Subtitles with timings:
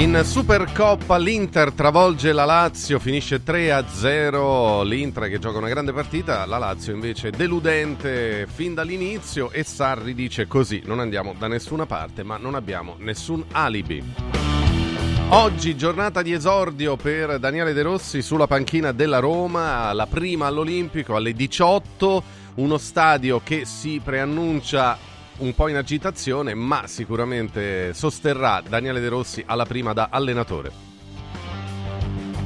[0.00, 6.56] In Supercoppa l'Inter travolge la Lazio, finisce 3-0, l'Inter che gioca una grande partita, la
[6.56, 12.38] Lazio invece deludente fin dall'inizio e Sarri dice così, non andiamo da nessuna parte ma
[12.38, 14.02] non abbiamo nessun alibi.
[15.28, 21.14] Oggi giornata di esordio per Daniele De Rossi sulla panchina della Roma, la prima all'Olimpico
[21.14, 22.22] alle 18,
[22.54, 24.96] uno stadio che si preannuncia
[25.40, 30.88] un po' in agitazione, ma sicuramente sosterrà Daniele De Rossi alla prima da allenatore.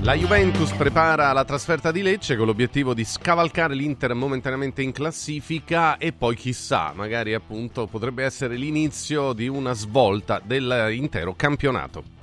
[0.03, 5.97] La Juventus prepara la trasferta di Lecce con l'obiettivo di scavalcare l'Inter momentaneamente in classifica
[5.97, 12.14] e poi chissà, magari appunto potrebbe essere l'inizio di una svolta dell'intero campionato.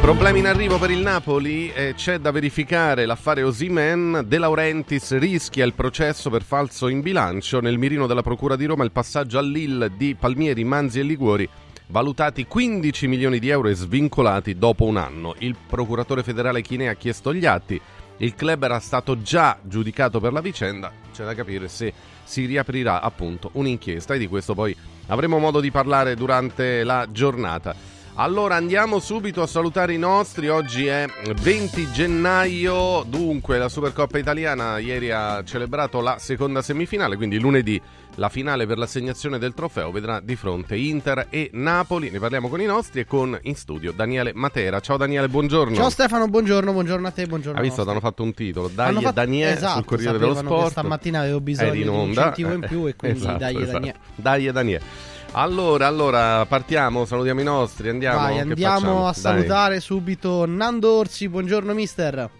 [0.00, 1.72] Problemi in arrivo per il Napoli?
[1.72, 4.24] Eh, c'è da verificare l'affare Osimen.
[4.26, 7.60] De Laurentiis rischia il processo per falso in bilancio.
[7.60, 11.48] Nel mirino della Procura di Roma il passaggio a Lille di Palmieri, Manzi e Liguori
[11.88, 15.34] valutati 15 milioni di euro e svincolati dopo un anno.
[15.38, 17.80] Il procuratore federale Chinea ha chiesto gli atti.
[18.18, 20.90] Il club era stato già giudicato per la vicenda.
[21.12, 21.92] C'è da capire se
[22.24, 24.76] si riaprirà appunto un'inchiesta e di questo poi
[25.08, 27.95] avremo modo di parlare durante la giornata.
[28.18, 31.04] Allora andiamo subito a salutare i nostri, oggi è
[31.38, 37.78] 20 gennaio, dunque la Supercoppa italiana ieri ha celebrato la seconda semifinale, quindi lunedì
[38.14, 42.62] la finale per l'assegnazione del trofeo vedrà di fronte Inter e Napoli, ne parliamo con
[42.62, 44.80] i nostri e con in studio Daniele Matera.
[44.80, 45.76] Ciao Daniele, buongiorno.
[45.76, 47.58] Ciao Stefano, buongiorno, buongiorno a te, buongiorno.
[47.60, 49.12] Hai visto, hanno fatto un titolo, Dai fatto...
[49.12, 50.70] Daniele esatto, sul Corriere dello Sport.
[50.70, 53.72] stamattina avevo bisogno di un incentivo in più e quindi esatto, Dai esatto.
[53.72, 53.98] Daniele.
[54.14, 55.14] Dai Daniele.
[55.32, 58.18] Allora, allora, partiamo, salutiamo i nostri, andiamo.
[58.18, 59.80] Vai, andiamo a salutare Dai.
[59.80, 62.30] subito Nando Orsi, buongiorno mister.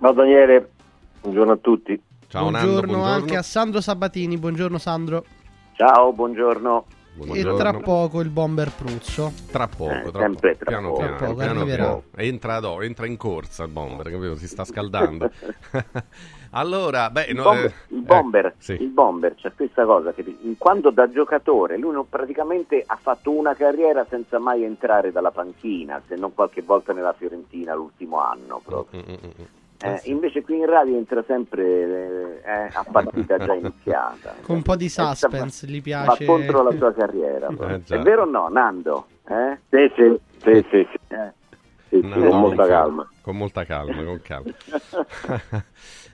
[0.00, 0.70] Ciao Daniele,
[1.20, 2.00] buongiorno a tutti.
[2.28, 5.24] Ciao buongiorno, Nando, buongiorno anche a Sandro Sabatini, buongiorno Sandro.
[5.72, 6.84] Ciao, buongiorno.
[7.14, 7.54] Buongiorno.
[7.54, 9.32] E tra poco il bomber Pruzzo.
[9.50, 10.64] Tra poco, eh, tra sempre poco.
[10.64, 11.00] tra piano, poco.
[11.00, 12.02] Piano, tra poco, piano, piano.
[12.16, 14.36] Entra, do, entra in corsa il bomber, capito?
[14.36, 15.30] Si sta scaldando.
[16.50, 18.72] allora, beh, il, no, bomber, eh, il, bomber, eh, sì.
[18.72, 20.24] il bomber c'è questa cosa che
[20.58, 26.00] quando da giocatore lui non, praticamente ha fatto una carriera senza mai entrare dalla panchina,
[26.06, 29.00] se non qualche volta nella Fiorentina l'ultimo anno proprio.
[29.00, 29.30] Mm, mm, mm.
[29.40, 29.58] mm.
[29.82, 34.34] Eh, invece qui in radio entra sempre eh, a partita già iniziata.
[34.42, 36.26] Con un po' di suspense, gli piace.
[36.26, 37.48] Va contro la sua carriera.
[37.48, 39.06] Eh, È vero o no, Nando?
[39.26, 39.58] Eh?
[39.70, 41.14] Sì, sì, sì, sì, sì.
[41.14, 41.32] Eh.
[41.88, 43.08] sì, no, con molta calma.
[43.22, 44.50] Con molta calma, con calma.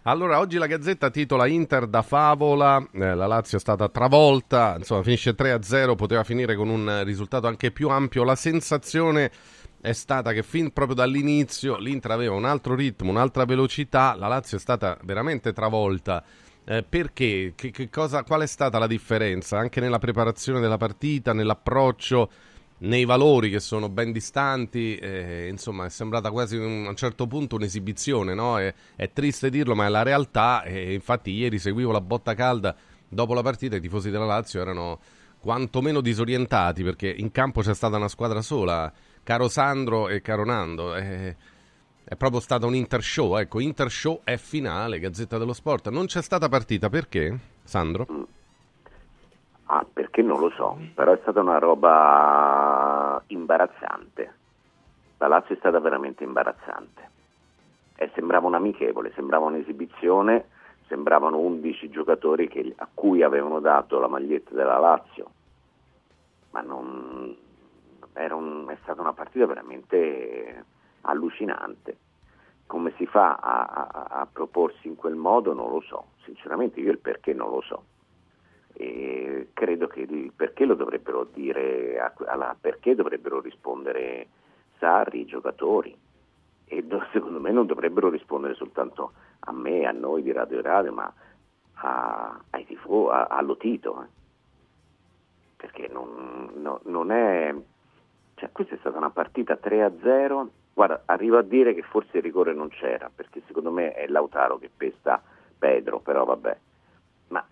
[0.09, 5.03] allora, oggi la Gazzetta titola Inter da favola, eh, la Lazio è stata travolta, insomma
[5.03, 8.23] finisce 3-0, poteva finire con un risultato anche più ampio.
[8.23, 9.33] La sensazione
[9.81, 14.59] è stata che fin proprio dall'inizio l'Inter aveva un altro ritmo, un'altra velocità, la Lazio
[14.59, 16.23] è stata veramente travolta.
[16.65, 17.55] Eh, perché?
[17.57, 19.59] Che, che cosa, qual è stata la differenza?
[19.59, 22.31] Anche nella preparazione della partita, nell'approccio,
[22.79, 27.27] nei valori che sono ben distanti, eh, insomma è sembrata quasi un, a un certo
[27.27, 28.59] punto un'esibizione, no?
[28.59, 32.77] è, è, triste dirlo ma è la realtà e infatti ieri seguivo la botta calda
[33.09, 35.01] dopo la partita i tifosi della Lazio erano
[35.39, 40.95] quantomeno disorientati perché in campo c'è stata una squadra sola caro Sandro e caro Nando,
[40.95, 41.35] è,
[42.05, 45.89] è proprio stata un intershow, ecco, intershow è finale, Gazzetta dello Sport.
[45.89, 48.29] Non c'è stata partita, perché, Sandro?
[49.67, 54.35] Ah, perché non lo so, però è stata una roba imbarazzante.
[55.19, 57.11] La Lazio è stata veramente imbarazzante.
[57.97, 60.49] E sembrava un amichevole, sembrava un'esibizione,
[60.87, 65.31] sembravano 11 giocatori che, a cui avevano dato la maglietta della Lazio,
[66.51, 67.37] ma non,
[68.15, 70.65] un, è stata una partita veramente
[71.03, 71.99] allucinante.
[72.67, 76.91] Come si fa a, a, a, proporsi in quel modo non lo so, sinceramente io
[76.91, 77.85] il perché non lo so.
[78.79, 84.29] E credo che perché lo dovrebbero dire, alla, perché dovrebbero rispondere
[84.79, 85.97] Sarri, i giocatori.
[86.67, 91.13] E secondo me non dovrebbero rispondere soltanto a me, a noi di Radio Radio, ma
[91.75, 94.03] a, ai tifo, a, allo Tito.
[94.03, 94.07] Eh.
[95.57, 97.55] Perché non, no, non è
[98.37, 100.47] cioè, questa è stata una partita 3-0.
[100.75, 104.59] Guarda, arrivo a dire che forse il rigore non c'era, perché secondo me è Lautaro
[104.59, 105.23] che pesta
[105.59, 106.59] Pedro, però vabbè.
[107.29, 107.45] Ma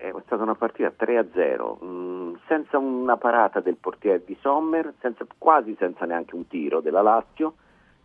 [0.00, 5.26] è stata una partita 3-0, mh, mm, senza una parata del portiere di Sommer, senza,
[5.36, 7.54] quasi senza neanche un tiro della Lazio,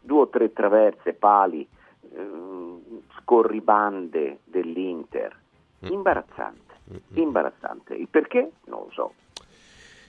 [0.01, 1.65] due o tre traverse, pali,
[2.13, 2.29] eh,
[3.21, 5.35] scorribande dell'Inter.
[5.85, 5.91] Mm.
[5.91, 7.95] Imbarazzante, mm, imbarazzante.
[7.95, 8.51] Il perché?
[8.65, 9.13] Non lo so.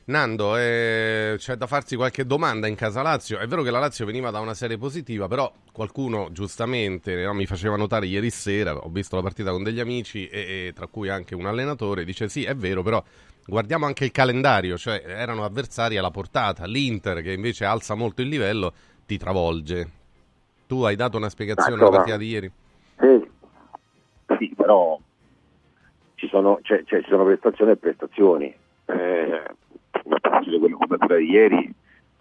[0.08, 3.38] Nando, eh, c'è da farsi qualche domanda in casa Lazio.
[3.38, 7.44] È vero che la Lazio veniva da una serie positiva, però qualcuno giustamente no, mi
[7.44, 11.08] faceva notare ieri sera, ho visto la partita con degli amici e, e, tra cui
[11.08, 13.02] anche un allenatore, dice sì, è vero, però
[13.46, 16.66] guardiamo anche il calendario, cioè erano avversari alla portata.
[16.66, 18.72] L'Inter che invece alza molto il livello
[19.06, 19.90] ti travolge.
[20.68, 22.52] Tu hai dato una spiegazione alla partita di ieri?
[23.00, 23.30] Sì,
[24.38, 25.00] sì però
[26.14, 28.56] ci sono, cioè, cioè, ci sono prestazioni e prestazioni.
[28.86, 29.42] Eh,
[30.06, 31.74] una partita come quella di ieri,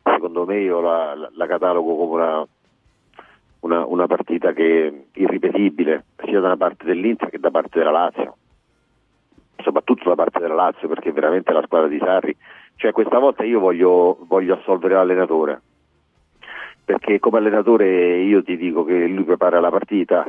[0.03, 2.47] secondo me io la, la, la catalogo come una,
[3.61, 8.37] una, una, partita che irripetibile, sia da parte dell'Inter che da parte della Lazio.
[9.57, 12.35] Soprattutto da parte della Lazio, perché veramente la squadra di Sarri.
[12.75, 15.61] Cioè questa volta io voglio, voglio assolvere l'allenatore,
[16.83, 20.25] perché come allenatore io ti dico che lui prepara la partita,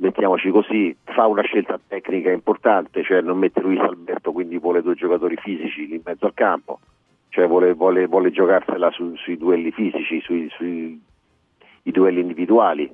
[0.00, 4.94] mettiamoci così, fa una scelta tecnica importante, cioè non mette Luis Alberto, quindi vuole due
[4.94, 6.80] giocatori fisici lì in mezzo al campo,
[7.28, 11.00] cioè vuole, vuole, vuole giocarsela su, sui duelli fisici, sui, sui
[11.82, 12.90] duelli individuali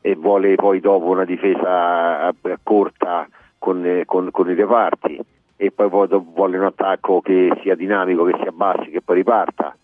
[0.00, 3.28] e vuole poi dopo una difesa corta
[3.58, 5.20] con, con, con i reparti
[5.56, 9.76] e poi vuole un attacco che sia dinamico, che si abbassi, che poi riparta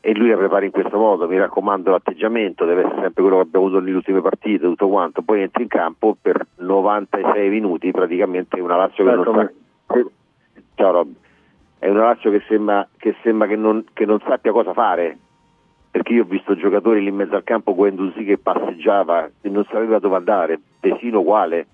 [0.00, 3.42] e lui la prepara in questo modo, mi raccomando l'atteggiamento deve essere sempre quello che
[3.42, 8.60] abbiamo avuto nelle ultime partite, tutto quanto, poi entri in campo per 96 minuti praticamente
[8.60, 9.52] una Lazio che certo, non
[9.86, 10.04] sa...
[10.74, 11.08] Ciao Rob.
[11.80, 15.18] È una Lazio che sembra che, sembra che, non, che non sappia cosa fare,
[15.90, 19.64] perché io ho visto giocatori lì in mezzo al campo, Guendouzi che passeggiava e non
[19.64, 21.66] sapeva dove andare, Pesino uguale,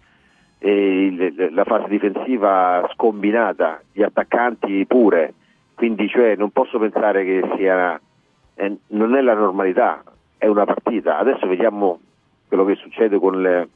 [0.60, 5.34] il, la fase difensiva scombinata, gli attaccanti pure,
[5.74, 8.00] quindi cioè, non posso pensare che sia
[8.54, 10.02] eh, non è la normalità,
[10.38, 11.18] è una partita.
[11.18, 12.00] Adesso vediamo
[12.48, 13.68] quello che succede con le...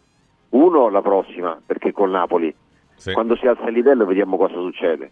[0.51, 2.55] uno la prossima, perché con Napoli,
[2.95, 3.13] sì.
[3.13, 5.11] quando si alza il livello vediamo cosa succede.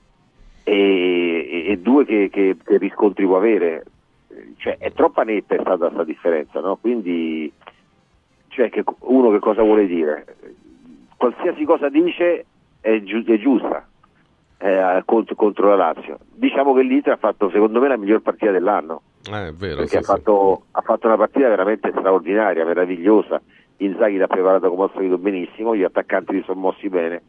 [0.62, 3.84] E, e, e due che, che, che, riscontri può avere,
[4.56, 6.76] cioè, è troppa netta è stata questa differenza, no?
[6.76, 7.52] quindi
[8.48, 10.24] cioè, che uno che cosa vuole dire?
[11.16, 12.46] Qualsiasi cosa dice
[12.80, 13.86] è, giu- è giusta
[14.58, 16.18] eh, contro, contro, la Lazio.
[16.32, 19.02] Diciamo che l'Inter ha fatto secondo me la miglior partita dell'anno.
[19.28, 20.68] Eh, vero, perché sì, ha, fatto, sì.
[20.72, 23.40] ha, fatto, una partita veramente straordinaria, meravigliosa.
[23.78, 27.22] Inzaghi l'ha preparato come ho solito benissimo, gli attaccanti li sono mossi bene.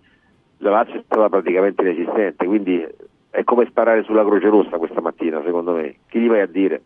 [0.60, 2.86] La Lazio è stata praticamente inesistente, quindi
[3.30, 5.98] è come sparare sulla Croce Rossa questa mattina, secondo me.
[6.08, 6.82] Chi gli vai a dire?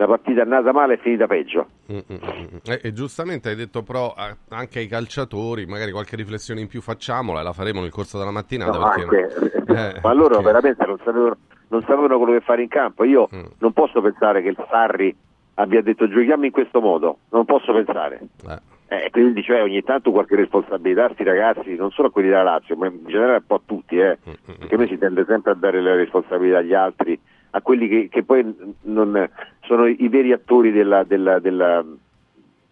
[0.00, 1.66] la partita è andata male e è finita peggio.
[1.92, 4.14] Mm, mm, mm, e, e, giustamente hai detto però
[4.48, 8.30] anche ai calciatori, magari qualche riflessione in più facciamola e la faremo nel corso della
[8.30, 8.78] mattinata.
[8.78, 10.44] No, perché, eh, ma loro perché...
[10.44, 11.36] veramente non sapevano,
[11.70, 13.04] non sapevano, quello che fare in campo.
[13.04, 13.44] Io mm.
[13.58, 15.14] non posso pensare che il Sarri
[15.54, 18.20] abbia detto giochiamo in questo modo, non posso pensare.
[18.48, 18.58] Eh.
[18.92, 22.42] Eh, quindi cioè, ogni tanto qualche responsabilità a questi ragazzi, non solo a quelli della
[22.42, 24.18] Lazio, ma in generale un po' a tutti, eh,
[24.58, 27.18] perché noi si tende sempre a dare le responsabilità agli altri
[27.50, 28.52] a quelli che, che poi
[28.82, 29.28] non,
[29.62, 31.84] sono i veri attori della, della, della,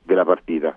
[0.03, 0.77] della partita.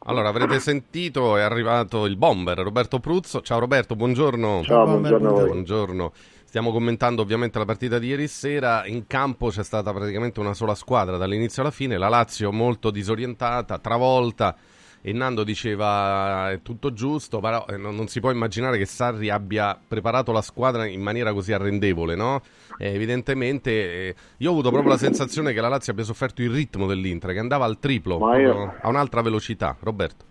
[0.00, 3.40] Allora, avrete sentito, è arrivato il bomber Roberto Pruzzo.
[3.40, 4.62] Ciao Roberto, buongiorno.
[4.64, 5.32] Ciao, buongiorno.
[5.32, 6.12] buongiorno.
[6.48, 8.86] Stiamo commentando ovviamente la partita di ieri sera.
[8.86, 11.98] In campo c'è stata praticamente una sola squadra dall'inizio alla fine.
[11.98, 14.56] La Lazio molto disorientata, travolta
[15.02, 19.28] e Nando diceva è tutto giusto, però eh, non, non, si può immaginare che Sarri
[19.28, 22.40] abbia preparato la squadra in maniera così arrendevole, no?
[22.78, 26.50] Eh, evidentemente eh, io ho avuto proprio la sensazione che la Lazio abbia sofferto il
[26.50, 28.74] ritmo dell'Inter, che andava al triplo, io...
[28.80, 29.76] a un'altra velocità.
[29.80, 30.27] Roberto.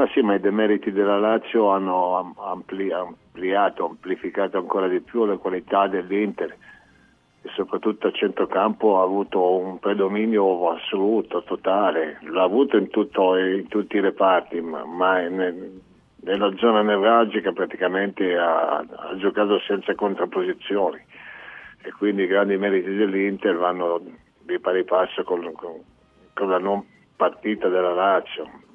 [0.00, 5.36] Ma sì, ma i demeriti della Lazio hanno ampli, ampliato, amplificato ancora di più le
[5.36, 6.56] qualità dell'Inter.
[7.42, 13.68] E soprattutto a centrocampo ha avuto un predominio assoluto, totale, l'ha avuto in, tutto, in
[13.68, 15.82] tutti i reparti, ma, ma nel,
[16.22, 20.98] nella zona nevralgica praticamente ha, ha, giocato senza contrapposizioni.
[21.82, 24.00] E quindi i grandi meriti dell'Inter vanno
[24.46, 25.74] di pari passo con, con,
[26.32, 26.82] con la non
[27.16, 28.68] partita della Lazio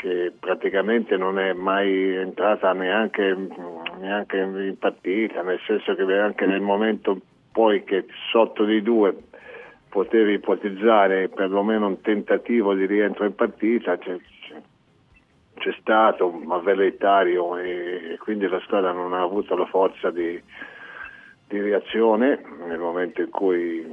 [0.00, 3.36] che praticamente non è mai entrata neanche,
[3.98, 7.20] neanche in partita, nel senso che anche nel momento
[7.52, 9.14] poi che sotto di due
[9.90, 14.16] potevi ipotizzare perlomeno un tentativo di rientro in partita, c'è,
[15.56, 20.40] c'è stato, ma velleitario e, quindi la squadra non ha avuto la forza di,
[21.46, 23.84] di reazione nel momento in cui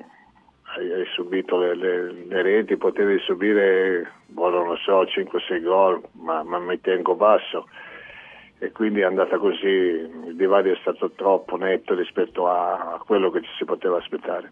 [0.78, 6.02] hai, hai subito le, le, le, reti, potevi subire, boh, non lo so, 5-6 gol,
[6.14, 7.68] ma, ma mi tengo basso
[8.60, 13.42] e quindi è andata così, il divario è stato troppo netto rispetto a, quello che
[13.42, 14.52] ci si poteva aspettare.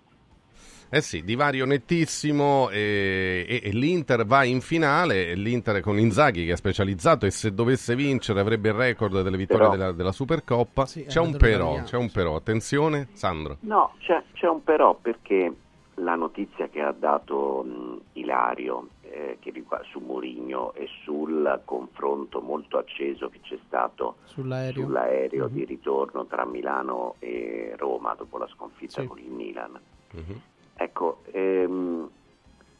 [0.88, 6.54] Eh sì, divario nettissimo e, e, e, l'Inter va in finale, l'Inter con Inzaghi che
[6.54, 10.86] è specializzato e se dovesse vincere avrebbe il record delle vittorie della, della, Supercoppa.
[10.86, 13.58] Sì, c'è un però, c'è un però, attenzione Sandro.
[13.62, 15.52] No, c'è, c'è un però perché
[15.96, 19.38] la notizia che ha dato mh, Ilario eh,
[19.84, 25.54] su Mourinho e sul confronto molto acceso che c'è stato sull'aereo, sull'aereo mm-hmm.
[25.54, 29.08] di ritorno tra Milano e Roma dopo la sconfitta sì.
[29.08, 29.80] con il Milan.
[30.16, 30.38] Mm-hmm.
[30.76, 32.10] Ecco, ehm,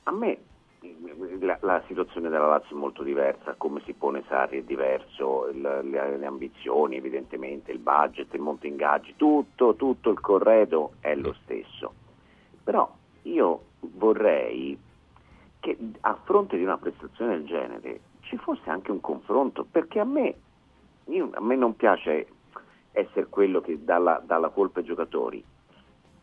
[0.04, 0.38] a me
[1.40, 5.62] la, la, situazione della Lazio è molto diversa, come si pone Sarri è diverso, il,
[5.62, 11.34] le, le, ambizioni evidentemente, il budget, il monte ingaggi, tutto, tutto il corredo è lo
[11.44, 11.94] stesso.
[12.64, 12.92] Però
[13.26, 14.78] io vorrei
[15.60, 20.04] che a fronte di una prestazione del genere ci fosse anche un confronto, perché a
[20.04, 20.36] me,
[21.06, 22.28] io, a me non piace
[22.92, 25.44] essere quello che dà la, dà la colpa ai giocatori,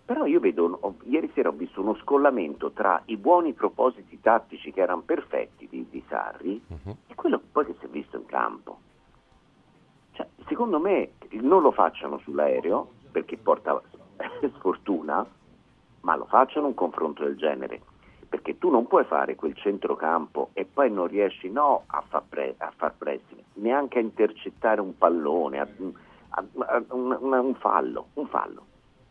[0.04, 4.72] però io vedo, ho, ieri sera ho visto uno scollamento tra i buoni propositi tattici
[4.72, 6.96] che erano perfetti di, di Sarri uh-huh.
[7.06, 8.78] e quello poi che si è visto in campo.
[10.12, 13.80] Cioè, secondo me non lo facciano sull'aereo perché porta
[14.56, 15.24] sfortuna,
[16.02, 17.80] ma lo facciano un confronto del genere
[18.32, 22.54] perché tu non puoi fare quel centrocampo e poi non riesci no a far, pre-
[22.56, 25.68] a far pressing, neanche a intercettare un pallone, a,
[26.30, 28.64] a, a, un, un, fallo, un fallo.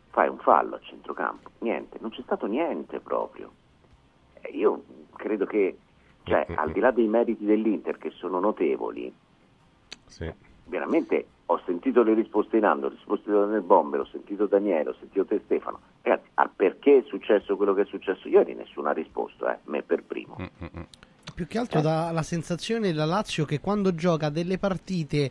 [0.10, 3.52] Fai un fallo a centrocampo, niente, non c'è stato niente proprio.
[4.54, 4.84] Io
[5.16, 5.78] credo che,
[6.24, 9.14] cioè, al di là dei meriti dell'Inter che sono notevoli,
[10.08, 10.34] sì.
[10.66, 14.96] veramente ho sentito le risposte in Ando, ho risposte nel Bomber, ho sentito Daniele, ho
[14.98, 15.80] sentito te Stefano.
[16.02, 19.82] Ragazzi, al perché è successo quello che è successo ieri nessuno ha risposto, eh, me
[19.84, 20.38] per primo.
[20.40, 20.84] Mm-hmm.
[21.36, 21.82] Più che altro eh.
[21.82, 25.30] dà la sensazione della Lazio che quando gioca delle partite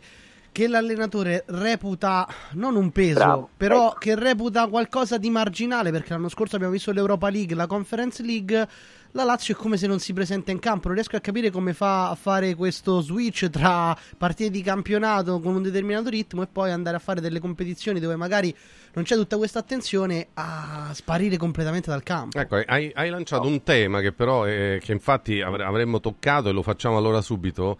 [0.51, 3.49] che l'allenatore reputa non un peso, Bravo.
[3.55, 3.97] però ecco.
[3.99, 8.67] che reputa qualcosa di marginale, perché l'anno scorso abbiamo visto l'Europa League, la Conference League
[9.13, 10.87] la Lazio è come se non si presenta in campo.
[10.87, 15.55] Non riesco a capire come fa a fare questo switch tra partite di campionato con
[15.55, 18.55] un determinato ritmo e poi andare a fare delle competizioni dove magari
[18.93, 22.39] non c'è tutta questa attenzione a sparire completamente dal campo.
[22.39, 26.61] Ecco, hai, hai lanciato un tema che però è, che infatti avremmo toccato e lo
[26.61, 27.77] facciamo allora subito.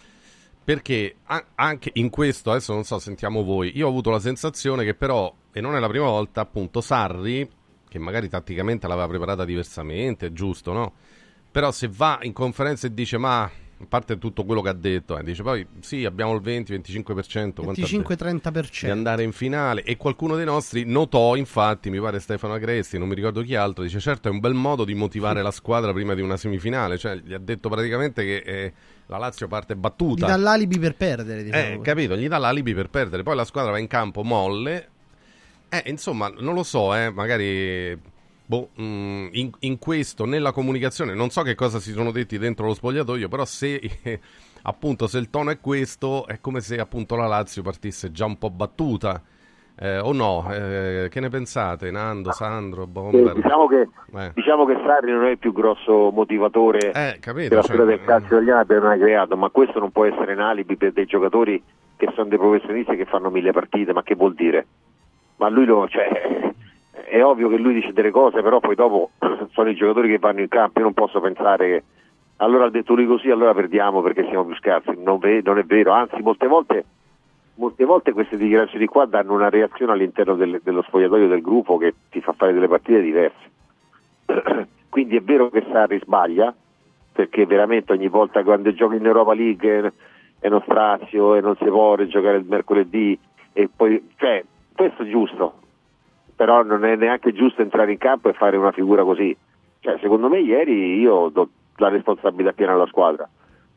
[0.64, 1.16] Perché
[1.56, 5.34] anche in questo, adesso non so, sentiamo voi, io ho avuto la sensazione che però,
[5.52, 7.50] e non è la prima volta, appunto, Sarri,
[7.90, 10.94] che magari tatticamente l'aveva preparata diversamente, giusto, no?
[11.52, 13.50] Però se va in conferenza e dice ma
[13.82, 18.86] a parte tutto quello che ha detto, eh, dice poi sì, abbiamo il 20-25%, 25-30%
[18.86, 23.08] di andare in finale e qualcuno dei nostri notò, infatti, mi pare Stefano Agresti, non
[23.08, 26.14] mi ricordo chi altro, dice certo è un bel modo di motivare la squadra prima
[26.14, 28.74] di una semifinale, cioè gli ha detto praticamente che eh,
[29.08, 30.28] la Lazio parte battuta.
[30.28, 31.74] Gli dà l'alibi per perdere, diciamo.
[31.74, 34.90] Eh, capito, gli dà l'alibi per perdere, poi la squadra va in campo molle.
[35.70, 37.98] Eh, insomma, non lo so, eh, magari
[38.52, 42.66] boh, mm, in, in, questo, nella comunicazione, non so che cosa si sono detti dentro
[42.66, 43.80] lo spogliatoio, però se
[44.64, 48.38] appunto se il tono è questo, è come se appunto la Lazio partisse già un
[48.38, 49.22] po' battuta.
[49.74, 50.48] Eh, o no?
[50.52, 53.32] Eh, che ne pensate, Nando, Sandro, Bomber?
[53.32, 54.32] Eh, diciamo, che, eh.
[54.36, 58.04] diciamo, che, Sarri non è il più grosso motivatore eh, capito, che la cioè, del
[58.04, 61.64] calcio italiano abbia mai creato, ma questo non può essere un alibi per dei giocatori
[61.96, 64.68] che sono dei professionisti che fanno mille partite, ma che vuol dire?
[65.38, 66.52] Ma lui lo, cioè,
[66.92, 69.12] è ovvio che lui dice delle cose, però poi dopo
[69.52, 71.84] sono i giocatori che vanno in campo, io non posso pensare che
[72.38, 75.92] allora ha detto lui così, allora perdiamo perché siamo più scarsi, non, non è vero,
[75.92, 76.86] anzi molte volte,
[77.56, 81.94] molte volte queste dichiarazioni qua danno una reazione all'interno del, dello spogliatoio del gruppo che
[82.10, 83.50] ti fa fare delle partite diverse.
[84.90, 86.54] Quindi è vero che Sarri sbaglia,
[87.14, 89.94] perché veramente ogni volta quando giochi in Europa League
[90.40, 93.18] è uno strazio e non si può giocare il mercoledì
[93.54, 94.44] e poi, cioè,
[94.74, 95.61] questo è giusto,
[96.42, 99.38] però non è neanche giusto entrare in campo e fare una figura così.
[99.80, 103.30] Cioè, secondo me ieri io do la responsabilità piena alla squadra,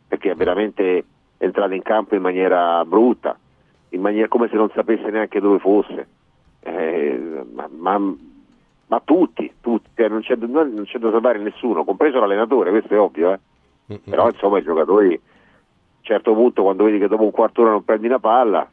[0.09, 1.04] perché è veramente
[1.37, 3.38] entrata in campo in maniera brutta,
[3.90, 6.09] in maniera come se non sapesse neanche dove fosse.
[6.61, 8.14] Eh, ma, ma,
[8.87, 12.99] ma, tutti, tutti cioè non, c'è, non, c'è, da salvare nessuno, compreso l'allenatore, questo è
[12.99, 13.40] ovvio, eh?
[13.90, 14.09] mm-hmm.
[14.09, 17.75] però insomma i giocatori a un certo punto quando vedi che dopo un quarto d'ora
[17.75, 18.66] non prendi una palla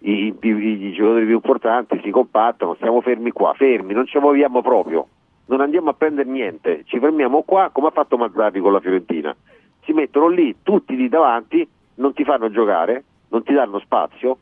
[0.00, 4.62] i, i, i, giocatori più importanti si compattano, stiamo fermi qua, fermi, non ci muoviamo
[4.62, 5.06] proprio,
[5.46, 9.34] non andiamo a prendere niente, ci fermiamo qua come ha fatto Mazzarri con la Fiorentina,
[9.84, 14.38] si mettono lì tutti di davanti, non ti fanno giocare, non ti danno spazio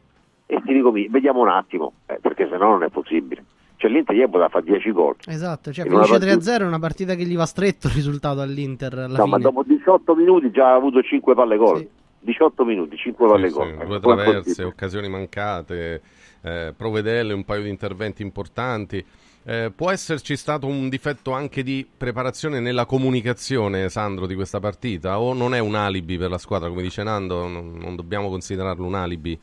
[0.47, 3.45] e ti dico vediamo un attimo, eh, perché se no non è possibile.
[3.79, 5.17] Cioè l'Inter ieri poteva fare 10 gol.
[5.27, 9.19] Esatto, cioè finisce 3-0 è una partita che gli va stretto il risultato all'Inter alla
[9.19, 9.29] no, fine.
[9.29, 11.79] ma dopo 18 minuti già ha avuto 5 palle gol.
[11.79, 11.89] Sì.
[12.27, 13.77] 18 minuti, 5 palle sì, gol.
[13.79, 16.03] Sì, due traverse, occasioni mancate.
[16.43, 19.05] eh, Provedelle, un paio di interventi importanti.
[19.49, 25.21] Eh, può esserci stato un difetto anche di preparazione nella comunicazione, Sandro, di questa partita?
[25.21, 27.47] O non è un alibi per la squadra, come dice Nando?
[27.47, 29.41] Non, non dobbiamo considerarlo un alibi?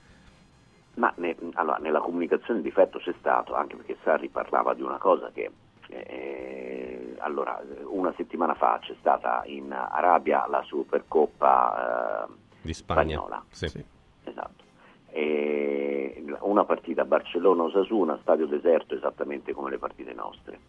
[0.96, 4.98] Ma ne, allora, nella comunicazione il difetto c'è stato, anche perché Sarri parlava di una
[4.98, 5.50] cosa che
[5.88, 12.32] eh, allora, una settimana fa c'è stata in Arabia la Supercoppa eh,
[12.64, 13.18] di Spagna.
[13.18, 13.44] spagnola.
[13.52, 13.68] Sì.
[13.68, 13.84] Sì.
[14.24, 14.64] Esatto.
[15.12, 20.60] E una partita Barcellona-Osasuna, stadio deserto esattamente come le partite nostre.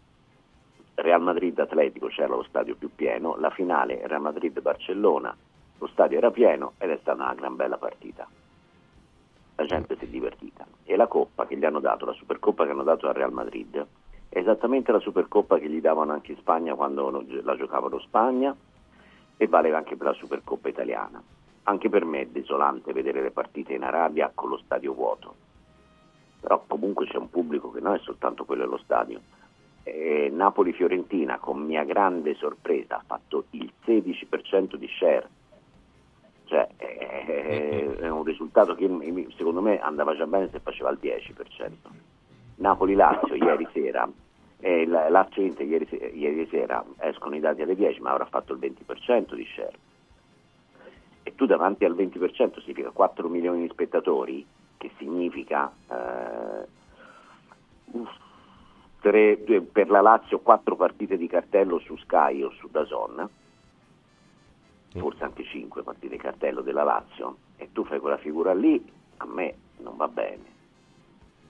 [0.95, 5.37] Real Madrid-Atletico c'era lo stadio più pieno, la finale Real Madrid-Barcellona,
[5.79, 8.27] lo stadio era pieno ed è stata una gran bella partita.
[9.57, 10.67] La gente si è divertita.
[10.85, 13.87] E la coppa che gli hanno dato, la Supercoppa che hanno dato al Real Madrid,
[14.29, 18.55] è esattamente la Supercoppa che gli davano anche in Spagna quando la giocavano Spagna
[19.37, 21.23] e valeva anche per la Supercoppa italiana.
[21.67, 25.35] Anche per me è desolante vedere le partite in Arabia con lo stadio vuoto,
[26.39, 29.21] però comunque c'è un pubblico che non è soltanto quello dello stadio.
[30.31, 35.29] Napoli-Fiorentina, con mia grande sorpresa, ha fatto il 16% di share,
[36.45, 38.87] cioè è un risultato che
[39.37, 41.71] secondo me andava già bene se faceva il 10%.
[42.57, 44.07] Napoli-Lazio ieri sera,
[44.59, 49.47] Lazio-Inter ieri, ieri sera escono i dati alle 10 ma avrà fatto il 20% di
[49.55, 49.93] share
[51.35, 56.67] e tu davanti al 20% significa 4 milioni di spettatori, che significa eh,
[59.01, 59.37] tre,
[59.71, 63.29] per la Lazio 4 partite di cartello su Sky o su Dazon,
[64.93, 68.83] forse anche 5 partite di cartello della Lazio, e tu fai quella figura lì,
[69.17, 70.45] a me non va bene,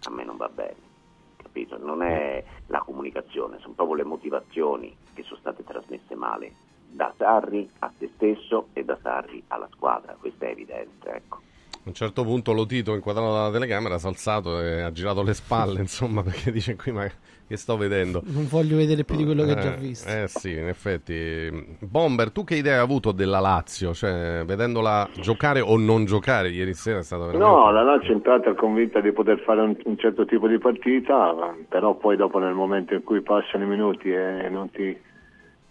[0.04, 0.92] a me non va bene.
[1.36, 1.76] Capito?
[1.76, 6.63] Non è la comunicazione, sono proprio le motivazioni che sono state trasmesse male
[6.94, 11.08] da Sarri a se stesso e da Sarri alla squadra, questo è evidente.
[11.08, 11.40] Ecco.
[11.86, 15.22] A un certo punto lo Tito, inquadrato dalla telecamera, si è alzato e ha girato
[15.22, 17.06] le spalle, insomma, perché dice qui ma
[17.46, 18.22] che sto vedendo.
[18.24, 20.08] Non voglio vedere più di quello che ho già visto.
[20.08, 21.76] Eh sì, in effetti.
[21.80, 23.92] Bomber, tu che idea hai avuto della Lazio?
[23.92, 27.54] Cioè, vedendola giocare o non giocare ieri sera è stato veramente...
[27.54, 31.54] No, la Lazio è entrata convinta di poter fare un, un certo tipo di partita,
[31.68, 34.96] però poi dopo nel momento in cui passano i minuti e non ti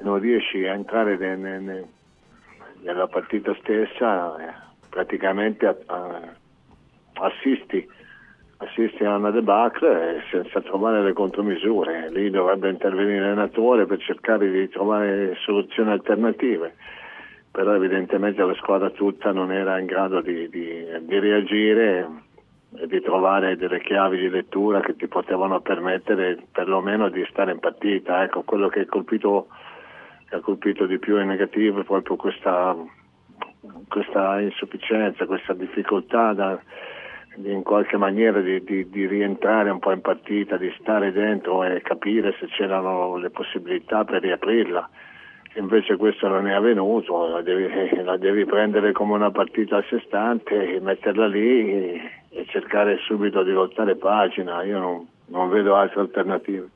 [0.03, 1.87] non riesci a entrare ne, ne, ne,
[2.81, 4.53] nella partita stessa, eh,
[4.89, 6.21] praticamente a, a,
[7.13, 7.87] assisti,
[8.57, 12.09] assisti a una debacle senza trovare le contromisure.
[12.11, 16.75] Lì dovrebbe intervenire l'allenatore per cercare di trovare soluzioni alternative.
[17.51, 22.09] Però evidentemente la squadra tutta non era in grado di, di, di reagire
[22.75, 27.59] e di trovare delle chiavi di lettura che ti potevano permettere perlomeno di stare in
[27.59, 28.23] partita.
[28.23, 29.47] Ecco, quello che ha colpito
[30.33, 32.75] che ha colpito di più in negativo è proprio questa,
[33.87, 36.59] questa insufficienza, questa difficoltà da,
[37.43, 41.81] in qualche maniera di, di, di, rientrare un po' in partita, di stare dentro e
[41.81, 44.89] capire se c'erano le possibilità per riaprirla.
[45.55, 47.69] Invece questo non è avvenuto, la devi,
[48.03, 53.51] la devi prendere come una partita a sé stante, metterla lì e cercare subito di
[53.51, 54.63] voltare pagina.
[54.63, 56.69] Io non, non vedo altre alternative.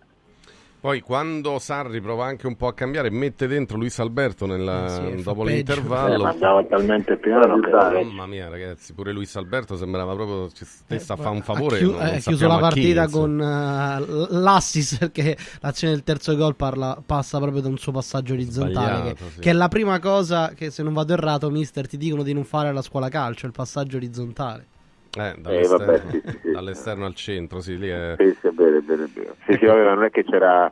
[0.80, 5.18] Poi quando Sarri prova anche un po' a cambiare, mette dentro Luis Alberto nella, eh
[5.18, 6.26] sì, dopo l'intervallo.
[6.26, 7.70] Eh, andava talmente piano che...
[7.70, 11.76] Mamma mia ragazzi, pure Luis Alberto sembrava proprio ci stessa eh, a fare un favore.
[11.78, 16.56] Ha, chiu- ha chiuso la partita chi, con uh, l'assist perché l'azione del terzo gol
[16.56, 19.14] parla, passa proprio da un suo passaggio orizzontale.
[19.14, 19.40] Che, sì.
[19.40, 22.44] che, è la prima cosa che se non vado errato, mister, ti dicono di non
[22.44, 24.76] fare alla scuola calcio, il passaggio orizzontale.
[25.18, 28.16] Eh, dall'esterno, eh, vabbè, sì, sì, dall'esterno, al centro, sì, lì è...
[28.18, 29.34] Sì, sì, bene, bene, bene.
[29.46, 29.60] Sì, ecco.
[29.60, 30.72] sì, vabbè, non è che c'era...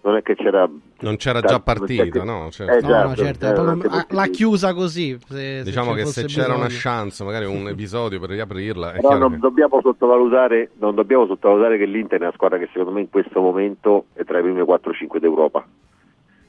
[0.00, 0.68] Non è che c'era...
[1.00, 2.50] Non c'era già partita, no?
[2.50, 2.86] Certo.
[2.86, 5.18] Eh, no, no, certo, eh, l'ha chiusa così.
[5.26, 6.60] Se, diciamo se che se c'era bisogno.
[6.60, 8.92] una chance, magari un episodio per riaprirla...
[8.92, 9.38] Però non, che...
[9.38, 13.40] dobbiamo sottovalutare, non dobbiamo sottovalutare che l'Inter è una squadra che secondo me in questo
[13.40, 15.66] momento è tra i primi 4-5 d'Europa.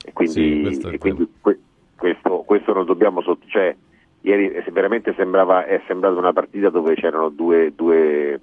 [0.06, 3.52] E quindi, sì, e quindi questo, questo, non dobbiamo sottovalutare...
[3.52, 3.76] Cioè,
[4.22, 8.40] ieri veramente sembrava, è sembrata una partita dove c'erano due, due,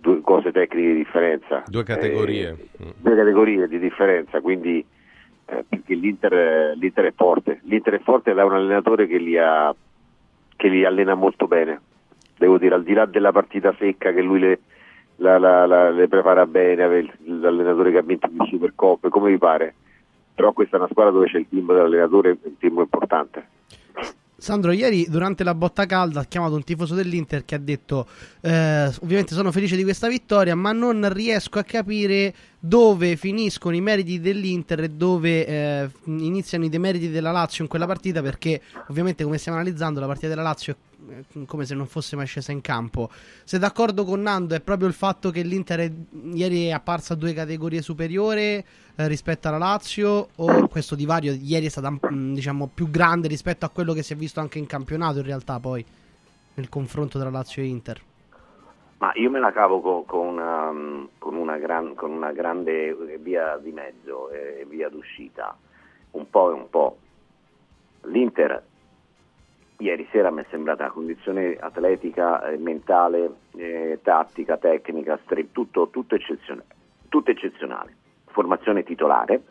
[0.00, 1.62] due cose tecniche di differenza.
[1.66, 2.56] Due categorie.
[2.78, 4.84] Eh, due categorie di differenza, quindi
[5.46, 7.60] eh, perché l'Inter, l'Inter, è forte.
[7.64, 9.74] L'Inter è forte ed ha un allenatore che li, ha,
[10.56, 11.80] che li allena molto bene.
[12.36, 14.60] Devo dire, al di là della partita secca che lui le,
[15.16, 19.74] la, la, la, le prepara bene, l'allenatore che ha vinto il Supercoppe, come vi pare.
[20.34, 23.54] Però questa è una squadra dove c'è il team dell'allenatore, un team importante.
[24.38, 28.06] Sandro, ieri durante la botta calda ha chiamato un tifoso dell'Inter che ha detto:
[28.42, 33.80] eh, Ovviamente sono felice di questa vittoria, ma non riesco a capire dove finiscono i
[33.80, 38.20] meriti dell'Inter e dove eh, iniziano i demeriti della Lazio in quella partita.
[38.20, 40.85] Perché, ovviamente, come stiamo analizzando, la partita della Lazio eh,
[41.46, 43.08] come se non fosse mai scesa in campo.
[43.44, 44.54] Sei d'accordo con Nando?
[44.54, 45.92] È proprio il fatto che l'Inter è,
[46.32, 48.64] ieri è apparsa a due categorie superiore
[48.96, 53.64] eh, rispetto alla Lazio o questo divario ieri è stato mm, diciamo, più grande rispetto
[53.64, 55.84] a quello che si è visto anche in campionato in realtà poi
[56.54, 58.00] nel confronto tra Lazio e Inter?
[58.98, 60.72] Ma io me la cavo con, con, una,
[61.18, 65.54] con, una, gran, con una, grande via di mezzo e via d'uscita,
[66.12, 66.98] un po' e un po'.
[68.04, 68.64] L'Inter
[69.78, 76.14] ieri sera mi è sembrata condizione atletica, eh, mentale, eh, tattica, tecnica, stre- tutto, tutto,
[76.14, 76.66] eccezionale,
[77.08, 77.94] tutto eccezionale.
[78.26, 79.42] Formazione titolare,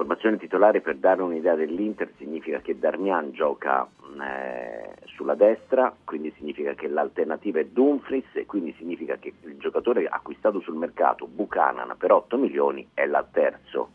[0.00, 3.86] Formazione titolare per dare un'idea dell'Inter significa che Darmian gioca
[4.18, 10.06] eh, sulla destra, quindi significa che l'alternativa è Dumfries e quindi significa che il giocatore
[10.06, 13.90] acquistato sul mercato, Buchanan, per 8 milioni è la terzo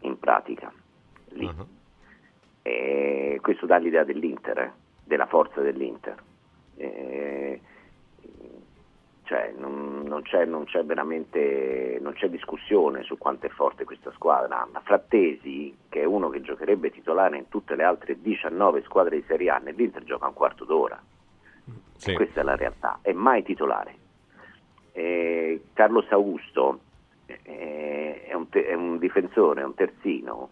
[0.00, 0.72] in pratica.
[1.32, 1.44] Lì.
[1.44, 1.66] Uh-huh.
[2.66, 4.72] E questo dà l'idea dell'Inter, eh,
[5.04, 6.16] della forza dell'Inter.
[6.76, 7.60] E
[9.24, 14.12] cioè, non, non, c'è, non, c'è, veramente non c'è discussione su quanto è forte questa
[14.12, 14.68] squadra.
[14.70, 19.24] Ma Frattesi, che è uno che giocherebbe titolare in tutte le altre 19 squadre di
[19.26, 21.00] Serie A, nell'Inter gioca un quarto d'ora.
[21.96, 22.12] Sì.
[22.12, 23.94] questa è la realtà, è mai titolare.
[24.92, 26.80] Eh, Carlos Augusto
[27.24, 30.50] eh, è, un te- è, un difensore, è un terzino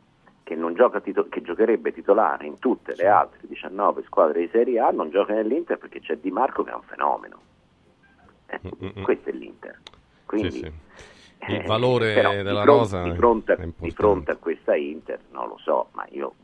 [0.55, 5.11] che, tito- che, giocherebbe titolare in tutte le altre 19 squadre di Serie A, non
[5.11, 7.51] gioca nell'Inter perché c'è Di Marco che è un fenomeno
[8.61, 9.03] Mm-mm.
[9.03, 9.81] questo è l'Inter.
[10.27, 10.73] Quindi, sì, sì.
[11.49, 15.49] Il eh, valore eh, della di rosa di fronte, di fronte, a questa Inter, non
[15.49, 16.35] lo so, ma io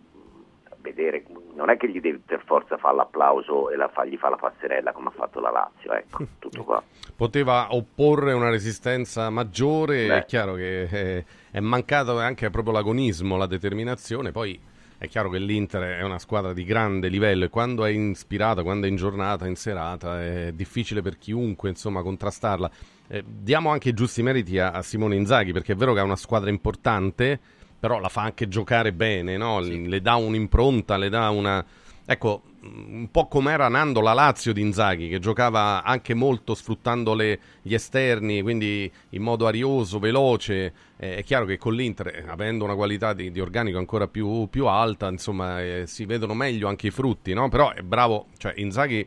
[0.92, 1.24] vedere,
[1.54, 4.92] non è che gli devi per forza fare l'applauso e la, gli fa la passerella
[4.92, 6.82] come ha fatto la Lazio, ecco, tutto qua.
[7.16, 10.18] Poteva opporre una resistenza maggiore, Beh.
[10.18, 14.60] è chiaro che è, eh, è mancato anche proprio l'agonismo, la determinazione, poi
[15.00, 18.86] è chiaro che l'Inter è una squadra di grande livello e quando è ispirata, quando
[18.86, 22.68] è in giornata, in serata, è difficile per chiunque insomma, contrastarla.
[23.06, 26.02] Eh, diamo anche i giusti meriti a, a, Simone Inzaghi perché è vero che è
[26.02, 27.38] una squadra importante,
[27.78, 29.62] però la fa anche giocare bene, no?
[29.62, 29.86] sì.
[29.86, 31.64] le dà un'impronta, le dà una...
[32.10, 37.14] Ecco, un po' come era Nando la Lazio di Inzaghi, che giocava anche molto sfruttando
[37.14, 40.72] le, gli esterni, quindi in modo arioso, veloce.
[40.96, 44.48] Eh, è chiaro che con l'Inter, eh, avendo una qualità di, di organico ancora più,
[44.50, 47.48] più alta, insomma, eh, si vedono meglio anche i frutti, no?
[47.48, 49.06] Però è bravo, cioè Inzaghi,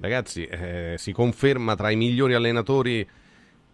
[0.00, 3.06] ragazzi, eh, si conferma tra i migliori allenatori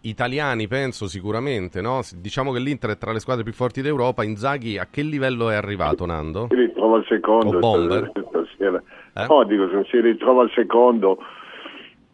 [0.01, 2.01] italiani, penso sicuramente, no?
[2.15, 4.23] Diciamo che l'Inter è tra le squadre più forti d'Europa.
[4.23, 6.47] Inzaghi a che livello è arrivato, Nando?
[6.49, 7.57] Si ritrova al secondo.
[7.57, 8.11] O bomber?
[8.27, 8.81] Stasera.
[9.15, 9.25] Eh?
[9.27, 11.17] No, dico, se si ritrova al secondo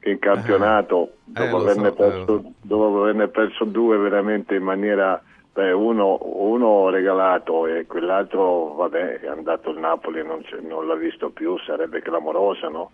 [0.03, 2.51] in campionato, eh, dopo, averne so, perso, eh.
[2.61, 5.21] dopo averne perso due veramente in maniera...
[5.55, 11.29] Beh, uno, uno regalato e quell'altro, vabbè, è andato il Napoli, non, non l'ha visto
[11.29, 12.91] più, sarebbe clamorosa, no?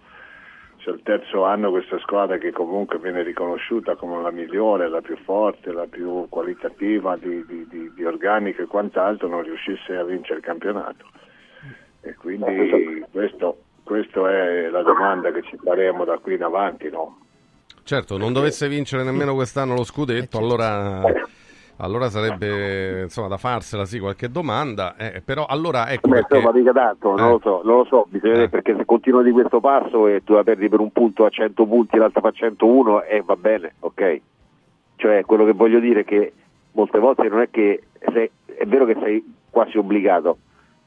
[0.83, 5.15] C'è il terzo anno questa squadra che comunque viene riconosciuta come la migliore, la più
[5.23, 10.39] forte, la più qualitativa di, di, di, di organico e quant'altro non riuscisse a vincere
[10.39, 11.05] il campionato.
[12.01, 16.89] E quindi questo, questa è la domanda che ci faremo da qui in avanti.
[16.89, 17.19] No?
[17.83, 21.03] Certo, non dovesse vincere nemmeno quest'anno lo scudetto, allora
[21.81, 26.51] allora sarebbe insomma da farsela sì qualche domanda eh, però allora ecco Beh, perché...
[26.53, 27.19] mica tanto eh.
[27.19, 28.49] non lo so, non lo so bisogna, eh.
[28.49, 31.65] perché se continua di questo passo e tu la perdi per un punto a 100
[31.65, 34.21] punti l'altra fa 101 e eh, va bene ok
[34.95, 36.33] cioè quello che voglio dire è che
[36.73, 40.37] molte volte non è che sei, è vero che sei quasi obbligato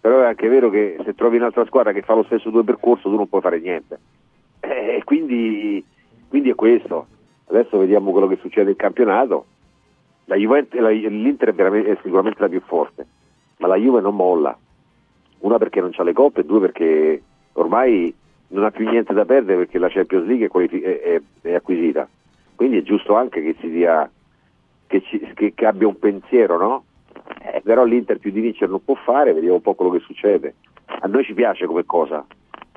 [0.01, 3.11] però è anche vero che se trovi un'altra squadra che fa lo stesso tuo percorso
[3.11, 3.99] tu non puoi fare niente
[4.61, 5.85] e eh, quindi,
[6.29, 7.07] quindi è questo
[7.47, 9.47] adesso vediamo quello che succede in campionato
[10.27, 13.07] la Juventus, la, l'Inter è, è, sicuramente la più forte,
[13.59, 14.57] ma la Juve non molla.
[15.39, 18.15] Una perché non ha le coppe, e due perché ormai
[18.49, 22.09] non ha più niente da perdere perché la Champions League è, qualific- è, è acquisita.
[22.55, 24.11] Quindi è giusto anche che, si dia,
[24.87, 26.85] che, ci, che, che abbia un pensiero, no?
[27.43, 30.55] Eh, però l'Inter più di vincere non può fare, vediamo un po' quello che succede.
[30.87, 32.25] A noi ci piace come cosa,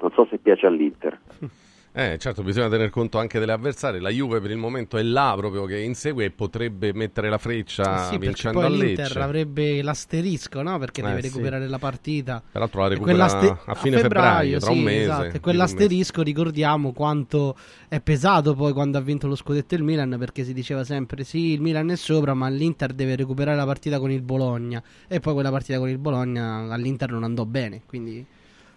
[0.01, 1.19] non so se piace all'Inter.
[1.97, 3.99] Eh, certo, bisogna tener conto anche delle avversarie.
[3.99, 8.05] La Juve per il momento è là proprio che insegue e potrebbe mettere la freccia
[8.05, 10.77] eh sì, vincendo poi a l'Inter avrebbe l'asterisco, no?
[10.77, 11.71] Perché eh, deve recuperare sì.
[11.71, 12.43] la partita.
[12.51, 15.01] Peraltro la recupera a fine a febbraio, febbraio, tra sì, un mese.
[15.01, 15.37] Esatto.
[15.37, 17.57] E quell'asterisco ricordiamo quanto
[17.87, 21.53] è pesato poi quando ha vinto lo scudetto il Milan perché si diceva sempre sì,
[21.53, 24.83] il Milan è sopra, ma l'Inter deve recuperare la partita con il Bologna.
[25.07, 28.23] E poi quella partita con il Bologna all'Inter non andò bene, quindi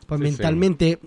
[0.07, 0.99] poi sì, mentalmente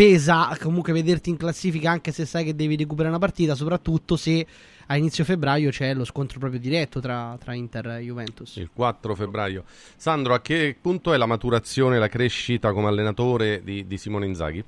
[0.00, 4.46] pesa comunque vederti in classifica anche se sai che devi recuperare una partita, soprattutto se
[4.86, 8.56] a inizio febbraio c'è lo scontro proprio diretto tra, tra Inter e Juventus.
[8.56, 9.62] Il 4 febbraio.
[9.66, 14.64] Sandro, a che punto è la maturazione, la crescita come allenatore di, di Simone Inzaghi?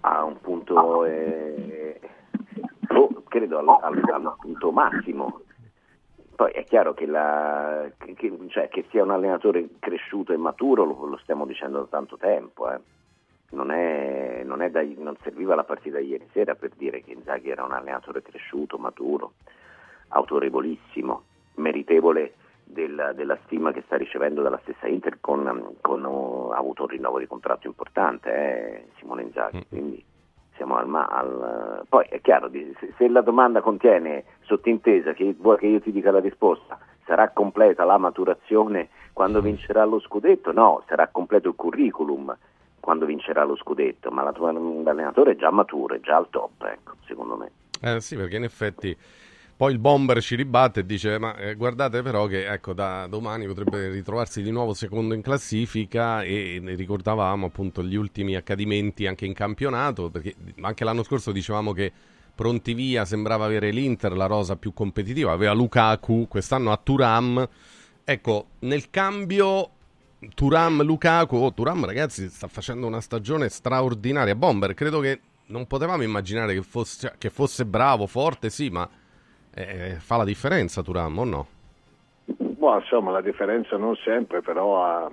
[0.00, 1.98] A un punto, eh,
[2.88, 5.40] oh, credo, al, al, al punto massimo.
[6.36, 8.14] Poi è chiaro che, la, che,
[8.48, 12.70] cioè, che, sia un allenatore cresciuto e maturo lo, lo stiamo dicendo da tanto tempo.
[12.70, 12.80] Eh.
[13.54, 17.12] Non, è, non, è da, non, serviva la partita di ieri sera per dire che
[17.12, 19.34] Inzaghi era un allenatore cresciuto, maturo,
[20.08, 21.22] autorevolissimo,
[21.54, 26.82] meritevole del, della stima che sta ricevendo dalla stessa Inter con, con uh, ha avuto
[26.82, 29.58] un rinnovo di contratto importante eh, Simone Inzaghi.
[29.58, 29.68] Mm.
[29.68, 30.04] Quindi
[30.56, 35.66] siamo al, al, poi è chiaro, se, se, la domanda contiene sottintesa che vuoi che
[35.66, 39.44] io ti dica la risposta, sarà completa la maturazione quando mm.
[39.44, 40.52] vincerà lo scudetto?
[40.52, 42.36] No, sarà completo il curriculum
[42.84, 47.34] quando vincerà lo scudetto, ma l'allenatore è già maturo, è già al top, ecco, secondo
[47.34, 47.50] me.
[47.80, 48.94] Eh sì, perché in effetti
[49.56, 53.46] poi il bomber ci ribatte e dice: Ma eh, guardate, però, che ecco, da domani
[53.46, 56.22] potrebbe ritrovarsi di nuovo secondo in classifica.
[56.22, 60.10] E ricordavamo appunto gli ultimi accadimenti anche in campionato.
[60.10, 61.90] Perché anche l'anno scorso dicevamo che
[62.34, 65.32] pronti via sembrava avere l'Inter, la rosa più competitiva.
[65.32, 67.48] Aveva Lukaku, quest'anno ha Turam.
[68.04, 69.70] Ecco, nel cambio
[70.34, 74.34] Turam Lukaku, oh, Turam ragazzi sta facendo una stagione straordinaria.
[74.34, 78.88] Bomber, credo che non potevamo immaginare che fosse, che fosse bravo, forte, sì, ma
[79.54, 81.46] eh, fa la differenza Turam o no?
[82.24, 85.10] Boh, insomma, la differenza non sempre, però ha,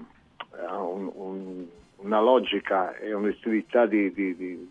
[0.68, 1.66] ha un, un,
[1.98, 4.70] una logica e un'istintività di, di, di,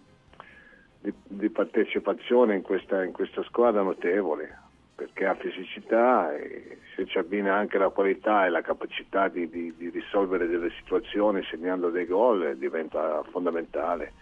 [1.01, 4.59] di, partecipazione in questa, in questa squadra notevole,
[5.01, 10.47] perché ha fisicità e se ci abbina anche la qualità e la capacità di, risolvere
[10.47, 14.13] delle situazioni segnando dei gol diventa fondamentale.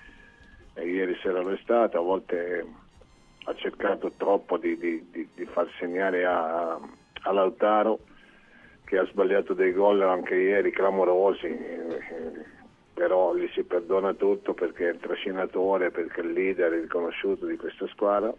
[0.75, 2.65] E ieri sera lo è stato, a volte
[3.43, 7.99] ha cercato troppo di, di, di, di far segnare a, a, Lautaro
[8.85, 11.59] che ha sbagliato dei gol anche ieri clamorosi
[12.95, 17.57] però gli si perdona tutto perché è il trascinatore perché è il leader riconosciuto di
[17.57, 18.33] questa squadra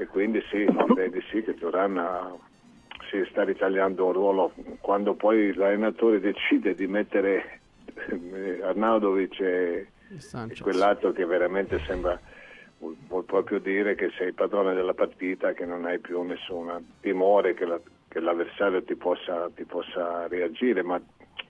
[0.00, 2.38] e quindi sì, direi di sì che Turan
[3.10, 4.52] si sta ritagliando un ruolo.
[4.80, 7.60] Quando poi l'allenatore decide di mettere
[8.62, 12.18] Arnaudovic e, e quell'altro che veramente sembra
[12.78, 17.64] vuol proprio dire che sei padrone della partita, che non hai più nessun timore che,
[17.64, 21.00] la, che l'avversario ti possa, ti possa, reagire, ma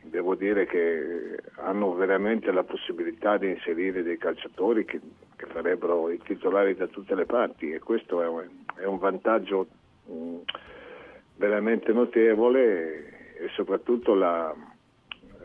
[0.09, 5.01] devo dire che hanno veramente la possibilità di inserire dei calciatori che,
[5.37, 9.67] che farebbero i titolari da tutte le parti e questo è un, è un vantaggio
[10.11, 10.37] mm,
[11.37, 14.55] veramente notevole e soprattutto la,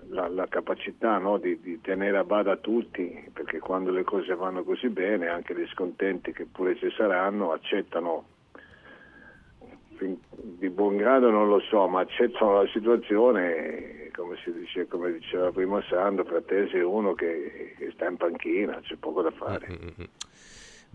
[0.09, 4.63] la, la capacità no, di, di, tenere a bada tutti, perché quando le cose vanno
[4.63, 8.31] così bene, anche gli scontenti che pure ci saranno, accettano
[9.97, 14.02] di buon grado non lo so, ma accettano la situazione,
[14.35, 18.95] come, dice, come diceva prima Sandro, Fratesi è uno che, che, sta in panchina, c'è
[18.95, 19.67] poco da fare.
[19.69, 20.09] Mm-hmm.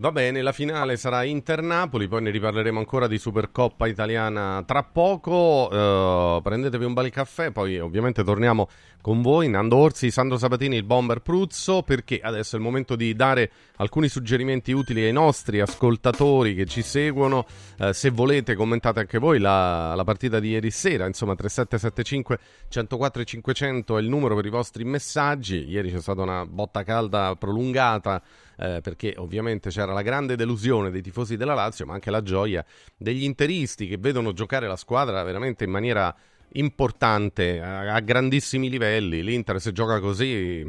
[0.01, 5.67] Va bene, la finale sarà Inter-Napoli, poi ne riparleremo ancora di Supercoppa italiana tra poco.
[5.69, 8.69] Uh, prendetevi un bel caffè, poi ovviamente torniamo
[9.01, 9.49] con voi.
[9.49, 14.07] Nando Orsi, Sandro Sabatini, il bomber Pruzzo, perché adesso è il momento di dare alcuni
[14.07, 17.45] suggerimenti utili ai nostri ascoltatori che ci seguono.
[17.77, 23.23] Uh, se volete commentate anche voi la, la, partita di ieri sera, insomma 3775 104
[23.25, 25.65] 500 è il numero per i vostri messaggi.
[25.67, 28.23] Ieri c'è stata una botta calda prolungata
[28.59, 32.63] eh, perché ovviamente c'era la grande delusione dei tifosi della Lazio, ma anche la gioia
[32.97, 36.13] degli interisti che vedono giocare la squadra veramente in maniera
[36.53, 39.23] importante, a, a grandissimi livelli.
[39.23, 40.65] L'Inter se gioca così...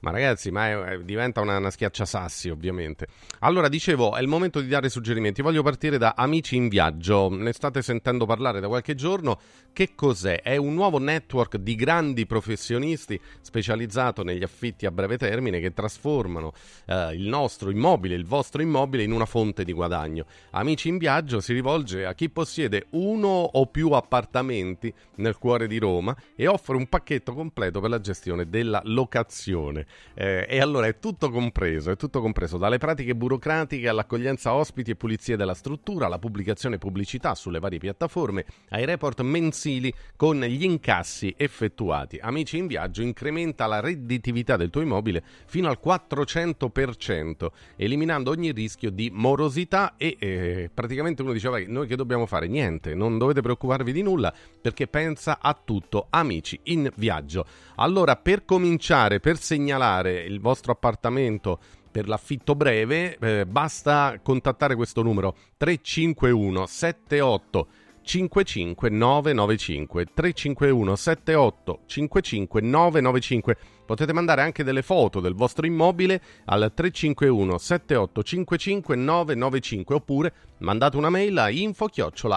[0.00, 3.06] Ma, ragazzi, ma è, è, diventa una, una schiacciasassi, ovviamente.
[3.40, 5.42] Allora, dicevo, è il momento di dare suggerimenti.
[5.42, 7.28] Voglio partire da Amici in Viaggio.
[7.28, 9.38] Ne state sentendo parlare da qualche giorno.
[9.72, 10.42] Che cos'è?
[10.42, 16.52] È un nuovo network di grandi professionisti specializzato negli affitti a breve termine che trasformano
[16.86, 20.26] eh, il nostro immobile, il vostro immobile, in una fonte di guadagno.
[20.50, 25.78] Amici in Viaggio si rivolge a chi possiede uno o più appartamenti nel cuore di
[25.78, 29.86] Roma e offre un pacchetto completo per la gestione della locazione.
[30.14, 34.96] Eh, e allora è tutto compreso, è tutto compreso, dalle pratiche burocratiche all'accoglienza ospiti e
[34.96, 41.34] pulizie della struttura, alla pubblicazione pubblicità sulle varie piattaforme, ai report mensili con gli incassi
[41.36, 42.18] effettuati.
[42.20, 47.46] Amici in viaggio incrementa la redditività del tuo immobile fino al 400%,
[47.76, 52.48] eliminando ogni rischio di morosità e eh, praticamente uno diceva noi che dobbiamo fare?
[52.48, 56.06] Niente, non dovete preoccuparvi di nulla perché pensa a tutto.
[56.10, 57.46] Amici in viaggio.
[57.76, 59.77] Allora, per cominciare, per segnalare
[60.24, 61.58] il vostro appartamento
[61.90, 67.68] per l'affitto breve, eh, basta contattare questo numero 351 78
[68.08, 73.56] 55995 351 78 55 995
[73.88, 81.08] Potete mandare anche delle foto del vostro immobile al 351 7855 995 oppure mandate una
[81.08, 81.88] mail a info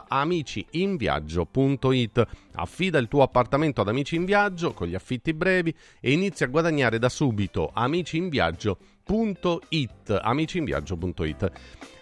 [0.08, 2.28] amiciinviaggio.it.
[2.54, 6.50] Affida il tuo appartamento ad Amici in Viaggio con gli affitti brevi e inizia a
[6.50, 7.70] guadagnare da subito.
[7.74, 8.30] Amici in
[9.06, 11.52] Viaggio.it amiciinviaggio.it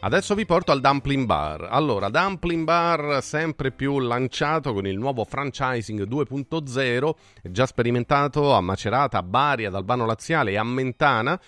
[0.02, 1.68] Adesso vi porto al Dumpling Bar.
[1.70, 7.12] Allora, Dumpling Bar sempre più lanciato con il nuovo franchising 2.0,
[7.44, 11.40] già sperimentato a Macerata, a Bari, ad Albano Laziale e a Mentana.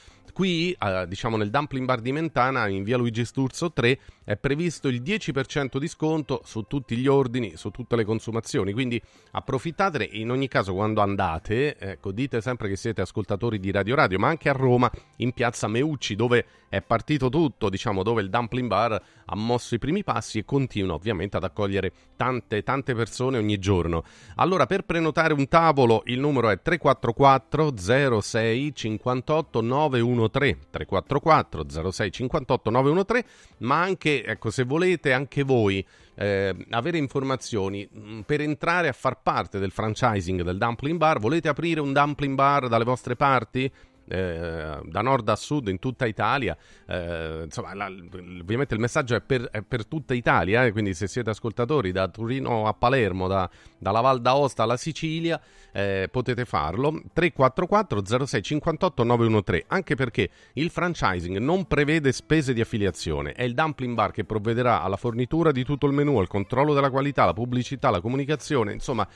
[0.41, 4.87] Qui, eh, diciamo nel Dumpling Bar di Mentana, in via Luigi Sturzo 3, è previsto
[4.87, 8.99] il 10% di sconto su tutti gli ordini, su tutte le consumazioni, quindi
[9.33, 10.03] approfittatene.
[10.13, 14.29] In ogni caso, quando andate, ecco, dite sempre che siete ascoltatori di Radio Radio, ma
[14.29, 18.99] anche a Roma, in piazza Meucci, dove è partito tutto, diciamo, dove il Dumpling Bar
[19.31, 24.03] ha mosso i primi passi e continua ovviamente ad accogliere tante, tante persone ogni giorno.
[24.35, 32.69] Allora, per prenotare un tavolo, il numero è 344 06 58 913 344 06 58
[32.69, 33.27] 913,
[33.59, 39.21] ma anche ecco, se volete anche voi eh, avere informazioni mm, per entrare a far
[39.21, 43.71] parte del franchising del Dumpling Bar, volete aprire un Dumpling Bar dalle vostre parti?
[44.11, 46.55] Eh, da nord a sud in tutta Italia.
[46.85, 51.07] Eh, insomma, la, ovviamente il messaggio è per, è per tutta Italia, eh, quindi se
[51.07, 55.39] siete ascoltatori da Torino a Palermo, da, dalla Val d'Aosta alla Sicilia,
[55.71, 57.01] eh, potete farlo.
[57.13, 63.53] 344 06 58 913, anche perché il franchising non prevede spese di affiliazione, è il
[63.53, 67.33] dumpling bar che provvederà alla fornitura di tutto il menù, al controllo della qualità, la
[67.33, 69.07] pubblicità, la comunicazione, insomma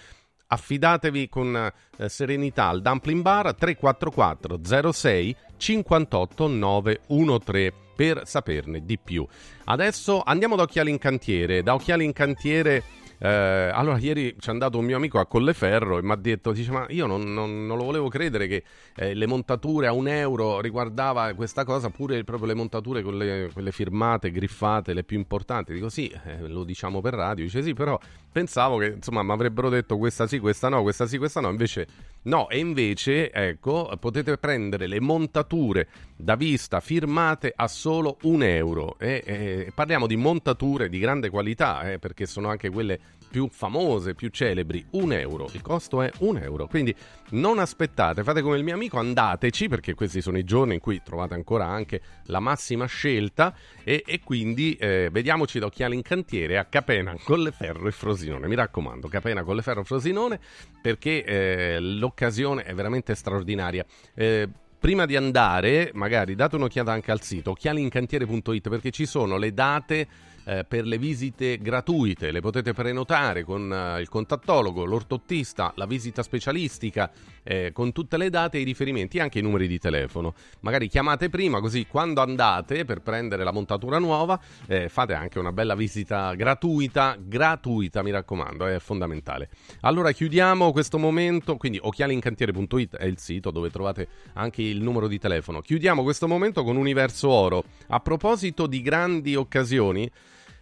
[0.47, 9.25] affidatevi con eh, serenità al Dumpling Bar 344 06 58 913 per saperne di più.
[9.65, 11.63] Adesso andiamo da Occhiali in Cantiere.
[11.63, 12.83] Da Occhiali in Cantiere
[13.17, 16.51] eh, allora, ieri ci è andato un mio amico a Colleferro e mi ha detto:
[16.51, 18.63] dice, Ma io non, non, non, lo volevo credere che
[18.95, 23.49] eh, le montature a un euro riguardava questa cosa, pure proprio le montature con le,
[23.53, 25.73] quelle firmate, griffate, le più importanti.
[25.73, 27.45] Dico sì, eh, lo diciamo per radio.
[27.45, 27.97] Dice sì, però
[28.35, 31.49] pensavo che insomma mi avrebbero detto questa sì, questa no, questa sì, questa no.
[31.49, 31.87] Invece
[32.23, 38.99] no, e invece, ecco, potete prendere le montature da vista firmate a solo un euro.
[38.99, 42.99] E, e parliamo di montature di grande qualità, eh, perché sono anche quelle
[43.35, 45.49] più famose, più celebri, un euro.
[45.51, 46.67] Il costo è un euro.
[46.67, 46.95] Quindi
[47.31, 51.01] non aspettate, fate come il mio amico, andateci perché questi sono i giorni in cui
[51.03, 56.57] trovate ancora anche la massima scelta e, e quindi eh, vediamoci da occhiali in cantiere
[56.57, 58.47] a Capena, Colleferro e Frosinone.
[58.47, 60.39] Mi raccomando, Capena, Colleferro e Frosinone
[60.81, 63.85] perché eh, l'occasione è veramente straordinaria.
[64.13, 64.47] Eh,
[64.79, 70.07] prima di andare, magari date un'occhiata anche al sito occhialincantiere.it perché ci sono le date
[70.45, 76.23] eh, per le visite gratuite, le potete prenotare con eh, il contattologo, l'ortottista, la visita
[76.23, 77.11] specialistica,
[77.43, 80.33] eh, con tutte le date e i riferimenti, anche i numeri di telefono.
[80.61, 85.51] Magari chiamate prima, così quando andate per prendere la montatura nuova, eh, fate anche una
[85.51, 89.49] bella visita gratuita, gratuita mi raccomando, è fondamentale.
[89.81, 95.19] Allora chiudiamo questo momento, quindi occhialincantiere.it è il sito dove trovate anche il numero di
[95.19, 95.61] telefono.
[95.61, 97.63] Chiudiamo questo momento con Universo Oro.
[97.87, 100.09] A proposito di grandi occasioni,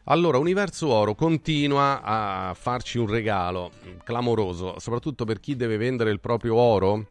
[0.05, 3.71] allora, Universo Oro continua a farci un regalo
[4.03, 7.07] clamoroso, soprattutto per chi deve vendere il proprio oro,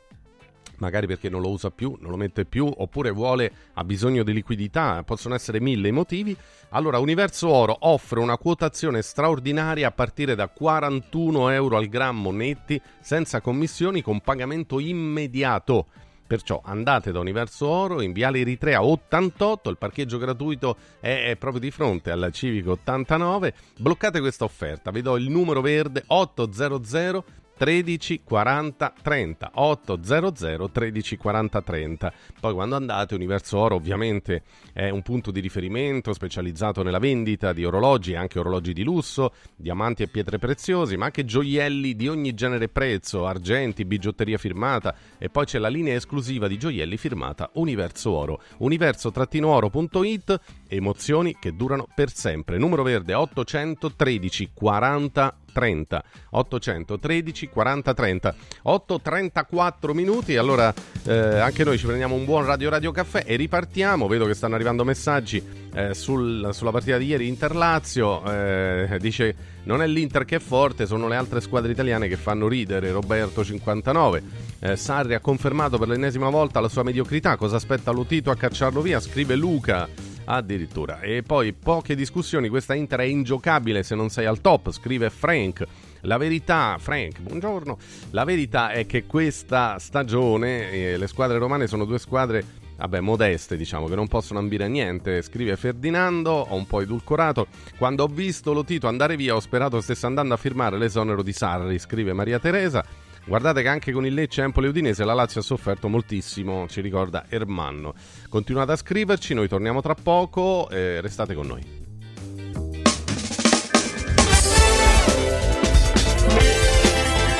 [0.76, 4.32] magari perché non lo usa più, non lo mette più, oppure vuole, ha bisogno di
[4.32, 6.36] liquidità, possono essere mille i motivi.
[6.70, 12.80] Allora, Universo Oro offre una quotazione straordinaria a partire da 41 euro al grammo netti,
[13.00, 15.86] senza commissioni, con pagamento immediato.
[16.32, 21.70] Perciò andate da Universo Oro in Viale Eritrea 88, il parcheggio gratuito è, proprio di
[21.70, 23.52] fronte alla Civico 89.
[23.76, 27.22] Bloccate questa offerta, vi do il numero verde 800
[27.62, 35.02] 13 40 30 800 13 40 30 poi quando andate Universo Oro ovviamente è un
[35.02, 40.38] punto di riferimento specializzato nella vendita di orologi anche orologi di lusso diamanti e pietre
[40.38, 45.60] preziosi ma anche gioielli di ogni genere e prezzo argenti bigiotteria firmata e poi c'è
[45.60, 48.42] la linea esclusiva di gioielli firmata Universo Oro.
[48.58, 52.58] Universo-oro.it emozioni che durano per sempre.
[52.58, 58.34] Numero verde 813 40 30 813 40 30
[58.64, 60.36] 8.34 minuti.
[60.36, 60.72] Allora
[61.04, 64.06] eh, anche noi ci prendiamo un buon Radio Radio Caffè e ripartiamo.
[64.06, 65.42] Vedo che stanno arrivando messaggi
[65.74, 67.28] eh, sul, sulla partita di ieri.
[67.28, 72.16] Inter-Lazio eh, dice non è l'Inter che è forte sono le altre squadre italiane che
[72.16, 72.90] fanno ridere.
[72.90, 74.22] Roberto 59
[74.60, 77.36] eh, Sarri ha confermato per l'ennesima volta la sua mediocrità.
[77.36, 79.00] Cosa aspetta Lotito a cacciarlo via?
[79.00, 79.88] Scrive Luca
[80.24, 81.00] Addirittura.
[81.00, 85.64] E poi poche discussioni, questa Inter è ingiocabile se non sei al top, scrive Frank.
[86.02, 87.78] La verità, Frank, buongiorno.
[88.10, 93.56] La verità è che questa stagione eh, le squadre romane sono due squadre vabbè, modeste,
[93.56, 95.22] diciamo, che non possono ambire a niente.
[95.22, 97.46] Scrive Ferdinando, ho un po' edulcorato.
[97.78, 101.78] Quando ho visto Lotito andare via, ho sperato stesse andando a firmare l'esonero di Sarri,
[101.78, 102.84] scrive Maria Teresa.
[103.24, 107.26] Guardate che anche con il Lecce Empoli Udinese la Lazio ha sofferto moltissimo, ci ricorda
[107.28, 107.94] Ermanno.
[108.28, 111.80] Continuate a scriverci, noi torniamo tra poco, eh, restate con noi.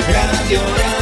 [0.07, 1.02] Radio Radio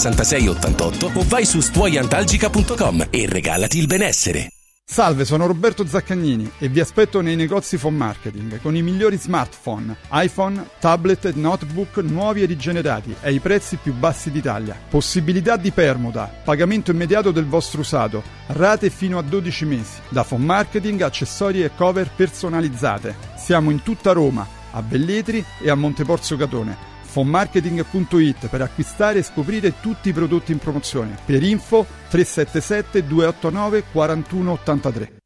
[0.00, 4.48] 66 88 o vai su stuoiantalgica.com e regalati il benessere.
[4.82, 9.94] Salve, sono Roberto Zaccagnini e vi aspetto nei negozi Phone Marketing con i migliori smartphone,
[10.12, 14.74] iPhone, tablet e notebook nuovi e rigenerati ai prezzi più bassi d'Italia.
[14.88, 19.98] Possibilità di permuta, pagamento immediato del vostro usato, rate fino a 12 mesi.
[20.08, 23.14] Da Phone Marketing, accessori e cover personalizzate.
[23.36, 29.80] Siamo in tutta Roma, a Belletri e a Monteporzio Catone fonmarketing.it per acquistare e scoprire
[29.80, 31.16] tutti i prodotti in promozione.
[31.24, 35.18] Per info 377 289 4183.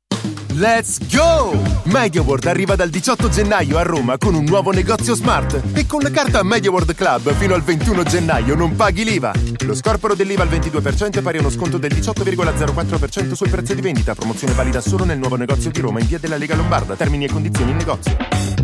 [0.56, 1.60] Let's go!
[1.84, 6.10] MediaWorld arriva dal 18 gennaio a Roma con un nuovo negozio smart e con la
[6.10, 9.32] carta MediaWorld Club fino al 21 gennaio non paghi l'IVA.
[9.64, 13.80] Lo scorporo dell'IVA al 22% è pari a uno sconto del 18,04% sul prezzo di
[13.80, 14.14] vendita.
[14.14, 16.94] Promozione valida solo nel nuovo negozio di Roma in via della Lega Lombarda.
[16.94, 18.53] Termini e condizioni in negozio.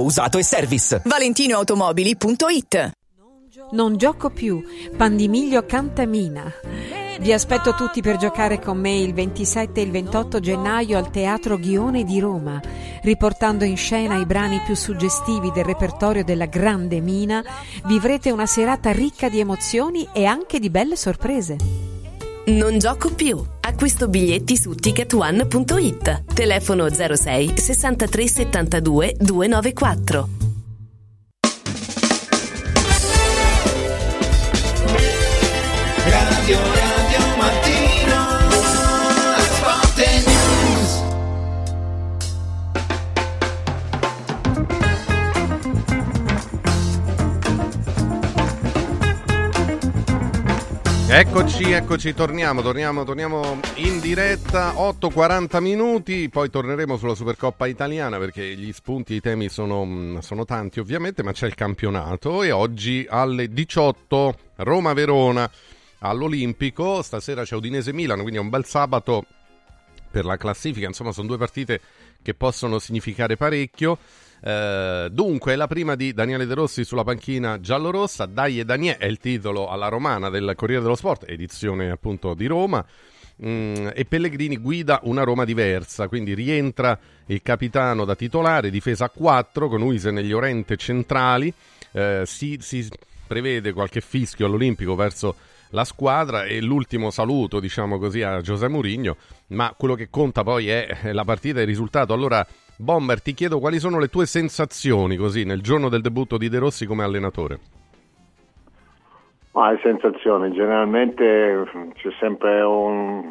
[0.00, 1.02] usato e service.
[1.04, 2.90] ValentinoAutomobili.it
[3.72, 4.62] Non gioco più.
[4.96, 6.52] Pandimiglio Cantamina.
[7.20, 11.56] Vi aspetto tutti per giocare con me il 27 e il 28 gennaio al Teatro
[11.56, 12.60] Ghione di Roma,
[13.02, 17.42] riportando in scena i brani più suggestivi del repertorio della Grande Mina.
[17.84, 21.56] Vivrete una serata ricca di emozioni e anche di belle sorprese.
[22.46, 23.42] Non gioco più.
[23.60, 26.34] Acquisto biglietti su ticketone.it.
[26.34, 30.28] Telefono 06 63 72 294.
[36.06, 36.73] Radio
[51.16, 58.56] Eccoci, eccoci, torniamo, torniamo, torniamo in diretta, 8.40 minuti, poi torneremo sulla Supercoppa italiana perché
[58.56, 63.06] gli spunti, i temi sono, mm, sono tanti ovviamente, ma c'è il campionato e oggi
[63.08, 65.48] alle 18 Roma-Verona
[66.00, 69.24] all'Olimpico, stasera c'è Udinese-Milano, quindi è un bel sabato
[70.10, 71.80] per la classifica, insomma sono due partite
[72.22, 73.98] che possono significare parecchio.
[74.46, 79.06] Eh, dunque, la prima di Daniele De Rossi sulla panchina giallorossa, Dai e Daniè è
[79.06, 82.84] il titolo alla romana del Corriere dello Sport, edizione appunto di Roma.
[83.44, 89.10] Mm, e Pellegrini guida una Roma diversa, quindi rientra il capitano da titolare, difesa a
[89.10, 91.52] 4 con Uisen e Llorente centrali.
[91.92, 92.86] Eh, si, si
[93.26, 95.36] prevede qualche fischio all'Olimpico verso
[95.70, 99.16] la squadra e l'ultimo saluto, diciamo così, a Giuseppe Mourinho,
[99.48, 102.12] ma quello che conta poi è la partita e il risultato.
[102.12, 102.46] Allora,
[102.76, 106.58] Bomber, ti chiedo quali sono le tue sensazioni così nel giorno del debutto di De
[106.58, 107.58] Rossi come allenatore?
[109.52, 111.64] Ma le sensazioni, generalmente
[111.94, 113.30] c'è sempre un-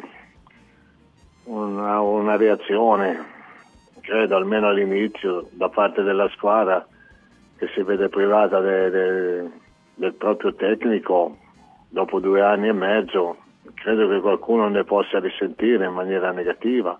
[1.44, 3.22] una, una reazione,
[4.00, 6.86] credo almeno all'inizio, da parte della squadra
[7.58, 9.50] che si vede privata de- de-
[9.96, 11.36] del proprio tecnico
[11.90, 13.36] dopo due anni e mezzo.
[13.74, 16.98] Credo che qualcuno ne possa risentire in maniera negativa,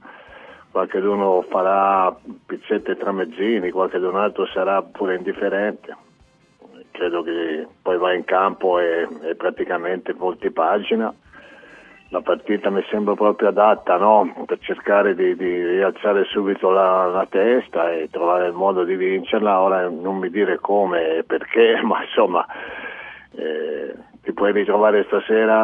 [0.74, 2.12] qualcuno farà
[2.44, 6.02] pizzette tramezzini, qualcun altro sarà pure indifferente
[6.94, 11.12] credo che poi va in campo e, e praticamente volti pagina.
[12.10, 14.44] La partita mi sembra proprio adatta no?
[14.46, 19.60] per cercare di, di rialzare subito la, la testa e trovare il modo di vincerla.
[19.60, 22.46] Ora non mi dire come e perché, ma insomma
[23.32, 23.94] eh,
[24.24, 25.54] ti puoi ritrovare stasera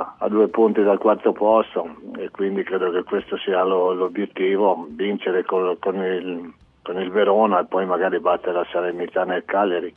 [0.00, 1.88] a, a due punti dal quarto posto
[2.18, 7.60] e quindi credo che questo sia lo- l'obiettivo, vincere col- con, il, con il Verona
[7.60, 9.94] e poi magari battere la Salernitana e il Cagliari.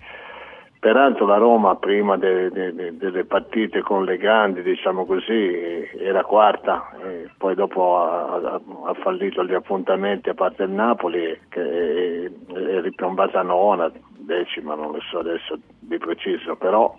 [0.80, 6.24] Peraltro la Roma prima de- de- de- delle partite con le grandi, diciamo così, era
[6.24, 6.92] quarta,
[7.40, 12.82] poi dopo ha, ha- ha fallito gli appuntamenti a parte il Napoli che è, è
[12.82, 16.94] ripiombata nona, decima, non lo so adesso di preciso, però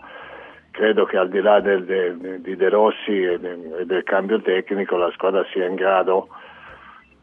[0.76, 4.96] credo che al di là del- del- di De Rossi e del, del cambio tecnico
[4.98, 6.28] la squadra sia in grado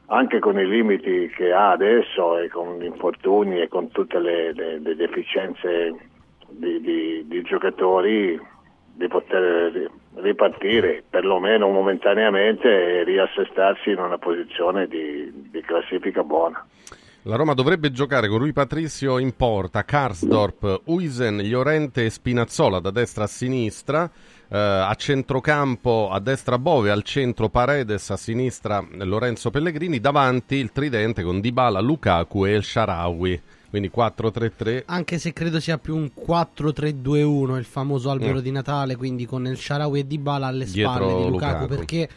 [0.07, 4.53] anche con i limiti che ha adesso e con gli infortuni e con tutte le,
[4.53, 5.93] le- le deficienze
[6.49, 8.39] di, di- di giocatori
[8.95, 12.67] di poter ri- ripartire perlomeno momentaneamente
[12.99, 16.63] e riassestarsi in una posizione di, di classifica buona.
[17.25, 22.91] La Roma dovrebbe giocare con Rui Patrizio in porta, Karsdorp, Uisen, Llorente e Spinazzola da
[22.91, 24.09] destra a sinistra,
[24.49, 30.73] eh, a centrocampo a destra Bove, al centro Paredes, a sinistra Lorenzo Pellegrini, davanti il
[30.73, 33.41] tridente con Dybala, Lukaku e El Sharawi.
[33.69, 34.83] Quindi 4-3-3.
[34.85, 38.41] Anche se credo sia più un 4-3-2-1, il famoso albero Mm.
[38.41, 41.67] di Natale, quindi con il Sharawi e Dybala alle Dietro spalle di Lukaku, Lukaku.
[41.67, 42.09] perché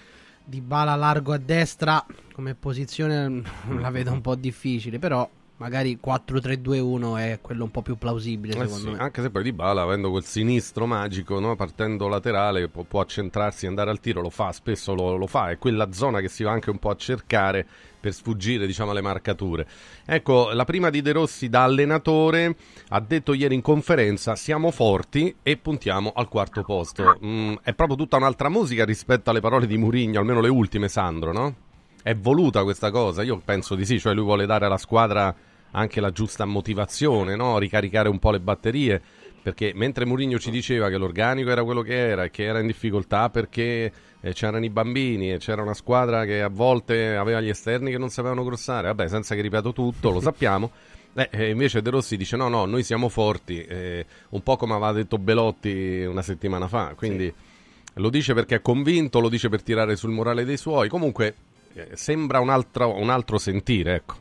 [0.49, 3.44] Dybala largo a destra come posizione mm,
[3.80, 8.66] la vedo un po' difficile, però magari 4-3-2-1 è quello un po' più plausibile Eh
[8.66, 8.99] secondo sì, me.
[8.99, 13.68] Anche se poi Dybala, avendo quel sinistro magico, no, partendo laterale, può, può accentrarsi e
[13.68, 16.53] andare al tiro, lo fa, spesso lo, lo fa, è quella zona che si va
[16.53, 17.66] anche un po' a cercare
[18.07, 19.66] per sfuggire diciamo, alle marcature.
[20.04, 22.54] Ecco, la prima di De Rossi da allenatore
[22.88, 27.18] ha detto ieri in conferenza siamo forti e puntiamo al quarto posto.
[27.24, 31.32] Mm, è proprio tutta un'altra musica rispetto alle parole di Murigno, almeno le ultime, Sandro,
[31.32, 31.54] no?
[32.00, 33.24] È voluta questa cosa?
[33.24, 35.34] Io penso di sì, cioè lui vuole dare alla squadra
[35.72, 37.59] anche la giusta motivazione, no?
[37.59, 39.02] ricaricare un po' le batterie,
[39.42, 42.68] perché mentre Mourinho ci diceva che l'organico era quello che era e che era in
[42.68, 43.92] difficoltà perché
[44.27, 47.99] eh, c'erano i bambini e c'era una squadra che a volte aveva gli esterni che
[47.99, 50.70] non sapevano crossare, vabbè, senza che ripeto tutto, lo sappiamo.
[51.14, 54.93] Eh, invece De Rossi dice no, no, noi siamo forti, eh, un po' come aveva
[54.93, 57.33] detto Belotti una settimana fa, quindi
[57.95, 61.35] lo dice perché è convinto, lo dice per tirare sul morale dei suoi, comunque
[61.72, 64.14] eh, sembra un altro, un altro sentire, ecco.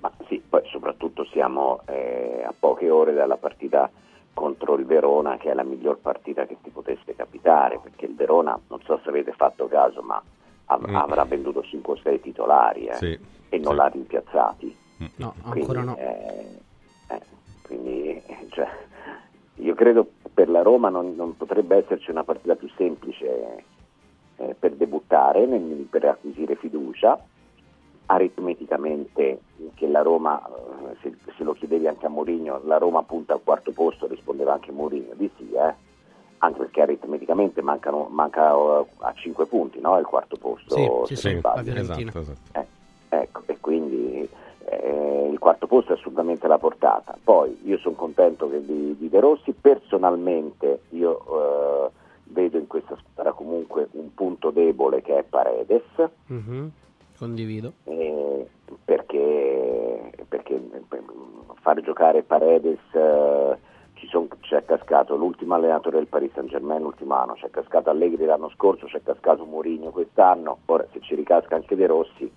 [0.00, 3.90] Ma sì, poi soprattutto siamo eh, a poche ore dalla partita
[4.34, 8.58] contro il Verona, che è la miglior partita che ti potesse capitare, perché il Verona,
[8.68, 10.22] non so se avete fatto caso, ma
[10.66, 10.94] av- Mm.
[10.94, 13.18] avrà venduto 5 o 6 titolari eh, Sì,
[13.48, 13.76] e non sì.
[13.78, 14.76] l'ha rimpiazzati.
[15.16, 15.96] No, Quindi, ancora no.
[15.96, 16.46] eh,
[17.08, 17.20] eh,
[17.62, 18.68] quindi, eh, cioè,
[19.56, 23.64] io credo per la Roma non, non potrebbe esserci una partita più semplice
[24.58, 25.46] per debuttare,
[25.88, 27.20] per acquisire fiducia.
[28.06, 29.40] Aritmeticamente
[29.74, 33.40] che la Roma, eh, se, se lo chiedevi anche a Mourinho, la Roma punta al
[33.42, 35.90] quarto posto, rispondeva anche Mourinho di sì, eh?
[36.38, 39.98] anche perché aritmeticamente mancano, manca eh, a 5 punti no?
[39.98, 41.04] il quarto posto.
[41.06, 42.12] Sì, sì, sì, la.
[42.12, 42.58] Esatto, esatto.
[42.58, 42.66] Eh,
[43.08, 44.28] ecco, e quindi
[44.64, 47.16] eh, il quarto posto è assolutamente alla portata.
[47.22, 51.90] Poi io sono contento che di, di De Rossi, personalmente io eh,
[52.24, 55.82] vedo in questa squadra comunque un punto debole che è Paredes,
[56.26, 56.70] Mhm,
[57.22, 57.74] Condivido.
[57.84, 58.48] eh,
[58.84, 60.56] perché, perché
[60.88, 61.04] per
[61.60, 63.56] far giocare Paredes eh,
[63.94, 68.24] ci son- c'è cascato l'ultimo allenatore del Paris Saint Germain l'ultimo anno, c'è cascato Allegri
[68.24, 72.28] l'anno scorso, c'è cascato Mourinho quest'anno, ora se ci ricasca anche De Rossi,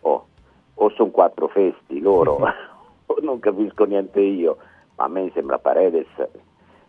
[0.00, 0.26] oh,
[0.74, 2.36] o sono quattro festi loro,
[3.06, 4.58] o non capisco niente io,
[4.96, 6.08] ma a me sembra Paredes,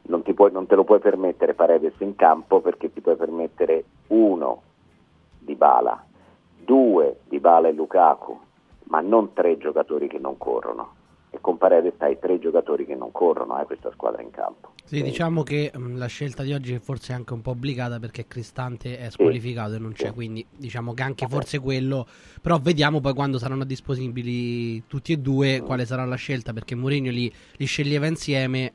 [0.02, 3.86] non, ti puoi- non te lo puoi permettere Paredes in campo perché ti puoi permettere
[4.08, 4.64] uno
[5.40, 6.04] di Bala,
[6.68, 8.38] due di Bala e Lukaku,
[8.90, 10.96] ma non tre giocatori che non corrono.
[11.30, 14.74] E con Paredes hai tre giocatori che non corrono, eh, questa squadra in campo.
[14.84, 18.28] Sì, diciamo che mh, la scelta di oggi forse è anche un po' obbligata perché
[18.28, 22.06] Cristante è squalificato e non c'è, quindi diciamo che anche forse quello,
[22.42, 27.12] però vediamo poi quando saranno disponibili tutti e due quale sarà la scelta perché Mourinho
[27.12, 28.72] li, li sceglieva insieme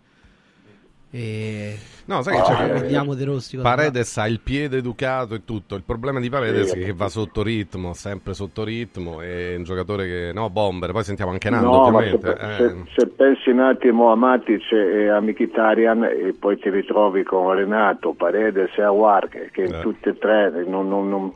[1.15, 2.67] e No, sai che c'è?
[2.73, 5.75] che- vediamo De Rossi cosa Paredes ha il piede educato e tutto.
[5.77, 6.81] Il problema di Paredes Sì.
[6.81, 9.21] è che va sotto ritmo, sempre sotto ritmo.
[9.21, 10.31] È un giocatore che.
[10.35, 10.91] No, bomber.
[10.93, 12.37] Poi sentiamo anche Nando, No, se, ovviamente.
[12.39, 12.75] se- eh.
[12.97, 18.15] se pensi un attimo a Matic e a Mkhitaryan e poi ti ritrovi con Renato,
[18.15, 19.81] Paredes e Awar che, che in Eh.
[19.81, 21.35] tutte e tre non, non- non-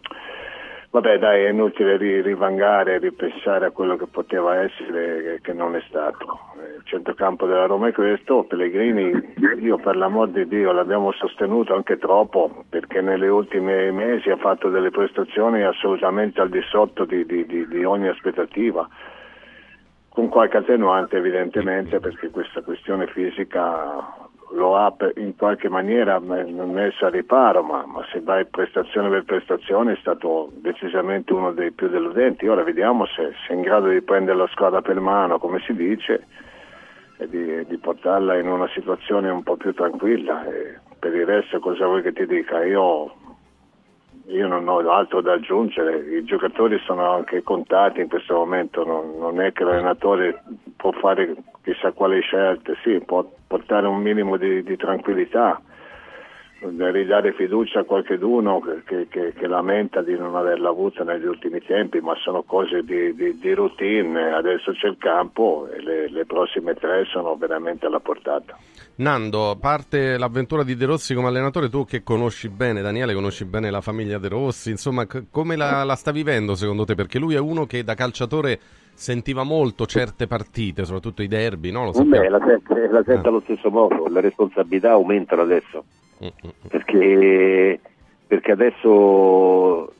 [0.96, 5.76] vabbè dai è inutile ri- rivangare ripensare a quello che poteva essere e che non
[5.76, 6.38] è stato.
[6.58, 11.74] Eh, il centrocampo della Roma è questo Pellegrini io per l'amor di Dio l'abbiamo sostenuto
[11.74, 17.26] anche troppo perché nelle ultime mesi ha fatto delle prestazioni assolutamente al di sotto di-
[17.26, 18.88] di- di- di ogni aspettativa.
[20.08, 27.06] Con qualche attenuante evidentemente perché questa questione fisica lo ha in qualche maniera me- messo
[27.06, 31.88] a riparo, ma, ma se vai prestazione per prestazione è stato decisamente uno dei più
[31.88, 32.46] deludenti.
[32.46, 35.74] Ora vediamo se, se è in grado di prendere la squadra per mano, come si
[35.74, 36.26] dice,
[37.18, 40.44] e di, di portarla in una situazione un po' più tranquilla.
[40.46, 42.64] E per il resto cosa vuoi che ti dica?
[42.64, 43.12] Io
[44.28, 49.18] io non ho altro da aggiungere, i giocatori sono anche contati in questo momento, non,
[49.18, 50.42] non è che l'allenatore
[50.76, 51.32] può fare
[51.66, 55.60] chissà quali scelte, sì, può portare un minimo di, di tranquillità,
[56.58, 61.60] da ridare fiducia a qualcuno che, che- che- lamenta di non averla avuta negli ultimi
[61.60, 66.24] tempi, ma sono cose di, di- di routine, adesso c'è il campo e le, le
[66.24, 68.56] prossime tre sono veramente alla portata.
[68.96, 73.70] Nando, parte l'avventura di De Rossi come allenatore, tu che conosci bene, Daniele, conosci bene
[73.70, 76.94] la famiglia De Rossi, insomma, come la, la sta vivendo secondo te?
[76.94, 78.58] Perché lui è uno che da calciatore
[78.96, 81.84] sentiva molto certe partite, soprattutto i derby, no?
[81.84, 82.04] Lo.
[82.04, 83.30] Beh, la sente, la sente Ah.
[83.30, 85.84] allo stesso modo, le responsabilità aumentano adesso,
[86.24, 86.28] Mm,
[86.68, 87.78] perché,
[88.26, 89.92] perché adesso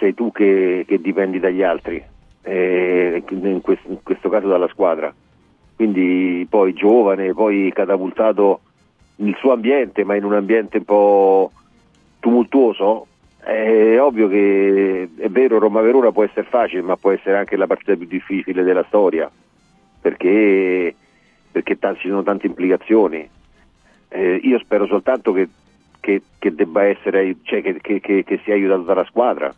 [0.00, 2.02] sei tu che, che dipendi dagli altri,
[2.42, 5.14] eh, in, questo, in questo caso dalla squadra.
[5.76, 8.60] Quindi poi giovane, poi catapultato
[9.16, 11.52] nel suo ambiente, ma in un ambiente un po'
[12.18, 13.06] tumultuoso,
[13.42, 17.66] è ovvio che è vero Roma Verona può essere facile, ma può essere anche la
[17.66, 19.30] partita più difficile della storia,
[20.00, 20.94] perché,
[21.50, 23.28] perché ta- ci sono tante implicazioni.
[24.08, 25.48] Eh, io spero soltanto che,
[26.00, 27.80] che- che debba essere, cioè che,
[28.44, 29.54] sia aiutato dalla squadra,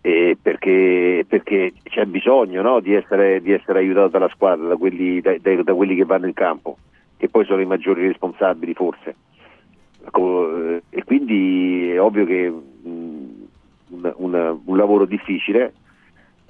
[0.00, 5.20] eh, perché, perché c'è bisogno no, di, essere, di essere aiutato dalla squadra, da quelli,
[5.20, 6.78] da- da- da quelli che vanno in campo,
[7.16, 9.14] che poi sono i maggiori responsabili forse.
[10.14, 12.52] Eh, E quindi è ovvio che
[13.90, 15.72] un, un- un lavoro difficile,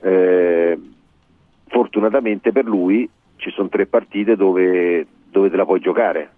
[0.00, 0.78] eh,
[1.66, 6.30] fortunatamente per lui ci sono tre partite dove, dove te la puoi giocare.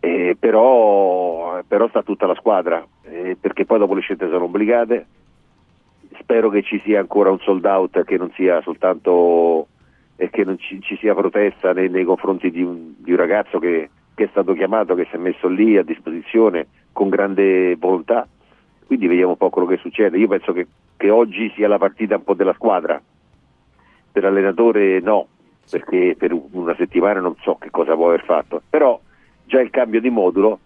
[0.00, 5.06] Eh, però, però sta tutta la squadra, eh, perché poi dopo le scelte sono obbligate.
[6.18, 9.68] Spero che ci sia ancora un sold out che non sia soltanto
[10.16, 13.58] e che non ci, ci sia protesta nei, nei confronti di un, di un ragazzo
[13.58, 18.28] che, che è stato chiamato, che si è messo lì a disposizione con grande volontà.
[18.86, 20.18] Quindi vediamo un po' quello che succede.
[20.18, 20.66] Io penso che,
[20.96, 23.00] che oggi sia la partita un po' della squadra.
[24.12, 25.26] Per l'allenatore no,
[25.70, 28.62] perché per una settimana non so che cosa può aver fatto.
[28.68, 29.00] Però
[29.44, 30.58] già il cambio di modulo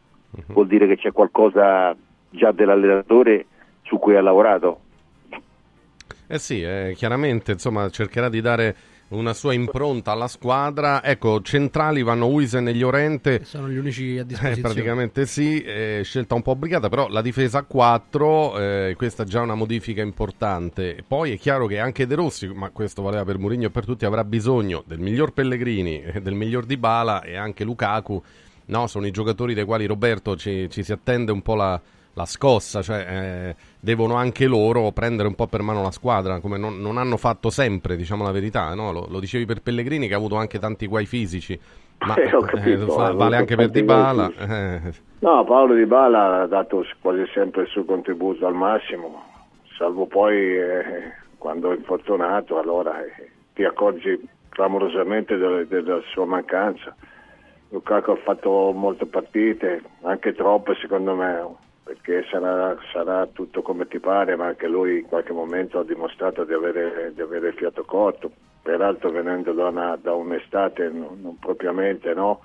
[0.48, 1.96] vuol dire che c'è qualcosa
[2.30, 3.46] già dell'allenatore
[3.82, 4.80] su cui ha lavorato.
[6.26, 8.76] Eh sì, eh, chiaramente insomma, cercherà di dare
[9.08, 11.02] una sua impronta alla squadra.
[11.02, 13.44] Ecco, centrali vanno Uisen e Llorente.
[13.44, 14.60] Sono gli unici a Eh, disposizione.
[14.60, 19.26] praticamente sì, eh, scelta un po' obbligata, però la difesa a 4, eh, questa è
[19.26, 21.02] già una modifica importante.
[21.06, 24.04] Poi è chiaro che anche De Rossi, ma questo valeva per Mourinho e per tutti,
[24.04, 28.22] avrà bisogno del miglior Pellegrini, eh, del miglior Dybala e anche Lukaku.
[28.66, 31.80] No, sono i giocatori dai quali Roberto ci, ci si attende un po' la,
[32.18, 36.58] la scossa, cioè eh, devono anche loro prendere un po' per mano la squadra, come
[36.58, 38.90] non, non hanno fatto sempre, diciamo la verità, no?
[38.90, 41.58] lo, lo dicevi per Pellegrini che ha avuto anche tanti guai fisici,
[42.00, 44.32] ma Eh, capito, eh, fa- vale anche per Dybala.
[44.36, 44.80] guai eh.
[45.20, 49.22] No, Paolo Di Bala ha dato quasi sempre il suo contributo al massimo,
[49.76, 56.94] salvo poi eh, quando è infortunato, allora eh, ti accorgi clamorosamente delle- della sua mancanza.
[57.70, 61.44] Lukaku ha fatto molte partite, anche troppe secondo me,
[61.88, 66.44] perché sarà, sarà tutto come ti pare, ma anche lui in qualche momento ha dimostrato
[66.44, 68.30] di avere, di avere il fiato corto,
[68.60, 72.42] peraltro venendo da, una- da un'estate non, non propriamente, no?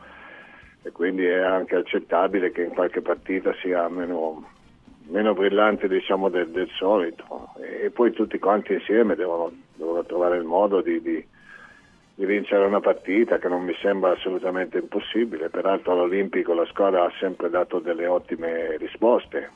[0.81, 4.47] e quindi è anche accettabile che in qualche partita sia meno,
[5.09, 10.43] meno brillante diciamo, del, del solito e, poi tutti quanti insieme devono, devono trovare il
[10.45, 11.25] modo di, di-
[12.15, 15.49] di vincere una partita che non mi sembra assolutamente impossibile.
[15.49, 19.49] Peraltro all'Olimpico la squadra ha sempre dato delle ottime risposte.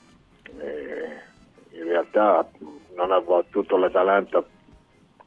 [0.59, 1.25] E
[1.77, 2.47] in realtà
[2.95, 4.43] non ha battuto l'Atalanta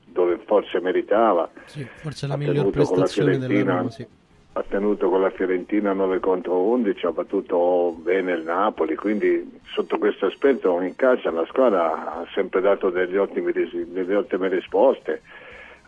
[0.07, 1.49] dove forse meritava.
[1.67, 3.77] Sì, forse la miglior prestazione della Fiorentina.
[3.77, 4.07] Roma, sì.
[4.55, 9.99] ha tenuto con la Fiorentina 9 contro 11, ha battuto bene il Napoli, quindi sotto
[9.99, 15.23] questo aspetto in calcio la squadra ha sempre dato degli ottimi ris- delle ottime risposte,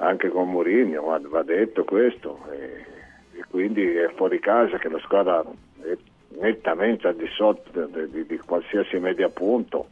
[0.03, 4.99] anche con Mourinho, va, va detto questo, e, e quindi è fuori casa che la
[4.99, 5.45] squadra
[5.83, 5.97] è
[6.41, 9.89] nettamente al di sotto di, di- di qualsiasi media punto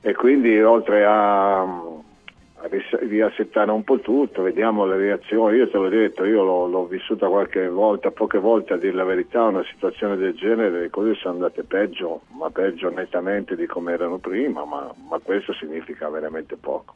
[0.00, 5.88] e quindi oltre a, a riassettare un po' tutto, vediamo le reazioni, io te l'ho
[5.88, 10.16] detto, io l'ho, l'ho vissuta qualche volta, poche volte a dire la verità, una situazione
[10.16, 14.92] del genere, le cose sono andate peggio, ma peggio nettamente di come erano prima, ma,
[15.08, 16.94] ma questo significa veramente poco.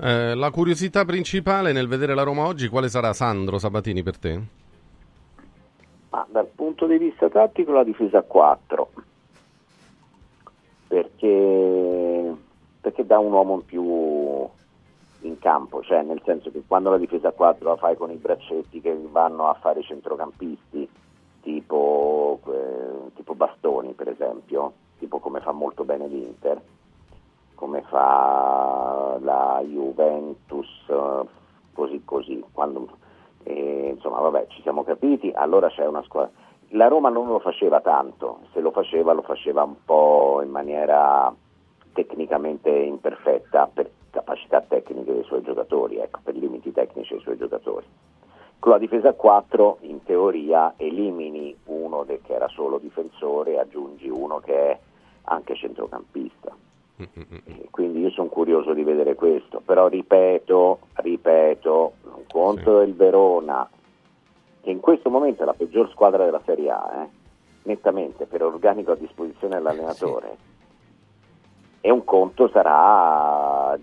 [0.00, 4.42] Eh, la curiosità principale nel vedere la Roma oggi, quale sarà Sandro Sabatini per te?
[6.10, 8.90] Ma dal punto di vista tattico la difesa a 4
[10.86, 12.34] perché,
[12.80, 14.48] perché dà un uomo in più
[15.22, 18.16] in campo, cioè nel senso che quando la difesa a 4 la fai con i
[18.16, 20.88] braccetti che vanno a fare i centrocampisti,
[21.42, 26.62] tipo, eh, tipo Bastoni per esempio, tipo come fa molto bene l'Inter,
[27.58, 31.26] come fa la Juventus, eh,
[31.72, 32.88] così così, quando,
[33.42, 36.30] eh, insomma vabbè ci siamo capiti, allora c'è una squadra.
[36.72, 41.34] La Roma non lo faceva tanto, se lo faceva lo faceva un po' in maniera
[41.92, 47.86] tecnicamente imperfetta per capacità tecniche dei suoi giocatori, ecco, per limiti tecnici dei suoi giocatori.
[48.60, 54.08] Con la difesa a 4 in teoria elimini uno che era solo difensore e aggiungi
[54.08, 54.78] uno che è
[55.24, 56.54] anche centrocampista.
[56.98, 62.94] E quindi io sono curioso di vedere questo, però ripeto, ripeto, un conto è il
[62.94, 63.68] Verona,
[64.60, 67.08] che in questo momento è la peggior squadra della Serie A, eh,
[67.62, 70.36] nettamente per organico a disposizione dell'allenatore.
[71.80, 73.78] E un conto sarà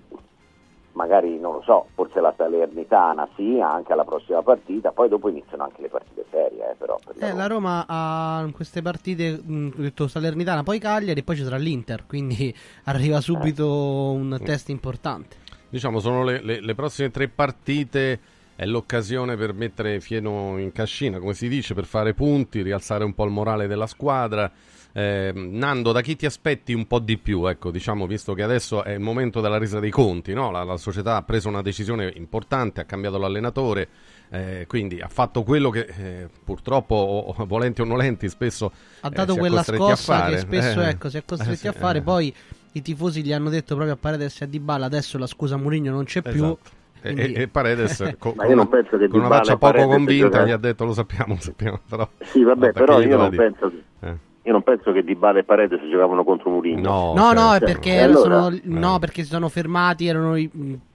[0.96, 5.64] magari non lo so, forse la Salernitana sì, anche alla prossima partita, poi dopo iniziano
[5.64, 9.40] anche le partite serie, eh, però per la Eh, la Roma ha in queste partite,
[9.42, 12.54] mh, ho detto Salernitana, poi Cagliari e poi ci sarà l'Inter, quindi
[12.86, 13.68] arriva subito
[14.12, 15.38] un test importante.
[15.70, 18.20] Diciamo, sono le, le- le prossime tre partite,
[18.56, 23.14] è l'occasione per mettere fieno in cascina, come si dice, per fare punti, rialzare un
[23.14, 24.50] po' il morale della squadra.
[24.98, 27.46] Eh, Nando, da chi ti aspetti un po' di più?
[27.48, 30.52] Ecco, diciamo, visto che adesso è il momento della resa dei conti, no?
[30.52, 33.90] la, la società ha preso una decisione importante, ha cambiato l'allenatore,
[34.30, 38.72] eh, quindi ha fatto quello che eh, purtroppo, o- o volenti o nolenti, spesso
[39.02, 40.32] Ha eh, dato si è quella costretti a scossa fare.
[40.32, 42.02] che spesso Eh, ecco, si è costretti eh, sì, a fare, eh.
[42.02, 42.34] poi
[42.72, 45.92] i tifosi gli hanno detto proprio a Paredes e a Dybala adesso la scusa Mourinho
[45.92, 46.32] non c'è più.
[46.46, 46.70] Esatto.
[47.02, 49.28] E, quindi- e- e Paredes co- Ma con, io non una, penso che con una
[49.28, 53.18] faccia poco convinta gli ha detto lo sappiamo, lo sappiamo però Sì, vabbè, però io
[53.18, 54.34] non, penso che, Eh.
[54.46, 56.82] Io non penso che Dybala e Paredes giocavano contro Mourinho.
[56.82, 57.66] No, No, no, è certo.
[57.66, 58.42] perché E erano- allora?
[58.44, 60.50] sono- no, perché si sono fermati, erano i-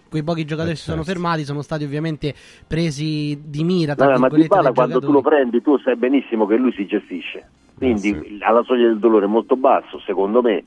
[0.08, 1.12] quei pochi giocatori Eh, che si sono certo.
[1.20, 2.32] fermati, sono stati ovviamente
[2.66, 3.94] presi di mira.
[3.96, 5.12] tra Vabbè, ma Dybala dai quando tu giocatori.
[5.12, 8.38] lo prendi tu sai benissimo che lui si gestisce quindi Eh, sì.
[8.40, 10.64] alla soglia del dolore è molto basso secondo me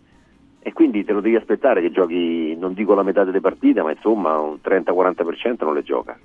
[0.60, 3.92] e quindi te lo devi aspettare che giochi non dico la metà delle partite ma
[3.92, 6.18] insomma un 30-40% non le gioca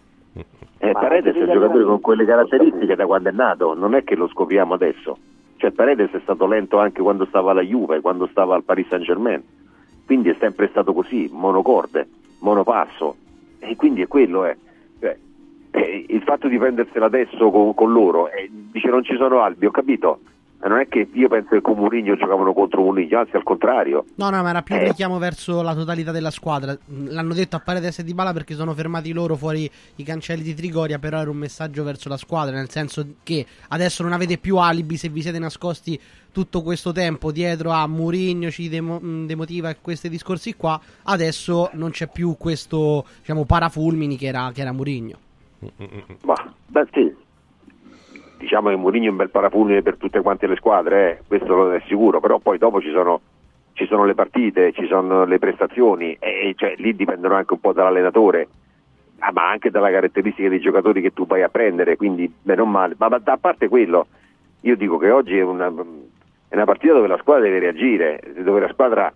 [0.80, 4.02] e Ma Paredes è un giocatore con quelle caratteristiche da quando è nato non è
[4.04, 5.16] che lo scopriamo adesso
[5.58, 9.04] cioè Paredes è stato lento anche quando stava alla Juve quando stava al Paris Saint
[9.04, 9.42] Germain
[10.08, 13.16] quindi è sempre stato così monocorde monopasso.
[13.58, 14.56] E quindi è quello è
[15.00, 15.18] cioè,
[15.72, 19.66] eh, il fatto di prendersela adesso con, con loro, eh, dice non ci sono albi,
[19.66, 20.20] ho capito,
[20.66, 24.04] non è che io penso che con Mourinho giocavano contro Mourinho, anzi al contrario.
[24.16, 24.88] No, no, ma era più un Eh.
[24.88, 26.76] richiamo verso la totalità della squadra.
[26.86, 30.54] L'hanno detto a Paredes e Di Bala perché sono fermati loro fuori i cancelli di
[30.54, 34.56] Trigoria, però era un messaggio verso la squadra, nel senso che adesso non avete più
[34.56, 35.98] alibi se vi siete nascosti
[36.32, 41.70] tutto questo tempo dietro a Mourinho ci demo- mm, demotiva e questi discorsi qua, adesso
[41.74, 45.18] non c'è più questo, diciamo, parafulmini che era, che era Mourinho.
[46.22, 47.14] Ma, beh, sì.
[48.38, 51.74] Diciamo che Mourinho è un bel parafulmine per tutte quante le squadre, eh, questo non
[51.74, 53.20] è sicuro, però poi dopo ci sono,
[53.72, 57.72] ci sono le partite, ci sono le prestazioni e cioè, lì dipendono anche un po'
[57.72, 58.48] dall'allenatore,
[59.18, 62.70] ah, ma anche dalla caratteristica dei giocatori che tu vai a prendere, quindi beh, non
[62.70, 62.94] male.
[62.96, 64.06] Ma, ma a parte quello,
[64.60, 68.60] io dico che oggi è una, è una partita dove la squadra deve reagire, dove
[68.60, 69.12] la squadra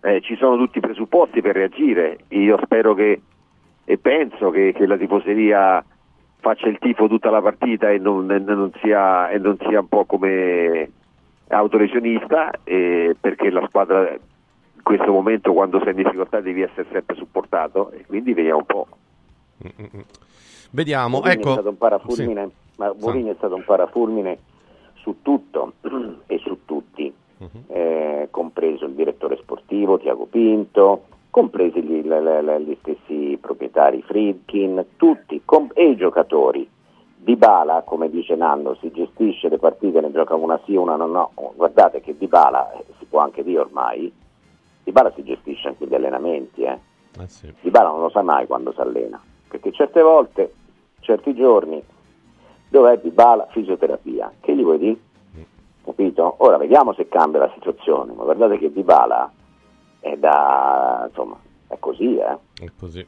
[0.00, 2.20] eh, ci sono tutti i presupposti per reagire.
[2.28, 3.20] Io spero che
[3.84, 5.84] e penso che, che la tifoseria
[6.42, 10.04] faccia il tifo tutta la partita e non, non sia, e non sia un po'
[10.04, 10.90] come
[11.46, 17.14] autolesionista eh, perché la squadra in questo momento quando sei in difficoltà devi essere sempre
[17.14, 18.86] supportato e quindi vediamo un po'.
[20.70, 21.52] Vediamo, Mourinho è ecco.
[21.52, 24.38] stato un parafulmine, ma Mourinho è stato un parafulmine
[24.94, 25.74] su tutto
[26.26, 27.12] e su tutti,
[27.68, 35.40] eh, compreso il direttore sportivo Tiago Pinto, compresi gli, le- gli stessi proprietari Friedkin, tutti
[35.46, 36.68] com- e i giocatori.
[37.16, 41.06] Di Bala, come dice Nando, si gestisce le partite, ne gioca una sì, una no,
[41.06, 41.30] no.
[41.56, 44.12] Guardate che Di Bala, eh, si può anche dire ormai,
[44.84, 46.78] Di Bala si gestisce anche gli allenamenti, eh.
[47.18, 47.50] Eh sì.
[47.62, 49.18] Di Bala non lo sa mai quando si allena,
[49.48, 50.52] perché certe volte,
[51.00, 51.82] certi giorni,
[52.68, 53.46] dov'è Di Bala?
[53.52, 54.30] Fisioterapia.
[54.38, 54.98] Che gli vuoi dire?
[55.82, 56.34] Capito?
[56.38, 59.32] Ora vediamo se cambia la situazione, ma guardate che Di Bala
[60.02, 61.38] è da, insomma,
[61.68, 62.36] è così, eh.
[62.58, 63.06] È così.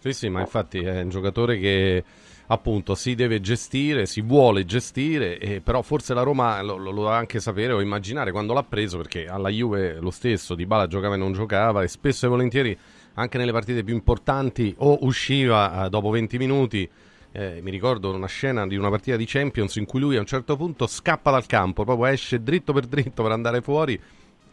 [0.00, 2.04] Sì, sì, ma infatti è un giocatore che
[2.48, 7.08] appunto si deve gestire, si vuole gestire, e però forse la Roma lo, lo, lo
[7.08, 11.14] anche sapere o immaginare quando l'ha preso, perché alla Juve lo stesso, Di Bala giocava
[11.14, 12.76] e non giocava e spesso e volentieri
[13.14, 16.88] anche nelle partite più importanti o usciva eh, dopo 20 minuti.
[17.30, 20.26] eh, mi ricordo una scena di una partita di Champions in cui lui a un
[20.26, 24.00] certo punto scappa dal campo, proprio esce dritto per dritto per andare fuori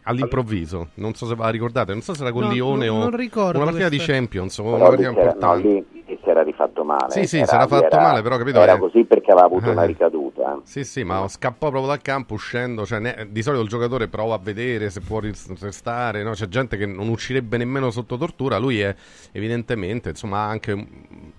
[0.06, 0.90] all'improvviso.
[0.96, 3.00] Non so se ve la ricordate, non so se era con No, Lione non- o
[3.10, 5.68] non ricordo una partita di Champions o una partita era- no, importante.
[5.68, 5.86] lì
[6.24, 7.10] si era rifatto male.
[7.12, 9.46] Sì, sì, era, si era fatto era- male, però capito Era che- così perché aveva
[9.48, 9.88] avuto una Eh.
[9.88, 10.54] ricaduta.
[10.56, 10.60] eh.
[10.64, 12.86] Sì, sì, ma scappò proprio dal campo uscendo.
[12.86, 16.24] Cioè, ne- di solito il giocatore prova a vedere se può restare.
[16.24, 16.32] No?
[16.32, 18.58] C'è gente che non uscirebbe nemmeno sotto tortura.
[18.58, 18.94] Lui è
[19.32, 20.88] evidentemente, insomma, anche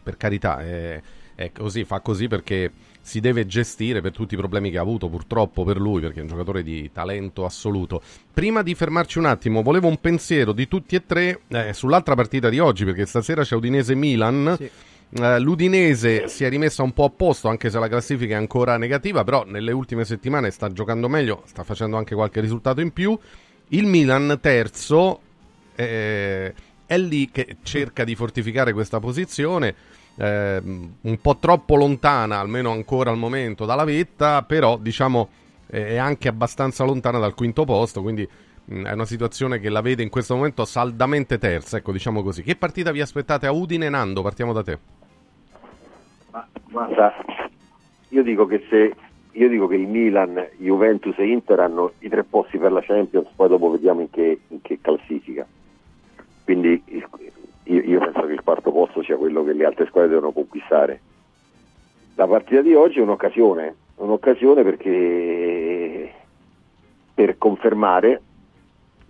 [0.02, 1.00] per carità, è,
[1.34, 2.70] è così, fa così perché
[3.06, 6.22] si deve gestire per tutti i problemi che ha avuto, purtroppo per lui, perché è
[6.22, 8.02] un giocatore di talento assoluto.
[8.34, 12.48] Prima di fermarci un attimo, volevo un pensiero di tutti e tre eh, sull'altra partita
[12.48, 14.58] di oggi, perché stasera c'è Udinese-Milan.
[14.58, 18.76] Eh, L'Udinese si è rimessa un po' a posto, anche se la classifica è ancora
[18.76, 23.16] negativa, però nelle ultime settimane sta giocando meglio, sta facendo anche qualche risultato in più.
[23.68, 25.20] Il Milan terzo
[25.76, 26.52] eh,
[26.84, 29.74] è lì che cerca di fortificare questa posizione,
[30.16, 35.28] ehm, un po' troppo lontana, almeno ancora al momento, dalla vetta, però diciamo
[35.68, 38.28] eh, è anche abbastanza lontana dal quinto posto, quindi
[38.68, 42.42] è una situazione che la vede in questo momento saldamente terza, ecco diciamo così.
[42.42, 44.22] Che partita vi aspettate a Udine, Nando?
[44.22, 44.78] Partiamo da te.
[46.30, 47.14] Ma guarda,
[48.08, 48.94] io dico che se
[49.36, 53.28] io dico che il Milan, Juventus e Inter hanno i tre posti per la Champions,
[53.36, 55.46] poi dopo vediamo in che, in che classifica.
[56.42, 56.82] Quindi
[57.66, 61.00] io, io penso che il quarto posto sia quello che le altre squadre devono conquistare.
[62.14, 66.12] La partita di oggi è un'occasione, un'occasione perché
[67.14, 68.22] per confermare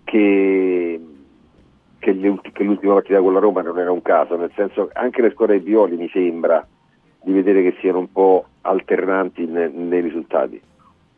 [0.05, 1.01] che,
[1.99, 4.99] che, ulti- che l'ultima partita con la Roma non era un caso, nel senso che
[4.99, 6.67] anche le squadre di Violi mi sembra
[7.23, 10.61] di vedere che siano un po' alternanti ne- nei risultati.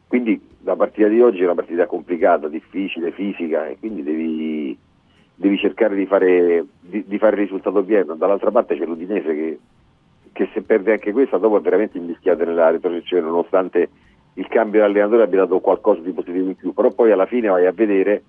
[0.07, 4.79] Quindi la partita di oggi è una partita complicata, difficile, fisica e quindi devi,
[5.39, 8.17] devi cercare di fare, di, di fare il risultato pieno.
[8.17, 9.59] Dall'altra parte c'è l'Udinese che,
[10.33, 13.89] che se perde anche questa dopo è veramente invischiata nella retrocessione nonostante
[14.35, 17.49] il cambio di allenatore abbia dato qualcosa di positivo in più, però poi alla fine
[17.49, 18.23] vai a vedere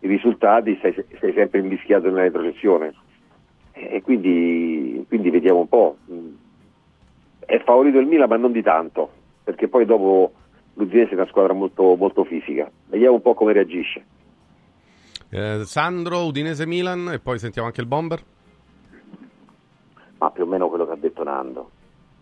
[0.00, 2.92] i risultati, sei, sei sempre invischiato nella retrocessione
[3.72, 5.96] e quindi, quindi vediamo un po'.
[7.38, 9.10] È favorito il Milan ma non di tanto,
[9.42, 10.32] perché poi dopo
[10.74, 12.70] l'Udinese è una squadra molto, molto fisica.
[12.86, 14.04] Vediamo un po' come reagisce.
[15.34, 18.22] Eh, Sandro, Udinese-Milan e poi sentiamo anche il bomber.
[20.18, 21.70] ma più o meno quello che ha detto Nando.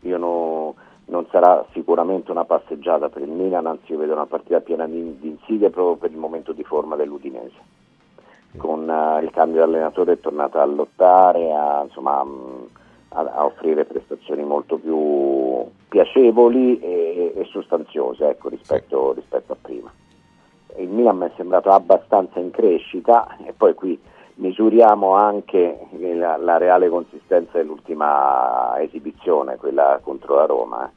[0.03, 0.75] Io no-
[1.07, 5.19] non sarà sicuramente una passeggiata per il Milan, anzi io vedo una partita piena di,
[5.19, 7.79] di insidie proprio per il momento di forma dell'Udinese.
[8.57, 12.69] Con eh, il cambio di allenatore è tornata a lottare, a, insomma, mh,
[13.09, 19.93] a, a offrire prestazioni molto più piacevoli e, e sostanziose ecco, rispetto, rispetto a prima.
[20.79, 23.99] Il Milan mi è sembrato abbastanza in crescita e poi qui
[24.35, 30.87] misuriamo anche la, la reale consistenza dell'ultima esibizione, quella contro la Roma.
[30.87, 30.91] eh.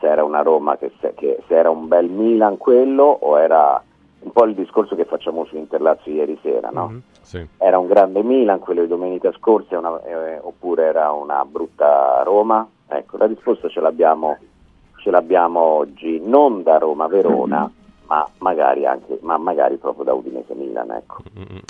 [0.00, 3.82] Se era una Roma che se, che se era un bel Milan quello o era
[4.20, 6.86] un po' il discorso che facciamo su Interlazio ieri sera, no?
[6.88, 7.46] Mhm, Sì.
[7.58, 12.66] Era un grande Milan quello di domenica scorsa una- eh, oppure era una brutta Roma?
[12.88, 14.38] Ecco, la risposta ce l'abbiamo,
[15.02, 17.70] ce l'abbiamo oggi, non da Roma-Verona,
[18.08, 21.22] ma magari anche, ma magari proprio da Udinese-Milan, ecco.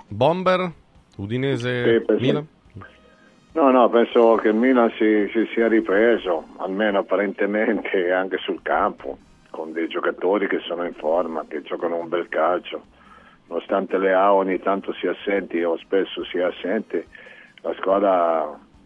[0.08, 0.70] Bomber,
[1.16, 2.46] Udinese, Sì, penso- Milan?
[3.52, 9.18] No, no, penso che il Milan si, si sia ripreso, almeno apparentemente anche sul campo,
[9.50, 12.82] con dei giocatori che sono in forma, che giocano un bel calcio.
[13.48, 17.06] Nonostante Leao ogni tanto sia assenti o spesso sia assente,
[17.62, 18.44] la squadra,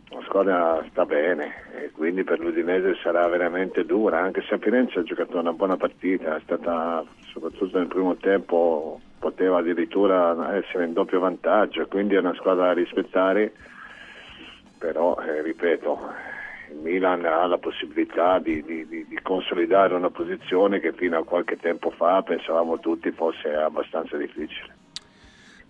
[0.09, 5.01] la squadra sta bene e quindi per l'Udinese sarà veramente dura, anche se a Firenze
[5.01, 10.93] ha giocato una buona partita, è stata soprattutto nel primo tempo poteva addirittura essere in
[10.93, 13.53] doppio vantaggio, quindi è una squadra da rispettare
[14.83, 15.99] però eh, ripeto
[16.73, 21.25] il Milan ha la possibilità di, di- di- di consolidare una posizione che fino a
[21.25, 24.82] qualche tempo fa pensavamo tutti fosse abbastanza difficile.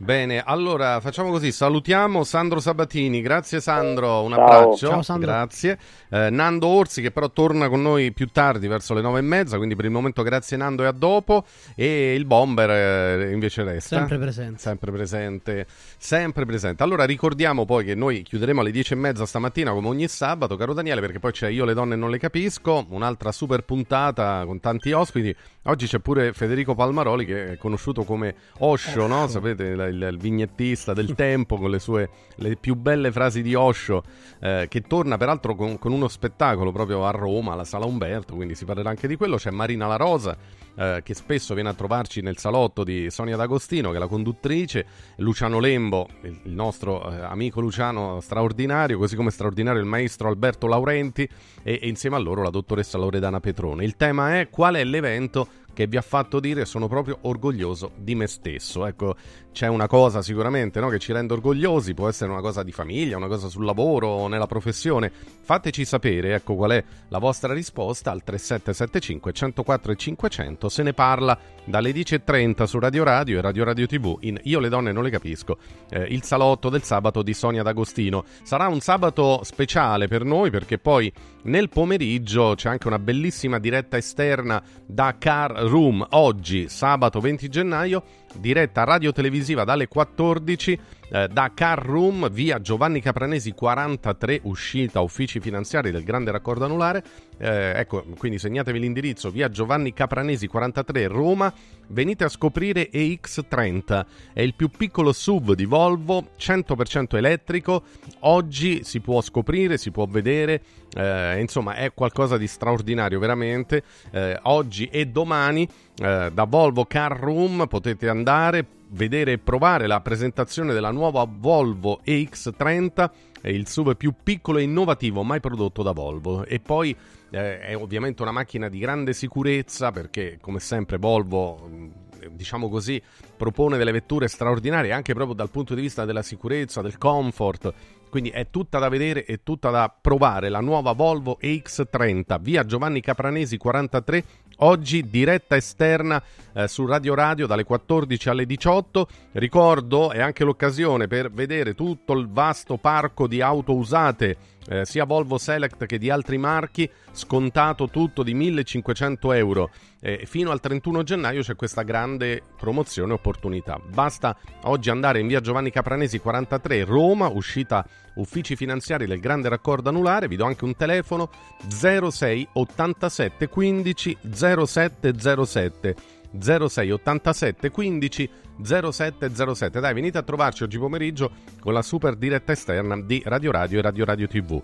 [0.03, 4.43] Bene, allora facciamo così, salutiamo Sandro Sabatini, grazie Sandro, un Ciao.
[4.43, 5.31] abbraccio, Ciao, Sandro.
[5.31, 5.79] grazie.
[6.09, 9.59] Eh, Nando Orsi che però torna con noi più tardi verso le nove e mezza,
[9.59, 11.45] quindi per il momento grazie Nando e a dopo
[11.77, 13.97] e il Bomber eh, invece resta.
[13.99, 14.59] Sempre presente.
[14.59, 16.83] Sempre presente, sempre presente.
[16.83, 20.75] Allora ricordiamo poi che noi chiuderemo alle dieci e mezza stamattina come ogni sabato, caro
[20.75, 24.91] Daniele, perché poi c'è Io le donne non le capisco, un'altra super puntata con tanti
[24.91, 25.33] ospiti.
[25.67, 29.29] Oggi c'è pure Federico Palmaroli che è conosciuto come Osho, no?
[29.29, 33.55] Sapete, il, il- il vignettista del tempo con le sue le più belle frasi di
[33.55, 34.03] Osho,
[34.41, 38.57] eh, che torna peraltro con, con uno spettacolo proprio a Roma, alla Sala Umberto, quindi
[38.57, 39.37] si parlerà anche di quello.
[39.37, 40.37] C'è Marina La Rosa,
[40.75, 44.87] eh, che spesso viene a trovarci nel salotto di Sonia D'Agostino, che è la conduttrice,
[45.17, 50.67] Luciano Lembo, il, il nostro eh, amico Luciano straordinario, così come straordinario il maestro Alberto
[50.67, 51.29] Laurenti
[51.63, 53.85] e, e insieme a loro la dottoressa Loredana Petrone.
[53.85, 58.15] Il tema è qual è l'evento che vi ha fatto dire sono proprio orgoglioso di
[58.15, 58.87] me stesso.
[58.87, 59.17] Ecco,
[59.53, 63.17] c'è una cosa sicuramente no, che ci rende orgogliosi, può essere una cosa di famiglia,
[63.17, 65.11] una cosa sul lavoro nella professione.
[65.43, 70.69] Fateci sapere, ecco, qual è la vostra risposta al 3775 104 e 500.
[70.69, 74.69] Se ne parla dalle 10.30 su Radio Radio e Radio Radio TV in Io le
[74.69, 75.59] donne non le capisco,
[75.91, 78.25] eh, il salotto del sabato di Sonia D'Agostino.
[78.43, 83.97] Sarà un sabato speciale per noi perché poi nel pomeriggio c'è anche una bellissima diretta
[83.97, 88.03] esterna da Car Room oggi, sabato 20 gennaio,
[88.35, 90.79] diretta radio-televisiva dalle 14
[91.13, 97.05] eh, da Car Room via Giovanni Capranesi 43, uscita uffici finanziari del grande raccordo anulare.
[97.37, 101.53] Eh, ecco, quindi segnatevi l'indirizzo via Giovanni Capranesi 43 Roma.
[101.89, 107.83] Venite a scoprire EX30, è il più piccolo SUV di Volvo, 100% elettrico.
[108.21, 110.63] Oggi si può scoprire, si può vedere,
[110.95, 113.83] eh, insomma è qualcosa di straordinario veramente.
[114.11, 120.01] Eh, oggi e domani eh, da Volvo Car Room potete andare, vedere e provare la
[120.01, 125.93] presentazione della nuova Volvo EX30, è il SUV più piccolo e innovativo mai prodotto da
[125.93, 126.45] Volvo.
[126.45, 126.97] E poi
[127.31, 131.91] eh, è ovviamente una macchina di grande sicurezza perché come sempre Volvo mh,
[132.31, 133.03] diciamo così
[133.37, 137.73] propone delle vetture straordinarie anche proprio dal punto di vista della sicurezza, del comfort.
[138.09, 143.01] Quindi è tutta da vedere e tutta da provare la nuova Volvo EX30, via Giovanni
[143.01, 144.25] Capranesi 43,
[144.63, 146.23] oggi diretta esterna
[146.55, 149.09] eh, su Radio Radio dalle 14 alle 18.
[149.33, 154.37] Ricordo, è anche l'occasione per vedere tutto il vasto parco di auto usate,
[154.69, 159.71] eh, sia Volvo Select che di altri marchi, scontato tutto di 1500 euro.
[160.01, 163.81] Eh, fino al 31 gennaio c'è questa grande promozione opportunità.
[163.85, 167.85] Basta oggi andare in via Giovanni Capranesi 43 Roma, uscita
[168.17, 170.29] uffici finanziari del grande raccordo anulare.
[170.29, 171.31] Vi do anche un telefono
[171.69, 175.97] 06 87 15 0707.
[176.39, 178.31] 06 87 15
[178.63, 179.81] 0707.
[179.81, 183.83] Dai, venite a trovarci oggi pomeriggio con la super diretta esterna di Radio Radio e
[183.83, 184.63] Radio Radio TV.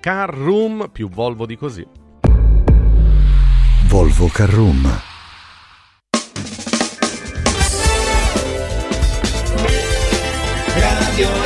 [0.00, 1.86] Car Room più Volvo di così.
[3.88, 5.14] Volvo Carrum.
[10.74, 11.45] Radio Radio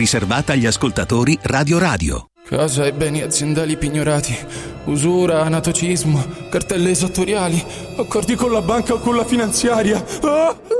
[0.00, 2.30] riservata agli ascoltatori Radio Radio.
[2.48, 4.34] Casa e beni aziendali pignorati,
[4.86, 7.62] usura, anatocismo, cartelle esattoriali,
[7.98, 10.02] accordi con la banca o con la finanziaria.
[10.22, 10.79] Ah!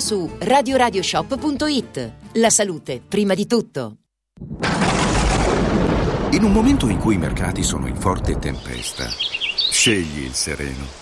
[0.00, 2.12] su radioradioshop.it.
[2.32, 3.96] La salute, prima di tutto.
[6.32, 9.06] In un momento in cui i mercati sono in forte tempesta,
[9.70, 11.01] scegli il sereno.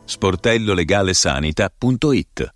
[0.11, 2.53] sportellolegalesanita.it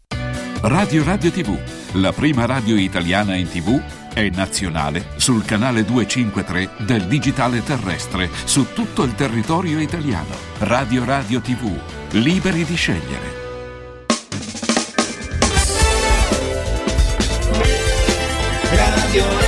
[0.64, 1.58] Radio Radio TV,
[1.93, 3.82] la prima radio italiana in TV,
[4.14, 10.36] è nazionale sul canale 253 del digitale terrestre su tutto il territorio italiano.
[10.60, 11.72] Radio Radio TV,
[12.12, 13.43] liberi di scegliere.
[18.70, 19.44] Radio Radio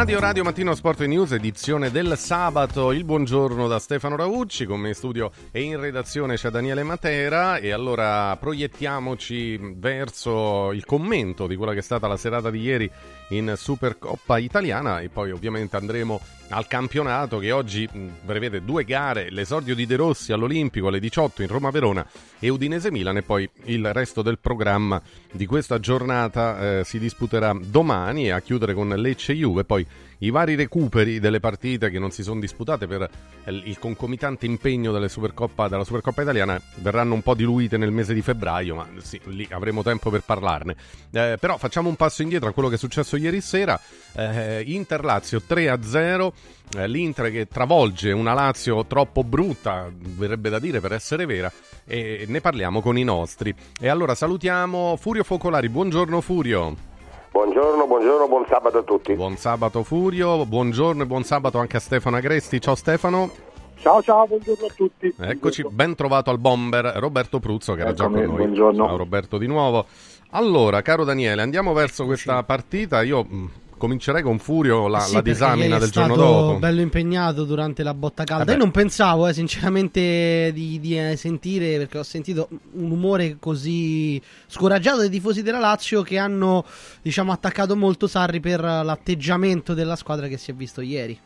[0.00, 2.90] Radio Radio Mattino Sport News, edizione del sabato.
[2.90, 7.58] Il buongiorno da Stefano Raucci, con me in studio e in redazione c'è Daniele Matera.
[7.58, 12.90] E allora proiettiamoci verso il commento di quella che è stata la serata di ieri
[13.28, 15.00] in Supercoppa italiana.
[15.00, 16.18] E poi ovviamente andremo
[16.50, 17.88] al campionato che oggi
[18.24, 22.06] prevede due gare: l'esordio di De Rossi all'Olimpico alle 18 in Roma-Verona
[22.38, 23.16] e Udinese-Milan.
[23.16, 25.00] E poi il resto del programma
[25.32, 29.64] di questa giornata eh, si disputerà domani a chiudere con Lecce-Juve.
[29.64, 29.86] Poi
[30.22, 33.08] i vari recuperi delle partite che non si sono disputate per
[33.44, 38.22] eh, il concomitante impegno Supercoppa, della Supercoppa italiana verranno un po' diluite nel mese di
[38.22, 40.76] febbraio, ma sì, lì avremo tempo per parlarne.
[41.10, 43.80] Eh, però facciamo un passo indietro a quello che è successo ieri sera.
[44.12, 46.32] Eh, Inter-Lazio 3-0,
[46.76, 51.50] eh, l'Inter che travolge una Lazio troppo brutta, verrebbe da dire per essere vera,
[51.84, 53.54] e ne parliamo con i nostri.
[53.80, 56.88] E allora salutiamo Furio Focolari, buongiorno Furio.
[57.32, 59.14] Buongiorno, buongiorno, buon sabato a tutti.
[59.14, 62.60] Buon sabato Furio, buongiorno e buon sabato anche a Stefano Agresti.
[62.60, 63.30] Ciao Stefano.
[63.76, 65.14] Ciao ciao, buongiorno a tutti.
[65.18, 68.26] Eccoci, ben trovato al bomber Roberto Pruzzo che era già con noi.
[68.26, 68.84] buongiorno.
[68.84, 69.86] Ciao Roberto di nuovo.
[70.32, 73.02] Allora, caro Daniele, andiamo verso questa partita.
[73.02, 73.50] Io mh,
[73.80, 76.58] comincerei con Furio la, Sì, la disamina del giorno dopo.
[76.58, 78.44] bello impegnato durante la botta calda.
[78.44, 78.56] Vabbè.
[78.56, 84.20] Io non pensavo, eh, sinceramente, di, di, eh, sentire, perché ho sentito un umore così
[84.46, 86.64] scoraggiato dai tifosi della Lazio che hanno,
[87.00, 91.18] diciamo, attaccato molto Sarri per eh, l'atteggiamento della squadra che si è visto ieri.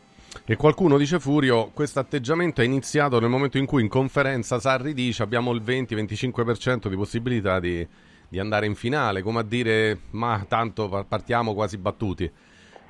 [0.45, 4.93] E qualcuno dice Furio, questo atteggiamento è iniziato nel momento in cui in conferenza Sarri
[4.93, 7.87] dice abbiamo il 20-25% di possibilità di,
[8.29, 12.31] di andare in finale, come a dire ma tanto pa- partiamo quasi battuti.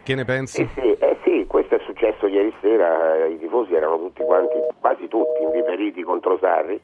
[0.04, 0.62] Che ne pensi?
[0.62, 4.60] Eh sì, eh sì, questo è successo ieri sera, eh, i tifosi erano tutti quanti,
[4.80, 6.80] quasi tutti, inviperiti contro Sarri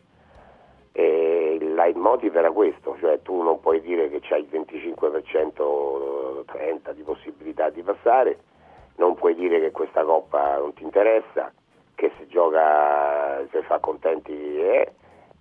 [0.94, 6.94] e il leitmotiv era questo, cioè tu non puoi dire che c'hai il 25% 30%
[6.94, 8.40] di possibilità di passare,
[8.95, 11.52] non puoi dire che questa coppa non ti interessa,
[11.95, 14.91] che si gioca, se fa contenti è,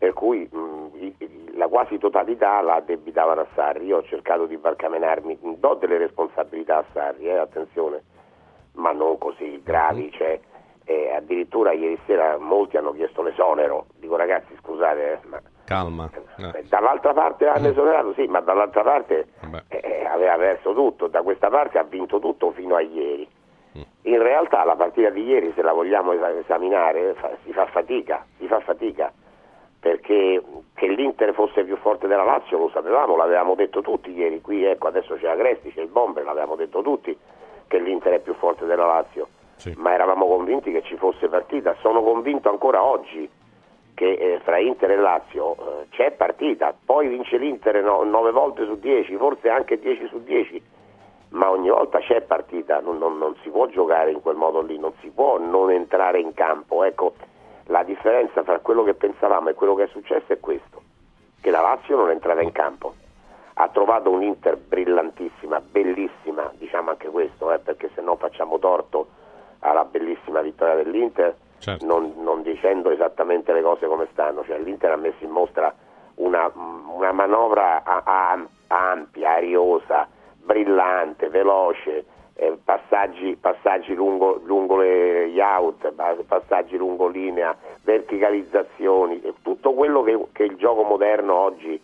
[0.00, 3.84] per cui mh, i- la quasi totalità la addebitavano a Sarri.
[3.84, 8.02] Io ho cercato di barcamenarmi, do delle responsabilità a Sarri, eh, attenzione,
[8.76, 10.10] ma non così gravi.
[10.10, 10.40] Cioè,
[10.84, 13.88] eh, addirittura ieri sera molti hanno chiesto l'esonero.
[13.98, 16.08] Dico ragazzi scusate, eh, ma Calma.
[16.54, 19.26] eh, dall'altra parte hanno esonerato, sì, ma dall'altra parte
[19.68, 23.28] eh, aveva perso tutto, da questa parte ha vinto tutto fino a ieri.
[24.04, 28.24] In realtà la partita di ieri, se la vogliamo esa- esaminare, fa- si fa fatica,
[28.38, 29.12] si fa fatica,
[29.80, 30.42] perché
[30.74, 34.88] che l'Inter fosse più forte della Lazio lo sapevamo, l'avevamo detto tutti ieri, qui ecco
[34.88, 37.16] adesso c'è Agresti, c'è il Bomber, l'avevamo detto tutti
[37.66, 39.28] che l'Inter è più forte della Lazio,
[39.76, 43.28] ma eravamo convinti che ci fosse partita, sono convinto ancora oggi
[43.94, 48.78] che eh, fra Inter e Lazio eh, c'è partita, poi vince l'Inter 9 volte su
[48.78, 50.62] 10, forse anche 10 su 10,
[51.30, 54.78] ma ogni volta c'è partita, non, non- non si può giocare in quel modo lì,
[54.78, 56.82] non si può non entrare in campo.
[56.82, 57.12] Ecco,
[57.66, 60.82] la differenza tra quello che pensavamo e quello che è successo è questo,
[61.40, 62.94] che la Lazio non entrava in campo.
[63.54, 69.08] Ha trovato un Inter brillantissima, bellissima, diciamo anche questo, eh, perché se no facciamo torto
[69.60, 71.36] alla bellissima vittoria dell'Inter,
[71.82, 74.42] non, non dicendo esattamente le cose come stanno.
[74.44, 75.74] Cioè, L'Inter ha messo in mostra
[76.14, 80.08] una, una manovra a- a- ampia, ariosa,
[80.42, 82.04] brillante, veloce,
[82.42, 90.02] eh, passaggi, passaggi lungo, lungo le gli out, pa- passaggi lungo linea, verticalizzazioni, tutto quello
[90.02, 91.78] che, che il gioco moderno oggi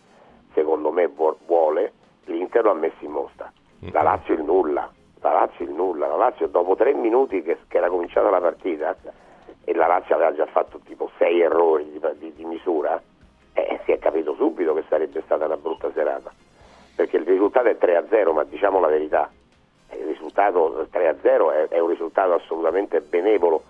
[0.55, 1.93] secondo me vuo- vuole,
[2.25, 3.53] l'Inter lo ha messo in mostra.
[3.93, 7.77] La Lazio il nulla, la Lazio il nulla, la Lazio dopo tre minuti che, che
[7.77, 8.97] era cominciata la partita
[9.63, 12.99] e la Lazio aveva già fatto tipo sei errori di, di- di misura,
[13.53, 16.33] eh, si è capito subito che sarebbe stata una brutta serata,
[16.95, 19.31] perché il risultato è 3-0, ma diciamo la verità,
[19.93, 23.63] il risultato 3-0 è, è un risultato assolutamente benevolo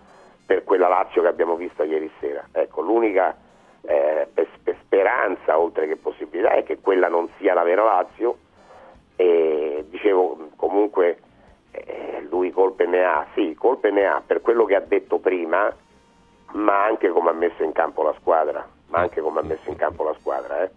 [0.45, 2.47] per quella Lazio che abbiamo visto ieri sera.
[2.53, 3.37] Ecco, l'unica
[3.83, 8.39] eh, per- per speranza, oltre che possibilità, è che quella non sia la vera Lazio.
[9.17, 11.19] E dicevo, comunque
[11.73, 15.75] eh, lui colpe ne ha, sì, colpe ne ha per quello che ha detto prima,
[16.53, 19.77] ma anche come ha messo in campo la squadra, ma anche come ha messo in
[19.77, 20.71] campo la squadra, eh.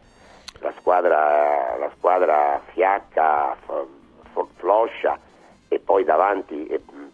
[0.61, 3.55] La squadra, la squadra fiacca,
[4.57, 5.17] floscia
[5.69, 6.67] e poi davanti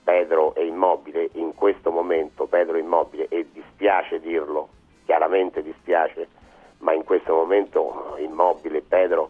[0.04, 4.70] Pedro è immobile, in questo momento Pedro è immobile e dispiace dirlo,
[5.06, 6.28] chiaramente dispiace,
[6.80, 9.30] ma in questo momento immobile e Pedro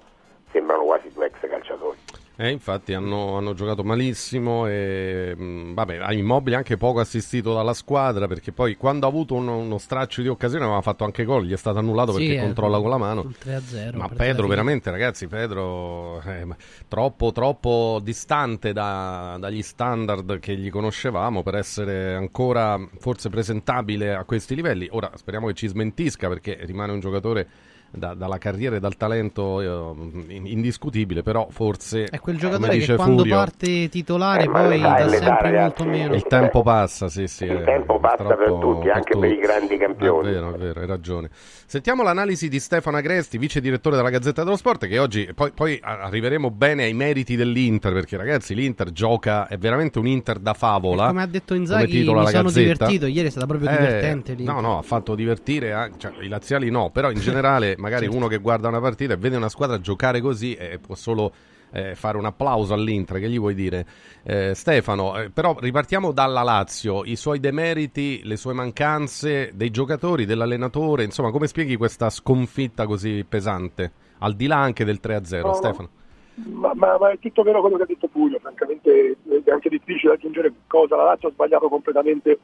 [0.51, 1.97] sembrano quasi due ex calciatori.
[2.37, 7.73] Eh, infatti hanno, hanno giocato malissimo e mh, vabbè, a Immobile anche poco assistito dalla
[7.73, 11.45] squadra perché poi quando ha avuto uno, uno straccio di occasione aveva fatto anche gol,
[11.45, 13.21] gli è stato annullato Sì, perché eh, controlla con la mano.
[13.21, 16.45] sul 3-0, Ma Pedro veramente ragazzi, Pedro eh,
[16.89, 24.25] troppo troppo distante da- dagli standard che gli conoscevamo per essere ancora forse presentabile a
[24.25, 24.89] questi livelli.
[24.91, 27.47] Ora speriamo che ci smentisca perché rimane un giocatore
[27.97, 32.95] da- dalla carriera e dal talento eh, in- indiscutibile, però forse È quel giocatore che
[32.95, 35.83] quando Furio, parte titolare Eh, poi dà sempre ragazzi.
[35.83, 36.13] molto meno.
[36.15, 37.45] il tempo passa, sì, sì.
[37.45, 40.29] Il eh, tempo passa per tutti, anche per i grandi campioni.
[40.29, 41.29] È vero, è vero, hai ragione.
[41.31, 45.79] Sentiamo l'analisi di Stefano Agresti, vice direttore della Gazzetta dello Sport, che oggi poi, poi
[45.81, 51.07] arriveremo bene ai meriti dell'Inter, perché ragazzi l'Inter gioca, è veramente un Inter da favola.
[51.07, 52.59] Come ha detto Inzaghi, mi sono Gazzetta.
[52.59, 53.05] divertito.
[53.07, 54.43] Ieri è stata proprio Eh, divertente lì.
[54.43, 58.17] No, no, ha fatto divertire, anche- cioè, i laziali no, però in generale magari Certo.
[58.17, 61.31] uno che guarda una partita e vede una squadra giocare così eh, può solo
[61.71, 63.85] eh, fare un applauso all'Inter, che gli vuoi dire?
[64.23, 70.25] Eh, Stefano, eh, però ripartiamo dalla Lazio, i suoi demeriti, le sue mancanze dei giocatori,
[70.25, 75.47] dell'allenatore, insomma come spieghi questa sconfitta così pesante, al di là anche del 3-0, No,
[75.47, 75.53] no.
[75.53, 75.89] Stefano?
[76.35, 80.13] Ma, ma- ma è tutto vero quello che ha detto Furio, francamente è anche difficile
[80.13, 80.95] aggiungere cosa.
[80.95, 82.39] La Lazio ha sbagliato completamente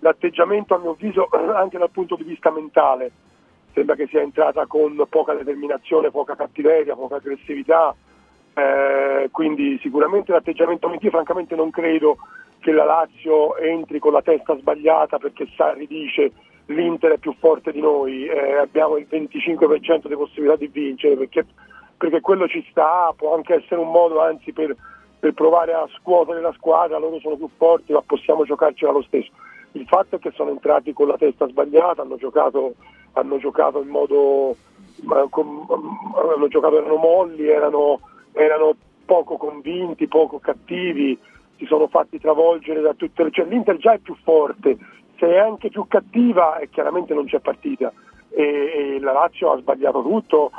[0.00, 3.10] l'atteggiamento, a mio avviso, anche dal punto di vista mentale.
[3.74, 7.94] Sembra che sia entrata con poca determinazione, poca cattiveria, poca aggressività.
[8.54, 12.18] eh, quindi sicuramente l'atteggiamento io francamente non credo
[12.60, 16.30] che la Lazio entri con la testa sbagliata perché Sarri dice
[16.66, 21.44] l'Inter è più forte di noi, eh, abbiamo il 25% di possibilità di vincere perché
[21.96, 24.74] perché quello ci sta, può anche essere un modo anzi per,
[25.18, 29.30] per provare a scuotere la squadra, loro sono più forti ma possiamo giocarcela lo stesso.
[29.72, 32.74] Il fatto è che sono entrati con la testa sbagliata, hanno giocato,
[33.14, 34.56] hanno giocato in modo,
[35.06, 38.00] hanno giocato, erano molli, erano,
[38.32, 41.18] erano poco convinti, poco cattivi,
[41.56, 43.30] si sono fatti travolgere da tutte le...
[43.30, 44.76] Cioè, L'Inter già è più forte,
[45.18, 47.92] se è anche più cattiva e chiaramente non c'è partita
[48.30, 50.50] e, e la Lazio ha sbagliato tutto,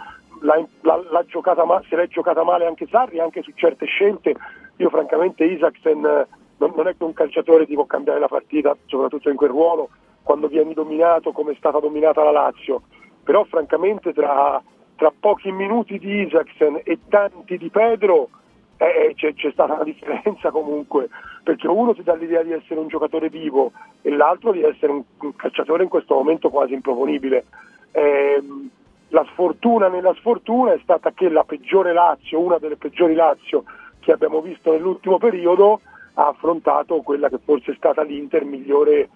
[0.42, 4.36] l'ha, l'ha- l'ha giocata ma- se l'è giocata male anche Sarri, anche su certe scelte.
[4.78, 6.28] Io francamente Isaacsen eh,
[6.58, 9.90] non, non è che un calciatore ti può cambiare la partita, soprattutto in quel ruolo,
[10.26, 12.82] quando vieni dominato come è stata dominata la Lazio.
[13.24, 14.62] Però francamente tra,
[14.96, 18.30] tra pochi minuti di Isaacsen e tanti di Pedro
[18.78, 21.10] eh, c'è, c'è stata una differenza comunque,
[21.44, 23.72] perché uno ti dà l'idea di essere un giocatore vivo
[24.02, 27.46] e l'altro di essere un, un calciatore in questo momento quasi improponibile.
[27.92, 28.70] Ehm,
[29.10, 33.64] la sfortuna nella sfortuna è stata che la peggiore Lazio, una delle peggiori Lazio
[34.00, 35.82] che abbiamo visto nell'ultimo periodo,
[36.16, 39.10] ha affrontato quella che forse è stata l'Inter migliore,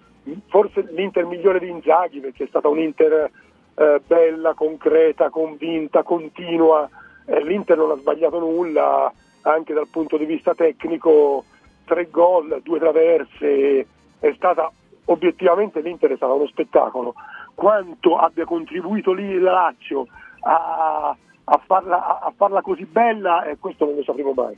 [0.48, 3.30] forse l'Inter migliore di Inzaghi, perché è stata un'Inter
[3.74, 6.88] eh, bella, concreta, convinta, continua.
[7.26, 11.44] Eh, L'Inter non ha sbagliato nulla, anche dal punto di vista tecnico,
[11.84, 13.86] tre gol, due traverse,
[14.18, 14.70] è stata
[15.06, 17.14] obiettivamente l'Inter è stato uno spettacolo.
[17.54, 20.06] Quanto abbia contribuito lì la Lazio
[20.40, 21.14] a,
[21.44, 24.56] a farla, a- a farla così bella, eh, questo non lo sapremo mai.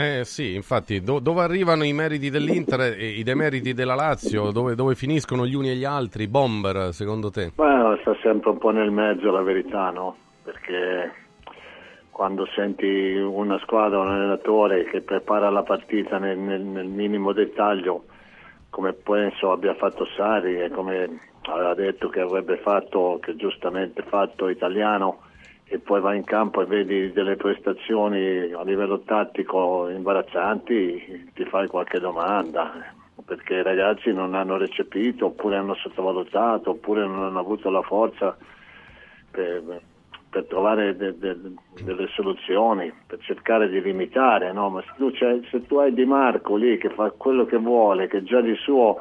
[0.00, 4.52] Eh sì, infatti, do- dove arrivano i meriti dell'Inter e i demeriti della Lazio?
[4.52, 6.28] Dove, dove finiscono gli uni e gli altri?
[6.28, 7.50] Bomber, secondo te?
[7.56, 10.16] Beh, sta sempre un po' nel mezzo la verità, no?
[10.44, 11.12] Perché
[12.12, 18.04] quando senti una squadra, un allenatore che prepara la partita nel, nel- nel minimo dettaglio,
[18.70, 24.48] come penso abbia fatto Sari e come aveva detto che avrebbe fatto, che giustamente fatto
[24.48, 25.22] italiano,
[25.70, 31.68] e poi vai in campo e vedi delle prestazioni a livello tattico imbarazzanti, ti fai
[31.68, 32.72] qualche domanda,
[33.24, 38.34] perché i ragazzi non hanno recepito, oppure hanno sottovalutato, oppure non hanno avuto la forza
[39.30, 39.82] per,
[40.30, 41.36] per trovare de- de-
[41.82, 44.70] delle soluzioni, per cercare di limitare, no?
[44.70, 45.10] ma se tu,
[45.50, 49.00] se tu hai Di Marco lì che fa quello che vuole, che già di suo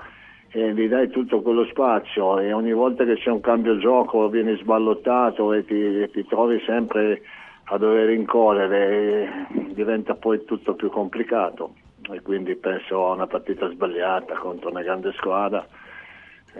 [0.57, 4.57] eh, gli dai tutto quello spazio e ogni volta che c'è un cambio gioco vieni
[4.57, 7.21] sballottato e ti, e ti trovi sempre
[7.65, 11.75] a dover rincorrere, eh, diventa poi tutto più complicato.
[12.09, 15.65] E quindi penso a una partita sbagliata contro una grande squadra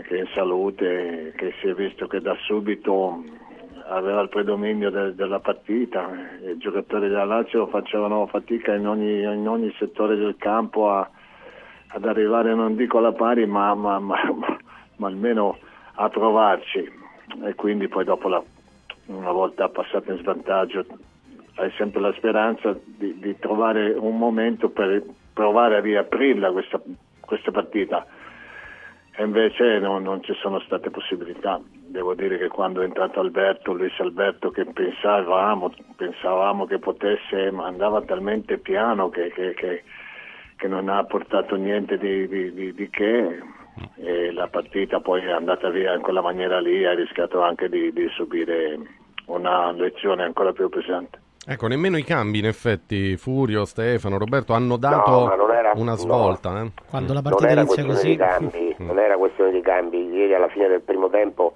[0.03, 3.23] che è in salute, che si è visto che da subito
[3.87, 6.07] aveva il predominio de- della partita,
[6.45, 11.09] i giocatori della Lazio facevano fatica in ogni, in ogni settore del campo a,
[11.89, 14.33] ad arrivare non dico alla pari ma, ma- ma-
[14.97, 15.57] ma- almeno
[15.95, 16.91] a provarci
[17.43, 18.43] e quindi poi dopo la-
[19.07, 20.85] una volta passato in svantaggio
[21.55, 25.01] hai sempre la speranza di, di trovare un momento per
[25.33, 26.79] provare a riaprirla questa,
[27.19, 28.05] questa partita
[29.15, 31.59] e invece no- non ci sono state possibilità.
[31.73, 37.65] Devo dire che quando è entrato Alberto, Luis Alberto, che pensavamo, pensavamo che potesse, ma
[37.65, 39.83] andava talmente piano che, che- che-
[40.57, 43.39] che non ha portato niente di, di- di- di che
[43.97, 47.93] e la partita poi è andata via in quella maniera lì, ha rischiato anche di,
[47.93, 48.77] di subire
[49.25, 51.19] una lezione ancora più pesante.
[51.49, 55.97] Ecco, nemmeno i cambi, in effetti, Furio, Stefano, Roberto, hanno dato No, era- una no.
[55.97, 56.59] svolta.
[56.61, 56.71] eh.
[56.89, 58.07] Quando la non partita era inizia questione così...
[58.09, 60.09] di cambi, non era questione di cambi.
[60.09, 61.55] Ieri alla fine del primo tempo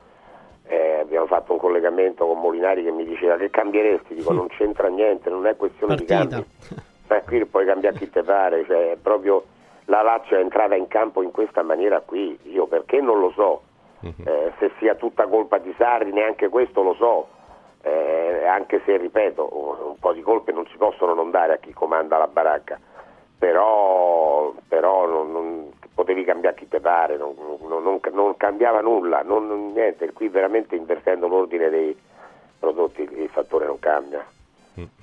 [0.68, 4.88] eh, abbiamo fatto un collegamento con Molinari che mi diceva che cambieresti, dico non c'entra
[4.90, 6.23] niente, non è questione Partita.
[6.23, 6.45] di cambi.
[7.11, 9.43] Ma qui puoi cambiare chi te pare, cioè proprio
[9.85, 13.61] la Lazio è entrata in campo in questa maniera qui, io perché non lo so,
[14.25, 17.27] Eh, se sia tutta colpa di Sarri neanche questo lo so,
[17.83, 21.73] Eh, anche se ripeto un po' di colpe non si possono non dare a chi
[21.73, 22.79] comanda la baracca,
[23.38, 27.35] però, però non, non- potevi cambiare chi te pare, non,
[27.67, 31.95] non- cambiava nulla, niente, qui veramente invertendo l'ordine dei
[32.59, 34.23] prodotti il fattore non cambia,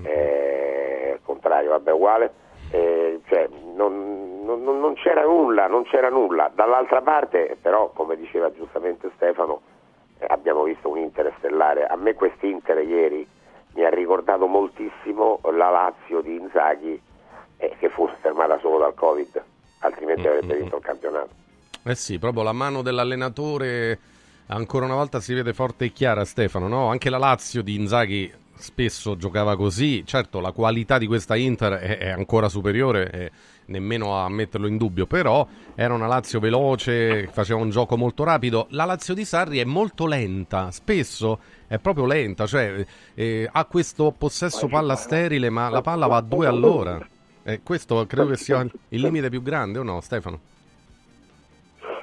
[0.03, 2.32] Eh, contrario, vabbè uguale,
[2.70, 8.53] Eh, cioè, non, non- non- c'era nulla, non c'era nulla, dall'altra parte però come diceva
[8.53, 9.62] giustamente Stefano
[10.19, 13.27] eh, abbiamo visto un Inter stellare, a me quest'Inter ieri
[13.74, 17.01] mi ha ricordato moltissimo la Lazio di Inzaghi
[17.57, 19.43] eh, che fu fermata solo dal Covid,
[19.81, 21.31] altrimenti avrebbe vinto il campionato.
[21.85, 23.99] Eh sì, proprio la mano dell'allenatore
[24.49, 26.89] ancora una volta si vede forte e chiara, Stefano, no?
[26.89, 30.05] Anche la Lazio di Inzaghi spesso giocava così.
[30.05, 33.30] Certo, la qualità di questa Inter è, è ancora superiore, eh,
[33.66, 38.66] nemmeno a metterlo in dubbio, però era una Lazio veloce, faceva un gioco molto rapido.
[38.70, 44.12] La Lazio di Sarri è molto lenta, spesso è proprio lenta, cioè eh, ha questo
[44.16, 47.06] possesso palla sterile, ma la palla va a due all'ora.
[47.43, 50.40] E questo credo che sia il limite più grande, o no, Stefano?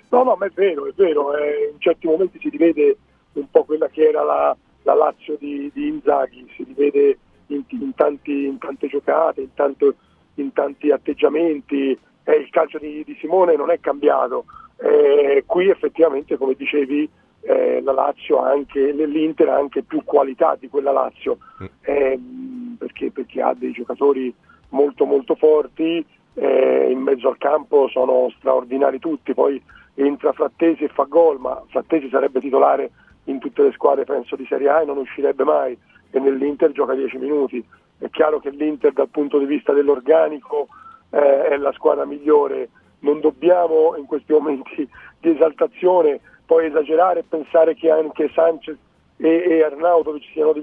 [0.10, 2.98] No, no, ma è vero, è vero, eh, in certi momenti si rivede
[3.34, 4.56] un po' quella che era la,
[4.86, 7.18] la Lazio di, di Inzaghi, si rivede
[7.48, 9.96] in, in tanti- in tante giocate, in, tanto-
[10.36, 11.98] in tanti atteggiamenti,
[12.28, 14.46] Eh, il calcio di, di Simone non è cambiato,
[14.78, 17.08] Eh, qui effettivamente come dicevi
[17.42, 21.38] eh, la Lazio ha anche, l'Inter ha anche più qualità di quella Lazio,
[21.82, 24.34] ehm, perché, perché ha dei giocatori
[24.70, 26.04] molto molto forti,
[26.34, 29.62] eh, in mezzo al campo sono straordinari tutti, poi
[29.94, 32.90] entra Frattesi e fa gol, ma Frattesi sarebbe titolare
[33.26, 35.78] in tutte le squadre penso di Serie A e non uscirebbe mai
[36.12, 37.64] e nell'Inter gioca 10 minuti.
[37.98, 40.68] È chiaro che l'Inter dal punto di vista dell'organico
[41.10, 42.70] eh, è la squadra migliore,
[43.00, 44.88] non dobbiamo in questi momenti
[45.20, 48.78] di esaltazione poi esagerare e pensare che anche Sanchez
[49.18, 50.54] e, e Arnautovic siano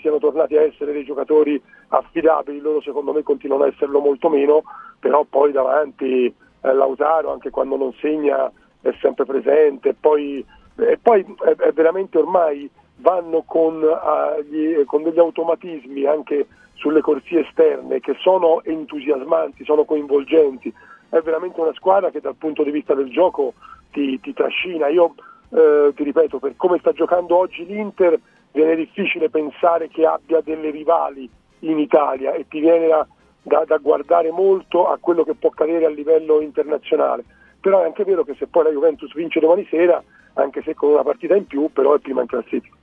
[0.00, 4.62] siano tornati a essere dei giocatori affidabili, loro secondo me continuano a esserlo molto meno,
[5.00, 8.50] però poi davanti eh, Lautaro anche quando non segna
[8.80, 10.44] è sempre presente, poi,
[10.76, 17.00] e poi è, è veramente ormai vanno con, ah, gli- con degli automatismi anche sulle
[17.00, 20.72] corsie esterne che sono entusiasmanti, sono coinvolgenti,
[21.08, 23.54] è veramente una squadra che dal punto di vista del gioco
[23.92, 24.88] ti, ti trascina.
[24.88, 25.14] Io
[25.50, 28.18] eh, ti ripeto, per come sta giocando oggi l'Inter
[28.52, 31.28] viene difficile pensare che abbia delle rivali
[31.60, 33.06] in Italia e ti viene da,
[33.42, 37.24] da- da guardare molto a quello che può accadere a livello internazionale.
[37.60, 40.02] Però è anche vero che se poi la Juventus vince domani sera,
[40.36, 42.74] anche se con una partita in più, però è prima in classifica.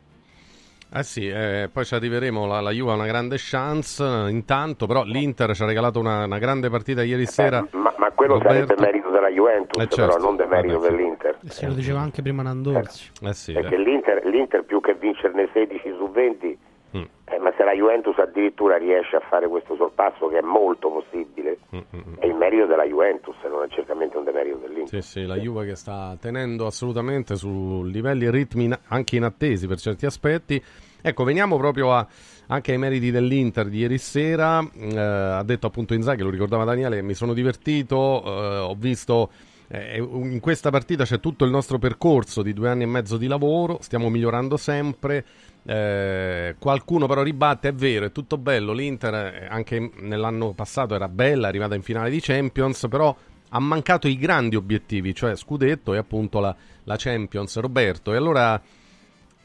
[0.95, 4.85] Eh sì, eh, poi ci arriveremo, la, la Juve ha una grande chance, eh, intanto
[4.85, 7.65] però l'Inter ci ha regalato una, una grande partita ieri sera.
[7.71, 8.67] Ma, ma quello Roberto.
[8.67, 10.13] sarebbe merito della Juventus, Eh, certo.
[10.13, 10.95] però non del merito Vabbè, sì.
[10.95, 11.37] dell'Inter.
[11.45, 13.09] Se lo diceva anche prima Nandorzi.
[13.23, 16.57] Eh sì, Perché l'Inter, l'Inter più che vincerne 16 su 20,
[16.95, 17.01] Mm.
[17.25, 21.57] eh, ma se la Juventus addirittura riesce a fare questo sorpasso che è molto possibile,
[21.73, 21.79] Mm,
[22.19, 25.01] è il merito della Juventus, non è certamente un demerito dell'Inter.
[25.01, 29.77] Sì, sì, la Juve che sta tenendo assolutamente su livelli e ritmi anche inattesi per
[29.79, 30.61] certi aspetti.
[31.01, 32.05] Ecco, veniamo proprio a-
[32.47, 34.59] anche ai meriti dell'Inter di ieri sera.
[34.71, 39.31] Eh, ha detto appunto Inzaghi, lo ricordava Daniele, mi sono divertito, eh, ho visto...
[39.69, 43.25] eh, in questa partita c'è tutto il nostro percorso di due anni e mezzo di
[43.25, 45.25] lavoro, stiamo migliorando sempre.
[45.65, 48.73] Eh, qualcuno però ribatte, è vero, è tutto bello.
[48.73, 53.15] L'Inter eh, anche nell'anno passato era bella, è arrivata in finale di Champions, però
[53.49, 57.59] ha mancato i grandi obiettivi, cioè Scudetto e appunto la, la Champions.
[57.59, 58.59] Roberto, e allora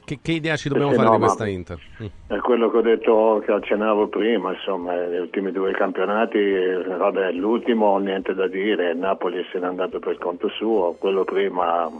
[0.04, 1.78] che, che idea ci dobbiamo Sì, fare no, di questa Inter?
[2.26, 7.32] È quello che ho detto, che accennavo prima, insomma, gli ultimi due campionati, eh, vabbè,
[7.32, 11.90] l'ultimo niente da dire, Napoli se n'è andato per conto suo, quello prima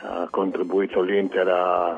[0.00, 1.88] ha contribuito l'Inter a,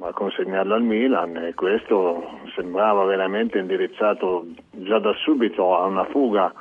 [0.00, 6.52] a- consegnarlo al Milan e questo sembrava veramente indirizzato già da subito a una fuga.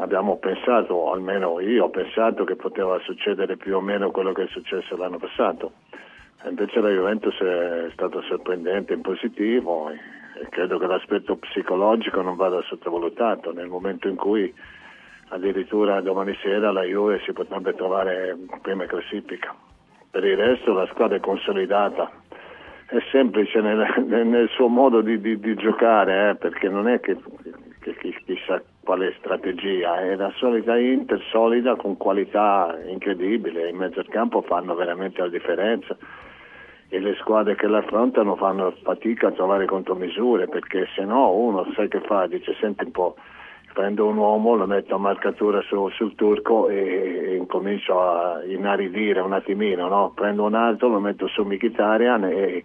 [0.00, 4.48] Abbiamo pensato, almeno io ho pensato che poteva succedere più o meno quello che è
[4.48, 5.72] successo l'anno passato.
[6.48, 12.60] Invece la Juventus è stata sorprendente in positivo e credo che l'aspetto psicologico non vada
[12.62, 14.52] sottovalutato nel momento in cui
[15.28, 19.54] addirittura domani sera la Juve si potrebbe trovare prima in classifica.
[20.12, 22.10] Per il resto la squadra è consolidata,
[22.86, 27.16] è semplice nel, nel- suo modo di, di- di giocare, eh, perché non è che,
[27.80, 34.00] che- che chissà quale strategia, è la solita Inter solida con qualità incredibile, in mezzo
[34.00, 35.96] al campo fanno veramente la differenza.
[36.94, 41.88] e le squadre che l'affrontano fanno fatica a trovare contromisure perché se no uno sai
[41.88, 43.16] che fa, dice senti un po',
[43.72, 49.20] prendo un uomo, lo metto a marcatura su- sul turco e, e incomincio a inaridire
[49.20, 50.12] un attimino, no?
[50.14, 52.64] prendo un altro, lo metto su Mkhitaryan e,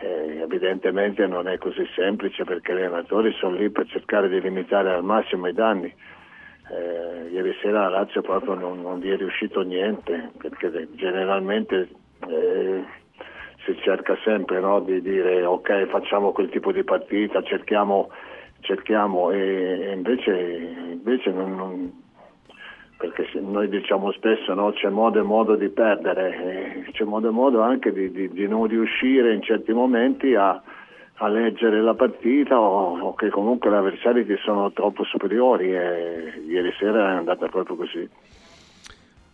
[0.00, 4.92] e evidentemente non è così semplice perché gli allenatori sono lì per cercare di limitare
[4.92, 5.92] al massimo i danni.
[6.70, 11.88] Eh, ieri sera a Lazio proprio non, non gli è riuscito niente perché generalmente
[12.28, 12.84] eh,
[13.64, 18.10] si cerca sempre no, di dire ok facciamo quel tipo di partita, cerchiamo,
[18.60, 20.30] cerchiamo e, invece,
[20.92, 21.92] invece non, non-
[22.96, 27.30] perché noi diciamo spesso no, c'è modo e modo di perdere, e c'è modo e
[27.30, 30.60] modo anche di, di- di non riuscire in certi momenti a,
[31.20, 36.42] a leggere la partita o, o che comunque gli avversari ti sono troppo superiori e
[36.48, 38.08] ieri sera è andata proprio così.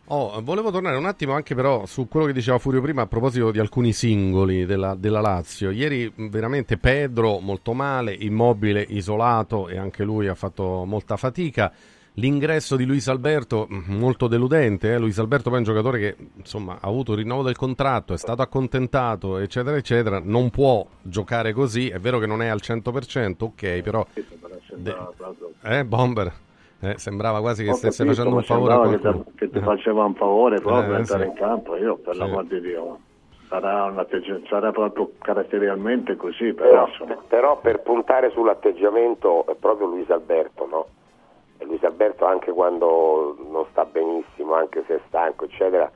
[0.08, 3.50] Oh, volevo tornare un attimo anche però su quello che diceva Furio prima a proposito
[3.50, 5.70] di alcuni singoli della, della Lazio.
[5.70, 11.72] Ieri veramente Pedro molto male, immobile, isolato e anche lui ha fatto molta fatica.
[12.18, 14.98] L'ingresso di Luis Alberto molto deludente, eh?
[14.98, 18.18] Luis Alberto poi è un giocatore che insomma ha avuto il rinnovo del contratto, è
[18.18, 23.34] stato accontentato eccetera eccetera, non può giocare così, è vero che non è al 100%,
[23.38, 24.06] ok però...
[24.76, 24.96] De-
[25.62, 26.43] eh, Bomber?
[26.84, 29.60] Eh, sembrava quasi che Ho stesse capito, facendo un favore a che ti, che ti
[29.60, 31.28] faceva un favore proprio Eh, entrare sì.
[31.30, 31.76] in campo.
[31.76, 32.18] Io, per Sì.
[32.20, 32.98] l'amor di Dio,
[33.48, 33.92] sarà,
[34.48, 36.52] sarà proprio caratterialmente così.
[36.52, 40.86] Però, Però, però per puntare sull'atteggiamento è proprio Luis Alberto, no?
[41.58, 45.90] E Luis Alberto anche quando non sta benissimo, anche se è stanco, eccetera,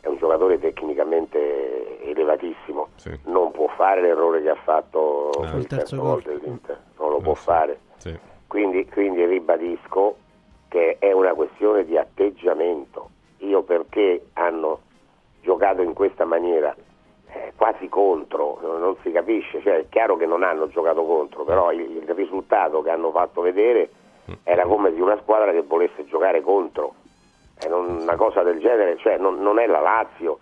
[0.00, 2.88] è un giocatore tecnicamente elevatissimo.
[3.24, 5.56] Non può fare l'errore che ha fatto Eh.
[5.56, 6.22] il terzo terzo gol.
[6.22, 7.78] dell'Inter, non lo può fare.
[7.98, 8.14] Sì.
[8.46, 10.16] Quindi, quindi ribadisco
[10.76, 13.08] che è una questione di atteggiamento.
[13.38, 14.80] Io perché hanno
[15.40, 16.76] giocato in questa maniera,
[17.32, 21.72] eh, quasi contro, non, si capisce, cioè, è chiaro che non hanno giocato contro, però
[21.72, 23.88] il, il risultato che hanno fatto vedere
[24.42, 26.92] era come di una squadra che volesse giocare contro.
[27.58, 30.40] E non- una cosa del genere, cioè non, non è la Lazio.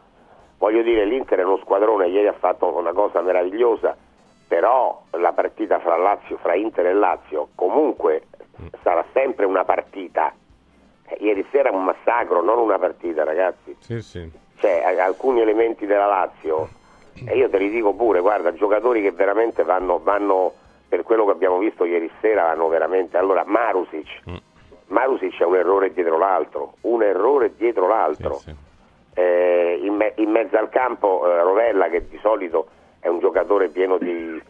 [0.58, 3.96] Voglio dire, l'Inter è uno squadrone, ieri ha fatto una cosa meravigliosa,
[4.48, 8.24] però la partita fra, Lazio, fra Inter e Lazio comunque
[8.82, 10.32] sarà sempre una partita.
[11.06, 13.76] Eh, Ieri sera un massacro, non una partita, ragazzi.
[13.80, 14.30] Sì, sì.
[14.56, 16.68] Cioè, alcuni elementi della Lazio,
[17.26, 20.52] e io te li dico pure, guarda, giocatori che veramente vanno, vanno
[20.88, 23.16] per quello che abbiamo visto ieri sera, vanno veramente.
[23.18, 24.22] Allora, Marusic,
[24.86, 28.40] Marusic è un errore dietro l'altro, un errore dietro l'altro.
[29.16, 32.66] Eh, in, me- in mezzo al campo eh, Rovella che di solito
[32.98, 34.42] è un giocatore pieno di,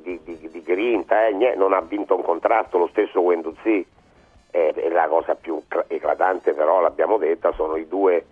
[0.00, 3.86] di, di- di- di grinta, eh, non ha vinto un contratto, lo stesso Guendouzi.
[4.54, 8.24] Eh, e la cosa più cla- eclatante però, l'abbiamo detta, sono i due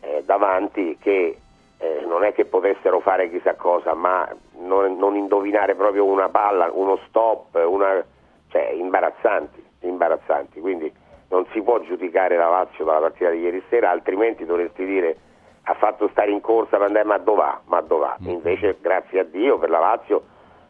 [0.00, 1.36] eh, davanti che
[1.78, 4.28] eh, non è che potessero fare chissà cosa, ma
[4.58, 8.02] non, non indovinare proprio una palla, uno stop, una,
[8.48, 10.60] cioè imbarazzanti, imbarazzanti.
[10.60, 10.92] Quindi
[11.30, 15.16] non si può giudicare la Lazio dalla partita di ieri sera, altrimenti dovresti dire
[15.64, 17.60] ha fatto stare in corsa per andare ma dove va?
[17.64, 18.16] Ma dove va?
[18.20, 20.22] Invece grazie a Dio per la Lazio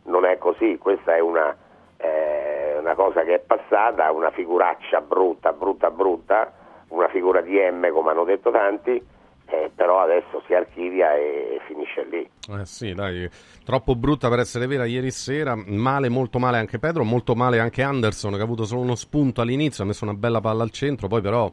[0.06, 1.56] non è così, questa è una,
[1.96, 6.52] eh, una cosa che è passata, una figuraccia brutta, brutta, brutta,
[6.88, 9.04] una figura di M come hanno detto tanti,
[9.48, 12.28] eh, però adesso si archivia e, e finisce lì.
[12.48, 13.28] Eh sì, dai,
[13.64, 17.82] troppo brutta per essere vera ieri sera, male, molto male anche Pedro, molto male anche
[17.82, 21.08] Anderson che ha avuto solo uno spunto all'inizio, ha messo una bella palla al centro,
[21.08, 21.50] poi però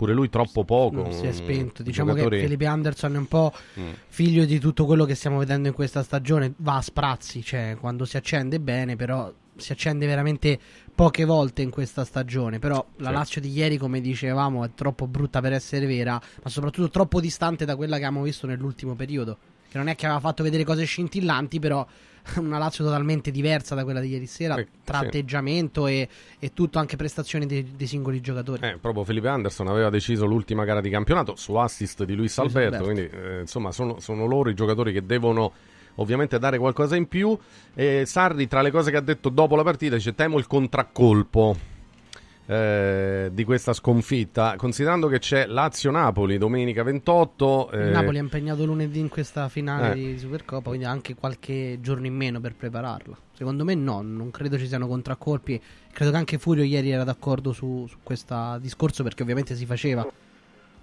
[0.00, 1.02] pure lui troppo poco.
[1.02, 1.82] Non si è spento.
[1.82, 3.88] Diciamo giocatore- che Felipe Anderson è un po' Mm.
[4.08, 6.54] figlio di tutto quello che stiamo vedendo in questa stagione.
[6.56, 10.58] Va a sprazzi, cioè quando si accende bene, però si accende veramente
[10.94, 12.58] poche volte in questa stagione.
[12.58, 13.14] Però la Sì.
[13.14, 17.66] Lazio di ieri, come dicevamo, è troppo brutta per essere vera, ma soprattutto troppo distante
[17.66, 19.36] da quella che abbiamo visto nell'ultimo periodo.
[19.70, 21.86] Che non è che aveva fatto vedere cose scintillanti, però
[22.36, 25.06] una Lazio totalmente diversa da quella di ieri sera, tra sì.
[25.06, 28.66] atteggiamento e, e tutto, anche prestazioni dei, dei singoli giocatori.
[28.66, 32.54] Eh, proprio Felipe Anderson aveva deciso l'ultima gara di campionato su assist di Luis Luis
[32.54, 33.10] Alberto, Alberto.
[33.10, 35.52] quindi eh, insomma sono, sono loro i giocatori che devono
[35.96, 37.36] ovviamente dare qualcosa in più.
[37.74, 41.78] E Sarri tra le cose che ha detto dopo la partita dice temo il contraccolpo
[42.50, 47.70] eh, di questa sconfitta, considerando che c'è Lazio-Napoli domenica 28.
[47.70, 49.94] eh, Napoli è impegnato lunedì in questa finale Eh.
[49.94, 53.16] di Supercoppa, quindi ha anche qualche giorno in meno per prepararla.
[53.34, 55.60] Secondo me no, non credo ci siano contraccolpi.
[55.92, 60.04] Credo che anche Furio ieri era d'accordo su, su questo discorso perché ovviamente si faceva.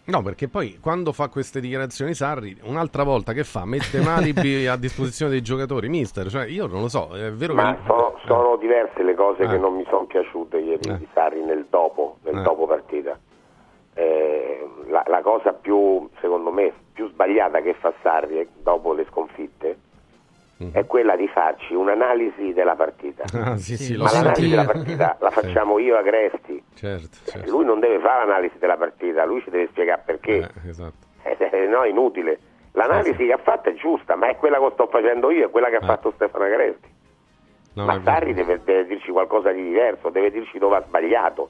[0.08, 3.66] No, perché poi quando fa queste dichiarazioni Sarri, un'altra volta che fa?
[3.66, 6.30] Mette un alibi a disposizione dei giocatori, mister.
[6.30, 7.82] Cioè, io non lo so, è vero Ma che.
[7.86, 9.48] sono, sono diverse le cose Eh.
[9.48, 10.98] che non mi sono piaciute ieri Eh.
[10.98, 12.42] di Sarri nel dopo, nel Eh.
[12.42, 13.20] dopo partita.
[13.94, 19.78] Eh, la, la cosa più, secondo me, più sbagliata che fa Sarri dopo le sconfitte
[20.72, 23.24] è quella di farci un'analisi della partita.
[23.48, 24.50] Ah, sì, sì, Ma l'analisi sentito.
[24.50, 26.64] della partita la facciamo io a Gresti.
[26.74, 27.50] Certo, certo.
[27.52, 30.38] Lui non deve fare l'analisi della partita, lui ci deve spiegare perché.
[30.64, 31.06] Eh, esatto.
[31.24, 32.40] Eh, no, è inutile.
[32.72, 35.70] L'analisi che ha fatto è giusta, ma è quella che sto facendo io, è quella
[35.70, 36.96] che ha fatto Stefano Agresti.
[37.74, 38.02] No, ma.
[38.04, 41.50] Sarri deve, deve dirci qualcosa di diverso, deve dirci dove ha sbagliato.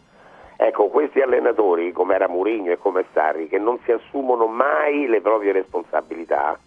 [0.58, 5.22] Ecco, questi allenatori, come era Mourinho e come Sarri, che non si assumono mai le
[5.22, 6.58] proprie responsabilità,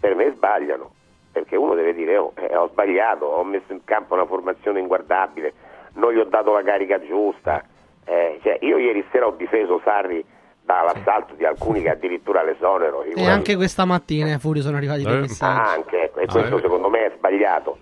[0.00, 0.90] per me sbagliano.
[1.36, 5.52] Perché uno deve dire, oh, eh, ho sbagliato, ho messo in campo una formazione inguardabile,
[5.96, 7.62] non gli ho dato la carica giusta.
[8.06, 10.24] Eh, cioè, io ieri sera ho difeso Sarri
[10.64, 13.02] dall'assalto di alcuni che addirittura l'esonero.
[13.02, 15.76] E anche questa mattina ai Furio sono arrivati dei Ah, messaggi.
[15.76, 16.60] anche, ecco, e Ah, questo eh.
[16.62, 17.78] secondo me è sbagliato.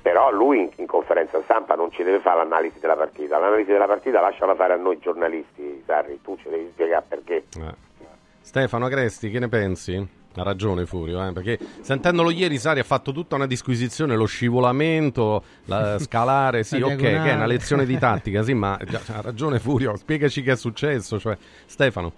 [0.00, 3.36] Però lui in, in conferenza stampa non ci deve fare l'analisi della partita.
[3.38, 7.44] L'analisi della partita lasciala fare a noi giornalisti, Sarri, tu ci devi spiegare perché.
[8.40, 10.15] Stefano Agresti, che ne pensi?
[10.40, 15.42] Ha ragione Furio, eh, perché sentendolo ieri Sari ha fatto tutta una disquisizione, lo scivolamento,
[15.66, 19.20] la scalare, sì, La ok, che è una lezione di tattica, sì, ma già- ha
[19.20, 22.12] ragione Furio, spiegaci che è successo, cioè Stefano.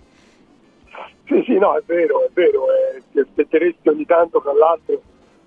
[1.26, 2.64] Sì, sì, no, è vero, è vero.
[2.72, 5.00] eh, ti aspetteresti ogni tanto, tra l'altro,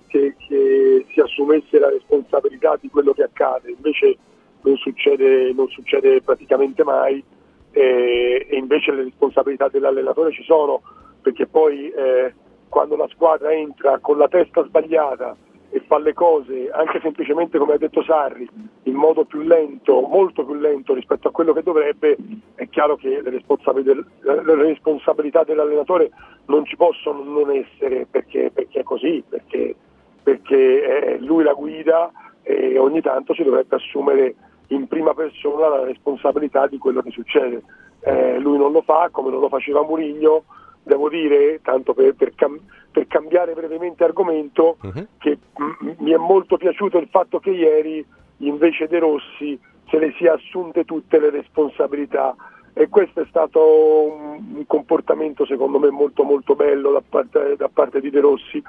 [0.07, 4.17] che, che si assumesse la responsabilità di quello che accade, invece
[4.61, 7.23] non succede, non succede praticamente mai
[7.71, 10.81] eh, e invece le responsabilità dell'allenatore ci sono,
[11.21, 12.33] perché poi eh,
[12.71, 15.35] quando la squadra entra con la testa sbagliata
[15.71, 18.47] e fa le cose anche semplicemente come ha detto Sarri
[18.83, 22.15] in modo più lento, molto più lento rispetto a quello che dovrebbe,
[22.55, 26.11] è chiaro che le responsabili- le responsabilità dell'allenatore
[26.45, 29.75] non ci possono non essere perché, perché è così, perché,
[30.23, 32.09] perché lui la guida
[32.41, 34.35] e ogni tanto si dovrebbe assumere
[34.67, 37.63] in prima persona la responsabilità di quello che succede.
[37.99, 40.45] Eh, lui non lo fa come non lo faceva Murigno,
[40.83, 42.59] devo dire, tanto per, per cam-
[42.91, 44.77] per cambiare brevemente argomento,
[45.17, 48.05] che mm, mi è molto piaciuto il fatto che ieri
[48.37, 49.57] invece De Rossi
[49.89, 52.35] se le sia assunte tutte le responsabilità.
[52.73, 53.59] E questo è stato
[54.05, 58.61] un, comportamento secondo me molto molto bello da parte, da parte di De Rossi,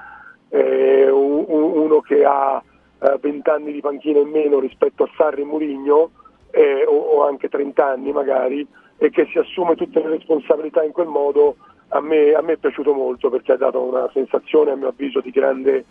[0.49, 2.61] eh, un- un- uno che ha
[2.99, 6.11] eh, 20 anni di panchina in meno rispetto a Sarri e Murigno
[6.51, 8.65] eh, o, o anche 30 anni magari
[8.97, 11.55] e che si assume tutte le responsabilità in quel modo
[11.93, 15.21] a me, a me è piaciuto molto perché ha dato una sensazione a mio avviso
[15.21, 15.85] di grande,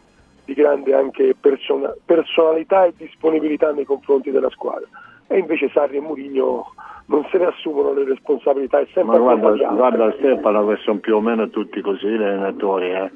[0.45, 4.89] di grande anche persona- personalità e disponibilità nei confronti della squadra
[5.29, 6.74] e invece Sarri e Murigno
[7.07, 11.16] non se ne assumono le responsabilità è sempre Ma guarda, guarda Stefano che sono più
[11.16, 12.91] o meno tutti così gli allenatori.
[12.93, 13.11] eh.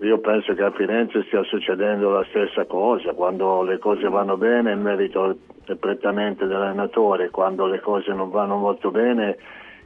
[0.00, 4.72] Io penso che a Firenze stia succedendo la stessa cosa, quando le cose vanno bene
[4.72, 5.36] il merito
[5.66, 9.36] è prettamente dell'allenatore, quando le cose non vanno molto bene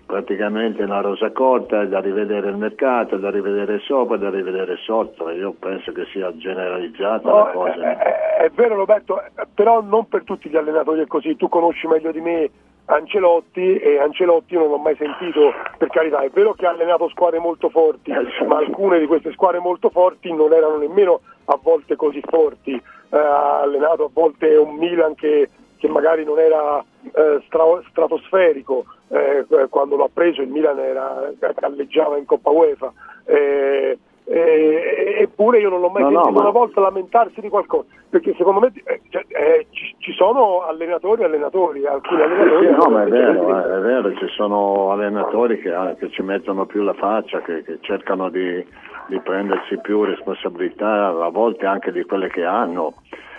[0.06, 5.30] praticamente una rosa corta, è da rivedere il mercato, da rivedere sopra, da rivedere sotto.
[5.30, 7.74] Io penso che sia generalizzata No, la cosa.
[7.74, 11.36] È, è- è vero Roberto, eh, però non per tutti gli allenatori è così.
[11.36, 12.50] Tu conosci meglio di me
[12.86, 17.38] Ancelotti e Ancelotti non l'ho mai sentito, per carità, è vero che ha allenato squadre
[17.38, 18.12] molto forti,
[18.46, 22.72] ma alcune di queste squadre molto forti non erano nemmeno a volte così forti.
[22.74, 25.48] Eh, ha allenato a volte un Milan che,
[25.84, 32.16] che magari non era eh, stra- stratosferico, eh, quando l'ha preso il Milan era, galleggiava
[32.16, 32.90] in Coppa UEFA.
[33.26, 37.50] Eh, eh, eppure io non l'ho mai No, no, sentito ma- una volta lamentarsi di
[37.50, 42.66] qualcosa perché secondo me eh, cioè, eh, ci, ci sono allenatori e allenatori alcuni allenatori
[42.66, 46.22] Sì, no, ma è vero, eh, è vero, ci sono allenatori che, ah, che ci
[46.22, 48.64] mettono più la faccia, che, che cercano di,
[49.08, 53.32] di prendersi più responsabilità, a volte anche di quelle che hanno, Eh,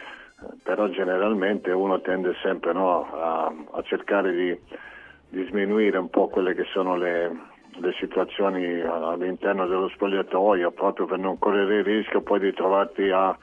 [0.64, 4.60] però generalmente uno tende sempre no, a, a cercare di,
[5.30, 7.32] di sminuire un po' quelle che sono le,
[7.80, 13.38] le situazioni all'interno dello spogliatoio, proprio per non correre il rischio poi di trovarti a,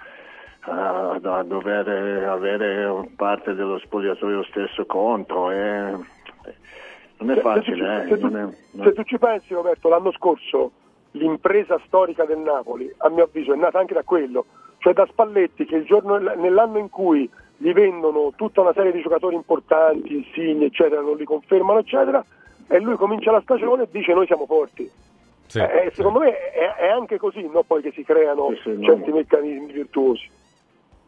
[0.60, 1.88] a- a dover
[2.28, 5.50] avere parte dello spogliatoio stesso contro.
[5.50, 5.96] E,
[7.18, 9.54] non è Se- se tu facile, eh, se tu- non è- se tu ci pensi
[9.54, 10.72] Roberto l'anno scorso
[11.12, 14.46] l'impresa storica del Napoli a mio avviso è nata anche da quello
[14.82, 19.00] cioè da Spalletti che il giorno, nell'anno in cui gli vendono tutta una serie di
[19.00, 22.24] giocatori importanti, insigni eccetera, non li confermano eccetera
[22.66, 24.90] e lui comincia la stagione e dice noi siamo forti.
[25.54, 27.62] Eh, secondo me è, è anche così no?
[27.62, 30.30] poi che si creano Sì, sì, certi meccanismi virtuosi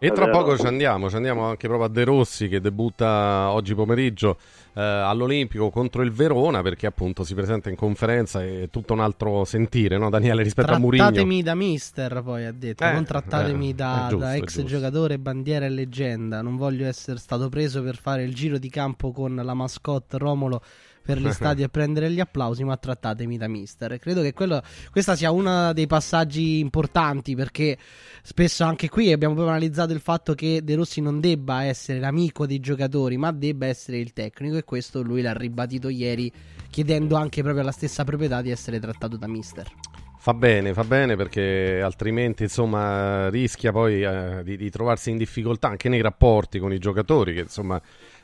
[0.05, 3.75] E tra poco ci andiamo, ci andiamo anche proprio a De Rossi che debutta oggi
[3.75, 4.37] pomeriggio
[4.75, 9.01] eh, all'Olimpico contro il Verona perché appunto si presenta in conferenza e è tutto un
[9.01, 11.05] altro sentire, no Daniele, rispetto a Mourinho.
[11.05, 15.19] Trattatemi da mister, poi ha detto, Eh, non trattatemi eh, da, giusto, da ex giocatore,
[15.19, 16.43] bandiera e leggenda.
[16.43, 20.61] Non voglio essere stato preso per fare il giro di campo con la mascotte Romolo
[21.05, 23.99] per gli stadi e prendere gli applausi, ma trattatemi da mister.
[23.99, 27.77] Credo che quello, questa sia uno dei passaggi importanti perché
[28.23, 32.47] spesso anche qui abbiamo proprio analizzato il fatto che De Rossi non debba essere l'amico
[32.47, 36.33] dei giocatori, ma debba essere il tecnico e questo lui l'ha ribadito ieri
[36.71, 39.71] chiedendo anche proprio alla stessa proprietà di essere trattato da mister.
[40.25, 45.69] Fa bene, fa bene perché altrimenti insomma rischia poi eh, di, di trovarsi in difficoltà
[45.69, 47.79] anche nei rapporti con i giocatori che insomma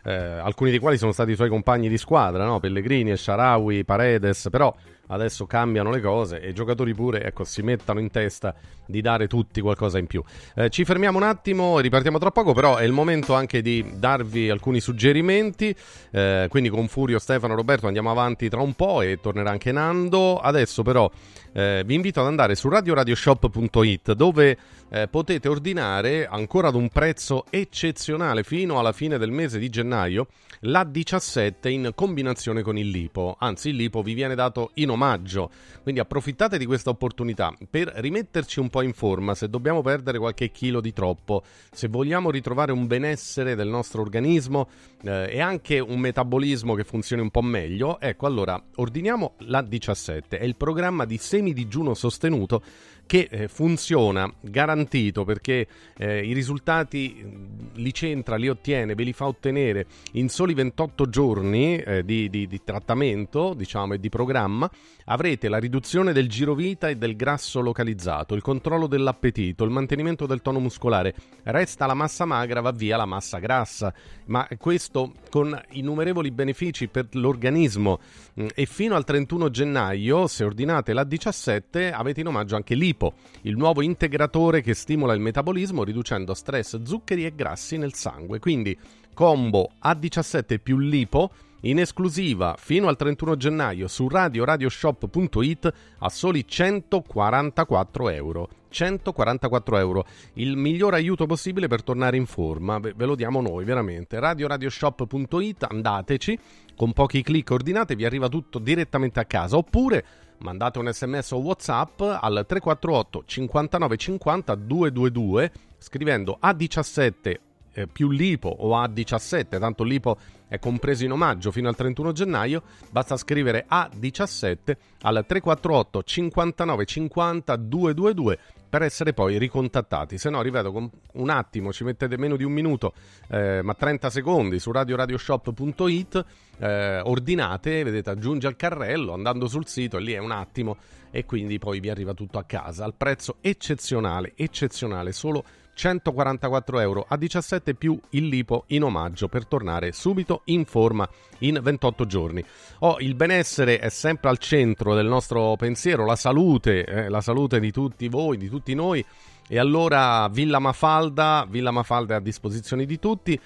[0.04, 2.60] eh, alcuni dei quali sono stati i suoi compagni di squadra, no?
[2.60, 4.74] Pellegrini Sharawi, Paredes, però
[5.10, 8.54] adesso cambiano le cose e i giocatori pure ecco, si mettano in testa
[8.86, 10.22] di dare tutti qualcosa in più.
[10.54, 14.50] Eh, ci fermiamo un attimo ripartiamo tra poco, però è il momento anche di darvi
[14.50, 15.74] alcuni suggerimenti,
[16.10, 20.38] eh, quindi con Furio, Stefano, Roberto andiamo avanti tra un po' e tornerà anche Nando.
[20.38, 21.10] Adesso però
[21.52, 24.56] eh, vi invito ad andare su radioradioshop.it dove
[24.90, 30.28] eh, potete ordinare ancora ad un prezzo eccezionale fino alla fine del mese di gennaio
[30.64, 33.36] la 17 in combinazione con il lipo.
[33.38, 35.50] Anzi, il lipo vi viene dato in omaggio.
[35.82, 40.50] Quindi approfittate di questa opportunità per rimetterci un po' in forma se dobbiamo perdere qualche
[40.50, 44.68] chilo di troppo, se vogliamo ritrovare un benessere del nostro organismo
[45.02, 48.00] eh, e anche un metabolismo che funzioni un po' meglio.
[48.00, 50.38] Ecco, allora ordiniamo la 17.
[50.38, 52.62] È il programma di semidigiuno sostenuto
[53.10, 55.66] che eh, funziona garantito perché
[55.96, 57.26] eh, i risultati
[57.74, 62.46] li centra, li ottiene, ve li fa ottenere in soli 28 giorni eh, di, di-
[62.46, 64.70] di trattamento, diciamo, e di programma.
[65.06, 70.40] Avrete la riduzione del girovita e del grasso localizzato, il controllo dell'appetito, il mantenimento del
[70.40, 71.12] tono muscolare.
[71.42, 73.92] Resta la massa magra, va via la massa grassa,
[74.26, 77.98] ma questo con innumerevoli benefici per l'organismo.
[78.40, 83.14] Mm, E fino al 31 gennaio, se ordinate la 17, avete in omaggio anche l'IPO,
[83.42, 88.38] il nuovo integratore che stimola il metabolismo riducendo stress, zuccheri e grassi nel sangue.
[88.38, 88.76] Quindi
[89.14, 91.30] combo A17 più l'IPO
[91.62, 98.48] in esclusiva fino al 31 gennaio su radioradioshop.it a soli 144 euro.
[98.70, 104.20] 144 euro, il miglior aiuto possibile per tornare in forma, ve lo diamo noi veramente.
[104.20, 106.38] Radioradioshop.it, andateci,
[106.76, 110.04] con pochi clic ordinate vi arriva tutto direttamente a casa, oppure
[110.40, 117.34] mandate un sms o whatsapp al 348 59 50 222 scrivendo A17
[117.72, 120.18] eh, più l'IPO o A17, tanto l'IPO
[120.48, 127.56] è compreso in omaggio fino al 31 gennaio, basta scrivere A17 al 348 59 50
[127.56, 128.38] 222
[128.70, 130.16] per essere poi ricontattati.
[130.16, 132.94] Se no, ripeto, con un attimo ci mettete meno di un minuto,
[133.28, 136.24] eh, ma 30 secondi su radioradioshop.it,
[136.58, 140.76] eh, ordinate, vedete, aggiunge al carrello, andando sul sito, lì è un attimo,
[141.10, 145.44] e quindi poi vi arriva tutto a casa al prezzo eccezionale, eccezionale, solo
[145.80, 151.08] 144 euro a 17 più il lipo in omaggio per tornare subito in forma
[151.38, 152.44] in 28 giorni.
[152.80, 157.60] Oh, il benessere è sempre al centro del nostro pensiero, la salute, eh, la salute
[157.60, 159.02] di tutti voi, di tutti noi.
[159.48, 163.40] E allora Villa Mafalda, Villa Mafalda è a disposizione di tutti.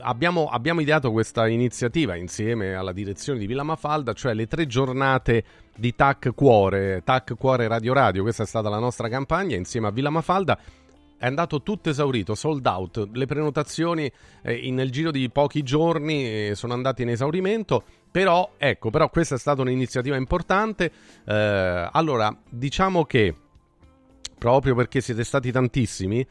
[0.00, 5.42] Abbiamo, abbiamo ideato questa iniziativa insieme alla direzione di Villa Mafalda, cioè le tre giornate
[5.74, 8.22] di TAC Cuore, TAC Cuore Radio Radio.
[8.22, 10.56] Questa è stata la nostra campagna insieme a Villa Mafalda
[11.18, 13.08] è andato tutto esaurito, sold out.
[13.12, 14.10] Le prenotazioni
[14.42, 17.82] eh, in- nel giro di pochi giorni eh, sono andate in esaurimento.
[18.10, 20.90] Però, ecco, però questa è stata un'iniziativa importante.
[21.24, 23.34] Eh, allora, diciamo che
[24.38, 26.24] proprio perché siete stati tantissimi,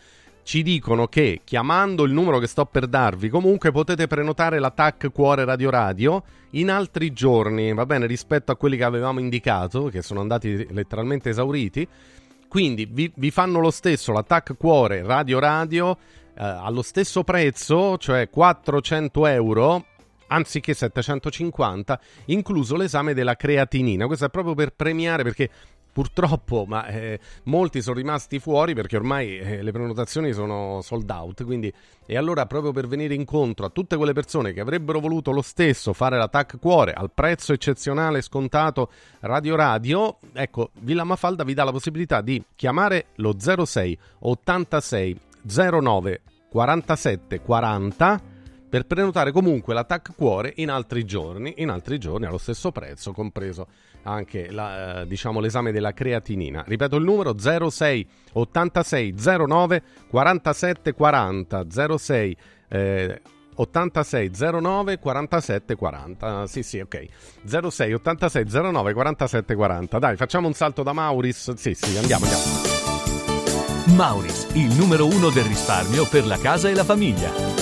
[0.44, 5.44] ci dicono che chiamando il numero che sto per darvi, comunque potete prenotare l'attack Cuore
[5.44, 10.22] Radio Radio in altri giorni, va bene, rispetto a quelli che avevamo indicato, che sono
[10.22, 11.86] andati letteralmente esauriti.
[12.48, 15.98] Quindi vi, vi fanno lo stesso l'attack Cuore Radio Radio
[16.38, 19.86] eh, allo stesso prezzo, cioè 400 euro
[20.28, 24.08] anziché 750, incluso l'esame della creatinina.
[24.08, 25.50] Questo è proprio per premiare perché
[25.98, 31.44] purtroppo ma, eh, molti sono rimasti fuori perché ormai eh, le prenotazioni sono sold out.
[31.44, 31.74] Quindi,
[32.06, 35.94] e allora, proprio per venire incontro a tutte quelle persone che avrebbero voluto lo stesso
[35.94, 38.92] fare l'attack cuore al prezzo eccezionale scontato
[39.22, 46.22] Radio Radio, ecco, Villa Mafalda vi dà la possibilità di chiamare lo 06 86 09
[46.52, 48.22] 47 40
[48.70, 53.68] per prenotare comunque l'attacco cuore in altri giorni, in altri giorni allo stesso prezzo, compreso
[54.08, 56.64] anche la, eh, diciamo, l'esame della creatinina.
[56.66, 59.16] Ripeto il numero 06 86
[59.48, 61.66] 09 47 40
[61.98, 62.38] 06
[62.70, 63.22] eh,
[63.56, 64.32] 86
[64.62, 66.48] 09 47 40.
[66.48, 67.06] Sì, sì, ok.
[67.46, 70.00] 06 86 09 47 40.
[70.00, 71.54] Dai, facciamo un salto da Mauris.
[71.54, 72.76] Sì, sì, andiamo, andiamo.
[73.96, 77.57] Mauris, il numero uno del risparmio per la casa e la famiglia.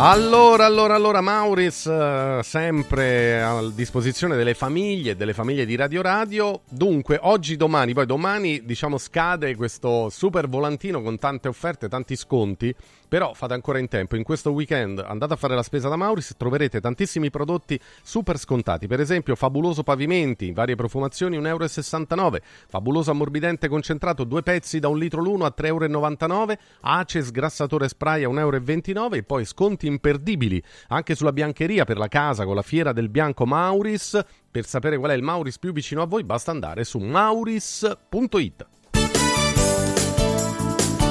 [0.00, 6.60] Allora, allora, allora, Mauris, eh, sempre a disposizione delle famiglie, delle famiglie di Radio Radio.
[6.68, 12.72] Dunque, oggi, domani, poi domani, diciamo, scade questo super volantino con tante offerte, tanti sconti.
[13.08, 14.16] Però fate ancora in tempo.
[14.16, 18.86] In questo weekend andate a fare la spesa da Mauris, troverete tantissimi prodotti super scontati.
[18.86, 22.38] Per esempio, fabuloso pavimenti, varie profumazioni, 1,69 euro.
[22.68, 26.56] Fabuloso ammorbidente concentrato, due pezzi da un litro l'uno a 3,99 euro.
[26.80, 29.14] Ace sgrassatore spray a 1,29 euro.
[29.14, 33.46] E poi sconti imperdibili anche sulla biancheria per la casa con la fiera del bianco
[33.46, 34.22] Mauris.
[34.50, 38.66] Per sapere qual è il Mauris più vicino a voi, basta andare su mauris.it.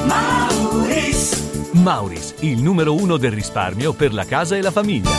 [0.05, 1.66] Mauris!
[1.77, 5.11] Mauris, il numero uno del risparmio per la casa e la famiglia.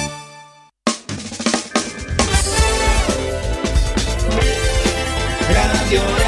[5.48, 6.27] Radio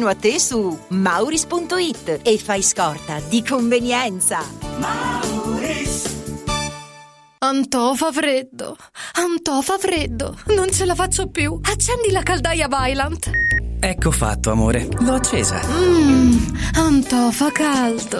[0.07, 4.39] a te su mauris.it e fai scorta di convenienza.
[7.43, 8.75] Antò fa freddo.
[9.15, 10.37] Antò fa freddo.
[10.55, 11.59] Non ce la faccio più.
[11.63, 13.29] Accendi la caldaia Vylant.
[13.79, 14.87] Ecco fatto, amore.
[14.99, 15.59] L'ho accesa.
[15.65, 18.19] Mmm, Antò fa caldo.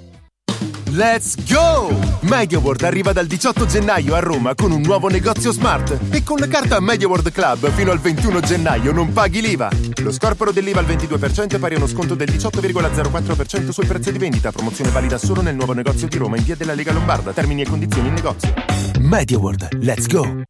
[0.93, 1.97] Let's go!
[2.19, 6.47] MediaWorld arriva dal 18 gennaio a Roma con un nuovo negozio smart e con la
[6.47, 9.69] carta MediaWorld Club fino al 21 gennaio non paghi l'IVA.
[10.01, 14.17] Lo scorporo dell'IVA al 22% è pari a uno sconto del 18,04% sul prezzo di
[14.17, 14.51] vendita.
[14.51, 17.31] Promozione valida solo nel nuovo negozio di Roma in via della Lega Lombarda.
[17.31, 18.53] Termini e condizioni in negozio.
[18.99, 20.43] MediaWorld, let's go!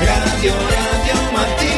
[0.00, 1.69] Radio Radio Mattino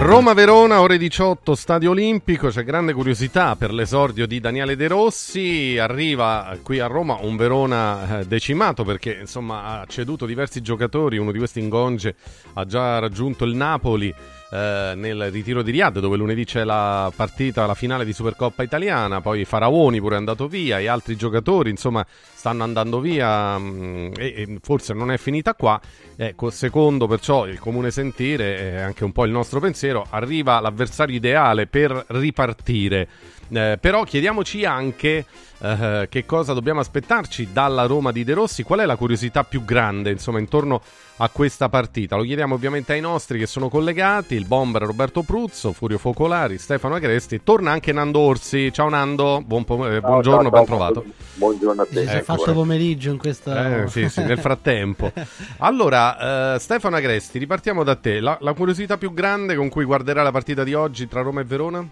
[0.00, 6.56] Roma-Verona, ore 18, Stadio Olimpico, c'è grande curiosità per l'esordio di Daniele De Rossi, arriva
[6.62, 11.38] qui a Roma un Verona eh, decimato perché insomma ha ceduto diversi giocatori, uno di
[11.38, 12.14] questi Ingonge
[12.54, 14.14] ha già raggiunto il Napoli
[14.50, 19.20] eh, nel ritiro di Riyadh dove lunedì c'è la partita, la finale di Supercoppa italiana,
[19.20, 24.34] poi Faraoni pure è andato via e altri giocatori insomma stanno andando via mh, e,
[24.36, 25.80] e forse non è finita qua.
[26.16, 31.14] Ecco, secondo perciò il comune sentire e anche un po' il nostro pensiero, arriva l'avversario
[31.14, 33.08] ideale per ripartire.
[33.50, 35.24] Eh, però chiediamoci anche
[35.60, 39.64] eh, che cosa dobbiamo aspettarci dalla Roma di De Rossi, qual è la curiosità più
[39.64, 40.82] grande insomma intorno
[41.20, 42.16] a questa partita.
[42.16, 46.94] Lo chiediamo ovviamente ai nostri che sono collegati, il bomber Roberto Pruzzo, Furio Focolari, Stefano
[46.94, 48.72] Agresti, torna anche Nando Orsi.
[48.72, 51.04] Ciao Nando, buon pom- eh, buongiorno, ciao, ben trovato.
[51.34, 52.06] Buongiorno a te.
[52.06, 53.82] Si è Ecco, fatto pomeriggio in questa...
[53.82, 55.10] eh, sì, sì, nel frattempo.
[55.58, 58.20] Allora, eh, Stefano Agresti, ripartiamo da te.
[58.20, 61.44] La, la curiosità più grande con cui guarderà la partita di oggi tra Roma e
[61.44, 61.88] Verona?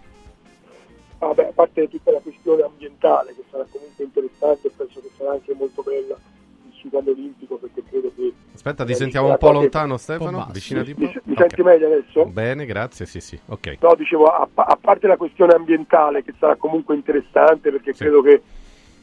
[1.19, 5.53] Vabbè, a parte tutta la questione ambientale che sarà comunque interessante, penso che sarà anche
[5.53, 8.33] molto bella il Sudano Olimpico perché credo che...
[8.53, 10.41] Aspetta, ti eh, sentiamo un po' lontano, Stefano?
[10.43, 11.19] Avvicinati un Mi, po'.
[11.23, 11.39] mi Ok.
[11.39, 12.25] senti meglio adesso?
[12.25, 13.77] Bene, grazie, sì, sì, ok.
[13.81, 18.41] No, dicevo, a, a parte la questione ambientale che sarà comunque interessante perché credo che,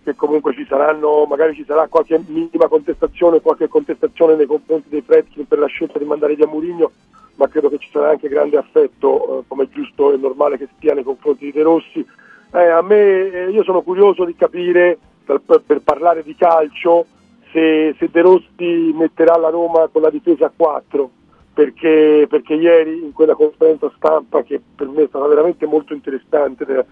[0.05, 5.03] che comunque ci saranno, magari ci sarà qualche minima contestazione, qualche contestazione nei confronti dei
[5.03, 6.93] Fredkin per la scelta di mandare via Murigno,
[7.37, 10.69] ma credo che ci sarà anche grande affetto, eh, come è giusto e normale che
[10.79, 12.07] sia nei confronti di De Rossi.
[12.53, 17.07] Eh, a me, eh, io sono curioso di capire, per, per- parlare di calcio,
[17.51, 21.11] se, se De Rossi metterà la Roma con la difesa a 4
[21.55, 26.65] perché, perché ieri in quella conferenza stampa che per me è stata veramente molto interessante
[26.65, 26.85] per,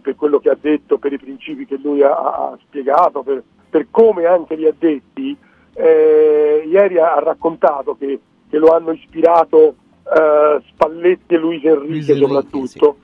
[0.00, 3.86] per quello che ha detto, per i principi che lui ha, ha spiegato, per, per
[3.90, 5.34] come anche li ha detti,
[5.74, 8.20] eh, ieri ha raccontato che,
[8.54, 9.74] che lo hanno ispirato
[10.04, 12.96] eh, Spalletti e Luis Enrique soprattutto.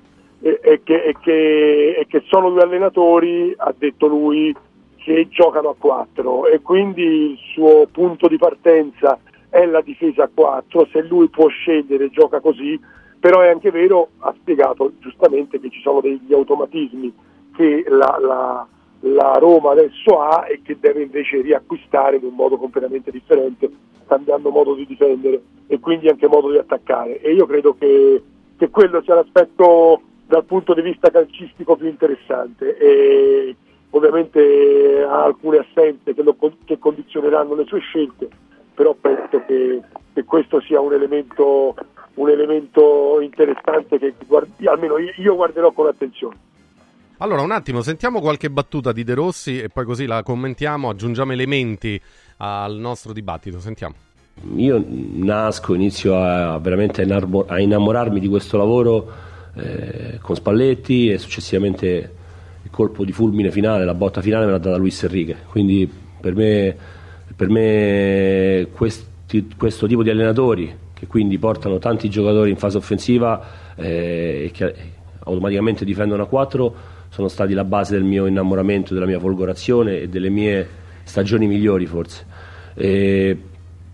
[0.42, 4.54] e, e che, e che- e che sono due allenatori, ha detto lui,
[4.96, 7.02] che giocano a 4 e quindi
[7.32, 9.18] il suo punto di partenza
[9.48, 12.78] è la difesa a 4, se lui può scegliere gioca così,
[13.18, 17.12] però è anche vero, ha spiegato giustamente che ci sono degli automatismi
[17.56, 18.66] che la, la-
[19.04, 23.68] la Roma adesso ha e che deve invece riacquistare in un modo completamente differente,
[24.10, 27.20] cambiando modo di difendere e quindi anche modo di attaccare.
[27.20, 28.20] E io credo che,
[28.56, 32.76] che quello sia l'aspetto dal punto di vista calcistico più interessante.
[32.76, 33.54] E
[33.90, 38.28] ovviamente ha alcune assenze che, lo che condizioneranno le sue scelte,
[38.74, 39.80] però penso che,
[40.12, 41.76] che questo sia un elemento,
[42.14, 46.36] un elemento interessante che guardi- almeno io guarderò con attenzione.
[47.22, 51.32] Allora, un attimo, sentiamo qualche battuta di De Rossi e poi così la commentiamo, aggiungiamo
[51.32, 52.00] elementi
[52.38, 53.60] al nostro dibattito.
[53.60, 53.94] Sentiamo.
[54.56, 59.12] Io nasco, inizio a veramente a innamorarmi di questo lavoro
[59.54, 62.14] eh, con Spalletti e successivamente
[62.62, 65.36] il colpo di fulmine finale, la botta finale me l'ha data Luis Enrique.
[65.50, 66.74] Quindi per me,
[67.36, 73.74] per me questi- questo tipo di allenatori che quindi portano tanti giocatori in fase offensiva
[73.76, 74.74] eh, e che
[75.18, 80.08] automaticamente difendono a 4 sono stati la base del mio innamoramento, della mia folgorazione e
[80.08, 80.66] delle mie
[81.02, 82.24] stagioni migliori forse.
[82.74, 83.36] Eh,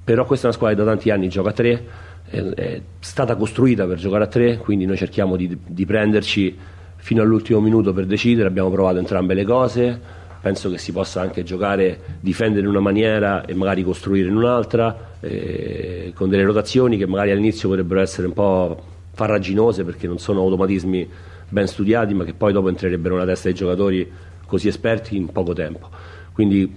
[0.05, 1.84] però questa è una squadra che da tanti anni gioca a 3,
[2.28, 6.56] è, è stata costruita per giocare a 3, quindi noi cerchiamo di, di prenderci
[6.97, 10.01] fino all'ultimo minuto per decidere, abbiamo provato entrambe le cose,
[10.40, 15.14] penso che si possa anche giocare, difendere in una maniera e magari costruire in un'altra,
[15.20, 18.80] eh, con delle rotazioni che magari all'inizio potrebbero essere un po'
[19.12, 21.09] farraginose perché non sono automatismi
[21.48, 24.10] ben studiati, ma che poi dopo entrerebbero nella testa dei giocatori
[24.47, 25.89] così esperti in poco tempo.
[26.32, 26.70] Quindi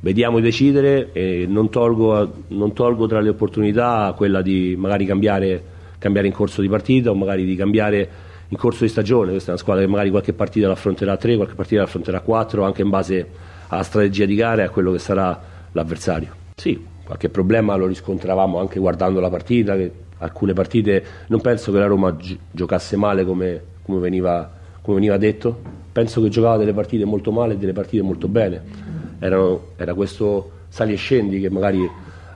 [0.00, 5.62] vediamo di decidere e non tolgo, non tolgo tra le opportunità quella di magari cambiare,
[5.98, 8.10] cambiare in corso di partita o magari di cambiare
[8.48, 9.30] in corso di stagione.
[9.30, 12.22] Questa è una squadra che magari qualche partita l'affronterà a 3, qualche partita l'affronterà a
[12.22, 13.26] 4, anche in base
[13.68, 15.40] alla strategia di gara e a quello che sarà
[15.72, 16.34] l'avversario.
[16.54, 21.78] Sì, qualche problema lo riscontravamo anche guardando la partita, che alcune partite non penso che
[21.78, 24.50] la Roma gi- giocasse male come, come veniva,
[24.82, 25.60] come veniva detto,
[25.92, 28.62] penso che giocava delle partite molto male e delle partite molto bene.
[29.18, 31.88] Erano- era questo sali e scendi che magari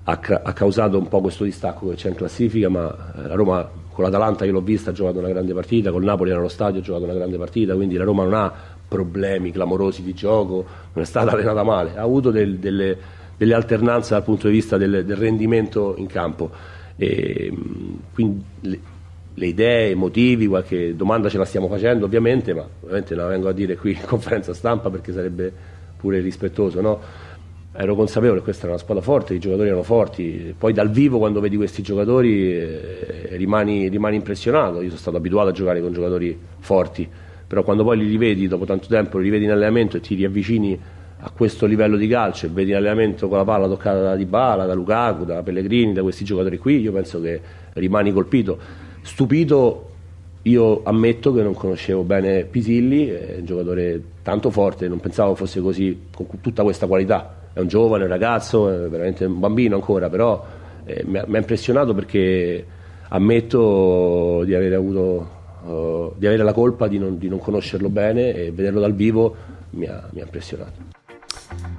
[0.04, 3.34] ha, ca- ha causato un po' questo distacco che c'è in classifica, ma eh, la
[3.34, 6.48] Roma con l'Atalanta io l'ho vista ha giocato una grande partita, col Napoli era allo
[6.48, 8.52] stadio ha giocato una grande partita, quindi la Roma non ha
[8.88, 12.96] problemi clamorosi di gioco, non è stata allenata male, ha avuto del- delle,
[13.36, 16.50] delle alternanze dal punto di vista del, del rendimento in campo.
[17.02, 18.80] E, mh, quindi le,
[19.34, 23.48] le idee, i motivi, qualche domanda ce la stiamo facendo ovviamente, ma ovviamente la vengo
[23.48, 25.52] a dire qui in conferenza stampa perché sarebbe
[25.96, 27.00] pure irrispettoso, no?
[27.74, 31.18] Ero consapevole che questa era una squadra forte, i giocatori erano forti, poi dal vivo
[31.18, 35.92] quando vedi questi giocatori eh, rimani, rimani impressionato, io sono stato abituato a giocare con
[35.92, 37.08] giocatori forti,
[37.46, 40.78] però quando poi li rivedi dopo tanto tempo, li rivedi in allenamento e ti riavvicini
[41.24, 44.66] a questo livello di calcio e vedi in allenamento con la palla toccata da Dybala,
[44.66, 47.40] da Lukaku, da Pellegrini, da questi giocatori qui, io penso che
[47.74, 48.58] rimani colpito.
[49.02, 49.90] Stupito,
[50.42, 55.60] io ammetto che non conoscevo bene Pisilli, è un giocatore tanto forte, non pensavo fosse
[55.60, 57.38] così, con tutta questa qualità.
[57.52, 60.44] È un giovane, un ragazzo, è veramente un bambino ancora, però
[60.84, 62.66] eh, mi, ha, mi ha impressionato perché
[63.08, 68.34] ammetto di avere avuto eh, di avere la colpa di non, di non conoscerlo bene
[68.34, 69.36] e vederlo dal vivo
[69.70, 70.91] mi ha, mi ha impressionato.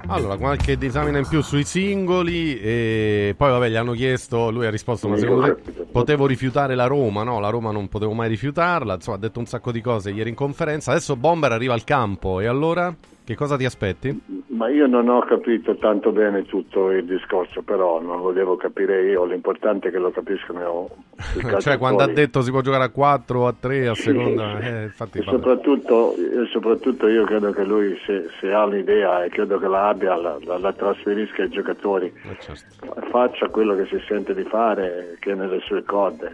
[0.06, 4.70] Allora, qualche disamina in più sui singoli e poi vabbè gli hanno chiesto, lui ha
[4.70, 7.22] risposto, ma secondo te potevo rifiutare la Roma?
[7.22, 10.28] No, la Roma non potevo mai rifiutarla, insomma ha detto un sacco di cose ieri
[10.28, 12.94] in conferenza, adesso Bomber arriva al campo e allora
[13.24, 14.20] che cosa ti aspetti?
[14.48, 19.02] Ma io non ho capito tanto bene tutto il discorso, però non lo devo capire
[19.08, 20.90] io, l'importante è che lo capiscano
[21.60, 24.66] cioè quando ha detto si può giocare a 4 o a 3 a seconda, sì.
[24.66, 29.30] eh, infatti E soprattutto, e soprattutto io credo che lui se, se ha l'idea e
[29.30, 33.00] credo che la abbia la, la- la trasferisca ai giocatori Eh, certo.
[33.10, 36.30] faccia quello che si sente di fare che è nelle sue corde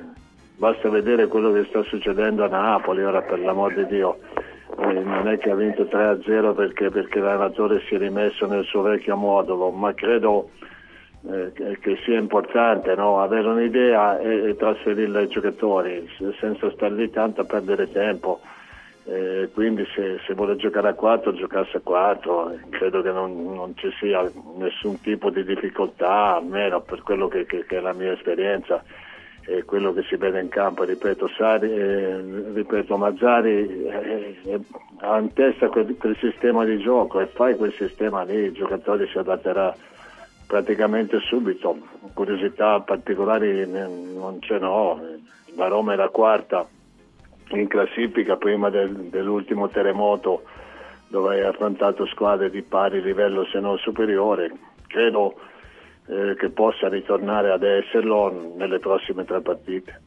[0.57, 4.19] basta vedere quello che sta succedendo a Napoli ora per l'amor di Dio
[4.79, 8.83] Eh, non è che ha vinto 3-0 perché, perché l'allenatore si è rimesso nel suo
[8.83, 10.51] vecchio modulo ma credo
[11.29, 13.21] eh, che, sia importante no?
[13.21, 16.09] avere un'idea e, e trasferirla ai giocatori.
[16.17, 18.41] Se- senza stare lì tanto a perdere tempo.
[19.05, 23.75] Eh, quindi se, se vuole giocare a 4 giocasse a 4 credo che non, non
[23.77, 28.13] ci sia nessun tipo di difficoltà almeno per quello che, che- che è la mia
[28.13, 28.85] esperienza
[29.47, 32.21] e quello che si vede in campo ripeto, Sari, eh,
[32.53, 34.61] ripeto Mazzari eh, eh,
[34.99, 39.09] ha in testa quel, quel sistema di gioco e fai quel sistema lì il giocatore
[39.09, 39.75] si adatterà
[40.47, 41.79] praticamente subito
[42.13, 45.01] curiosità particolari non ce n'ho
[45.57, 46.67] la Roma è la quarta
[47.51, 50.45] in classifica prima del- dell'ultimo terremoto
[51.11, 54.53] dove hai affrontato squadre di pari livello se non superiore.
[54.87, 55.35] Credo
[56.11, 60.01] eh, che possa ritornare ad esserlo nelle prossime tre partite.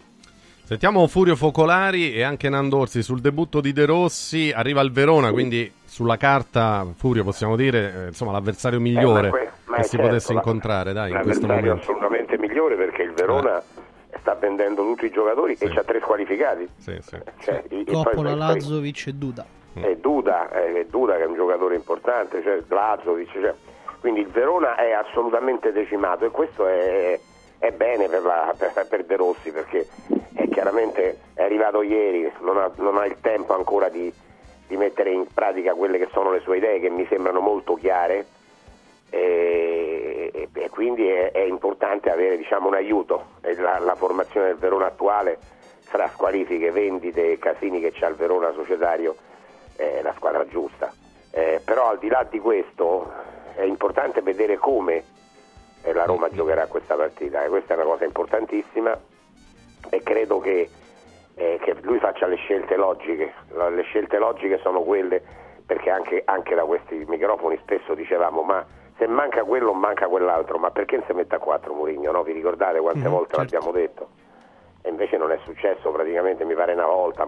[0.65, 5.71] Sentiamo Furio Focolari e anche Nandorsi sul debutto di De Rossi, arriva il Verona, quindi
[5.85, 9.89] sulla carta Furio possiamo dire, eh, insomma, l'avversario migliore Eh, ma que- ma che si
[9.91, 11.91] certo, potesse la- incontrare, dai, in questo L'avversario momento.
[11.91, 13.61] assolutamente migliore perché il Verona
[14.19, 16.67] sta vendendo tutti i giocatori e c'ha tre squalificati.
[16.77, 17.17] Sì, sì.
[17.41, 19.45] Cioè, i- e poi- Coppola, poi- Lazovic e Duda.
[19.73, 23.53] e Duda, eh, Duda che è un giocatore importante, cioè Lazovic, cioè,
[24.03, 27.17] quindi il Verona è assolutamente decimato e questo è,
[27.57, 29.87] è bene per, la- per- per De Rossi perché
[30.33, 34.11] è chiaramente è arrivato ieri, non ha, non ha il tempo ancora di,
[34.67, 38.25] di mettere in pratica quelle che sono le sue idee che mi sembrano molto chiare
[39.09, 44.57] e, e- e quindi è, è importante avere diciamo, un aiuto la, la formazione del
[44.57, 45.37] Verona attuale
[45.79, 49.15] fra squalifiche, vendite e casini che c'ha il Verona societario
[49.77, 50.91] è la squadra giusta.
[51.31, 55.03] Eh, però al di là di questo è importante vedere come
[55.83, 58.97] eh, la Roma giocherà questa partita, e questa è una cosa importantissima
[59.89, 60.69] e credo che,
[61.35, 63.33] eh, che lui faccia le scelte logiche.
[63.53, 65.21] Le scelte logiche sono quelle
[65.65, 68.65] perché anche, anche da questi microfoni spesso dicevamo ma
[68.97, 72.11] se manca quello manca quell'altro, ma perché non si mette a quattro Murigno?
[72.11, 72.23] No?
[72.23, 73.55] Vi ricordate quante Mhm, volte certo.
[73.55, 74.07] l'abbiamo detto?
[74.81, 77.25] E invece non è successo praticamente, mi pare una volta,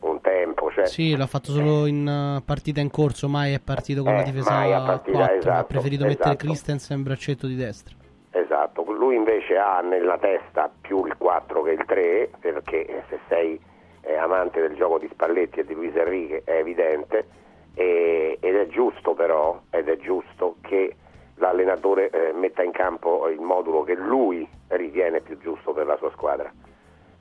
[0.00, 0.70] un, tempo.
[0.70, 4.16] Cioè, Sì, l'ha fatto solo in uh, partita in corso, mai è partito con Eh,
[4.16, 6.46] la difesa mai a 4, partita, ha esatto, preferito mettere esatto.
[6.46, 7.94] Christensen braccetto di destra.
[8.30, 13.58] Esatto, lui invece ha nella testa più il 4 che il 3, perché se sei
[14.00, 17.26] è amante del gioco di Spalletti e di Luis Enrique, è evidente,
[17.74, 20.94] e- ed è giusto però, ed è giusto che
[21.36, 26.10] l'allenatore eh, metta in campo il modulo che lui ritiene più giusto per la sua
[26.10, 26.52] squadra.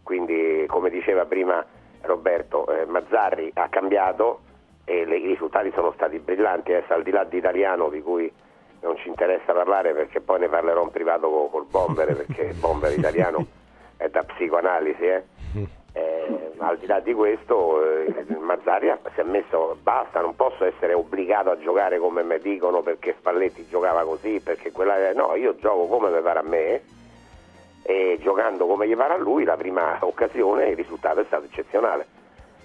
[0.03, 1.65] Quindi, come diceva prima
[2.06, 4.40] Roberto, eh, Mazzarri ha cambiato
[4.86, 8.32] e le- i risultati sono stati brillanti, adesso al di là di italiano di cui
[8.82, 12.56] non ci interessa parlare perché poi ne parlerò in privato co- col bomber perché il
[12.56, 13.45] bomber italiano
[13.98, 15.03] è da psicoanalisi.
[15.06, 15.23] Eh.
[15.98, 20.91] Eh, al di là di questo eh, Mazzarri si è messo basta, non posso essere
[20.94, 25.86] obbligato a giocare come mi dicono perché Spalletti giocava così, perché quella no, io gioco
[25.86, 26.82] come mi pare a me
[27.88, 32.07] e giocando come gli pare a lui la prima occasione il risultato è stato eccezionale.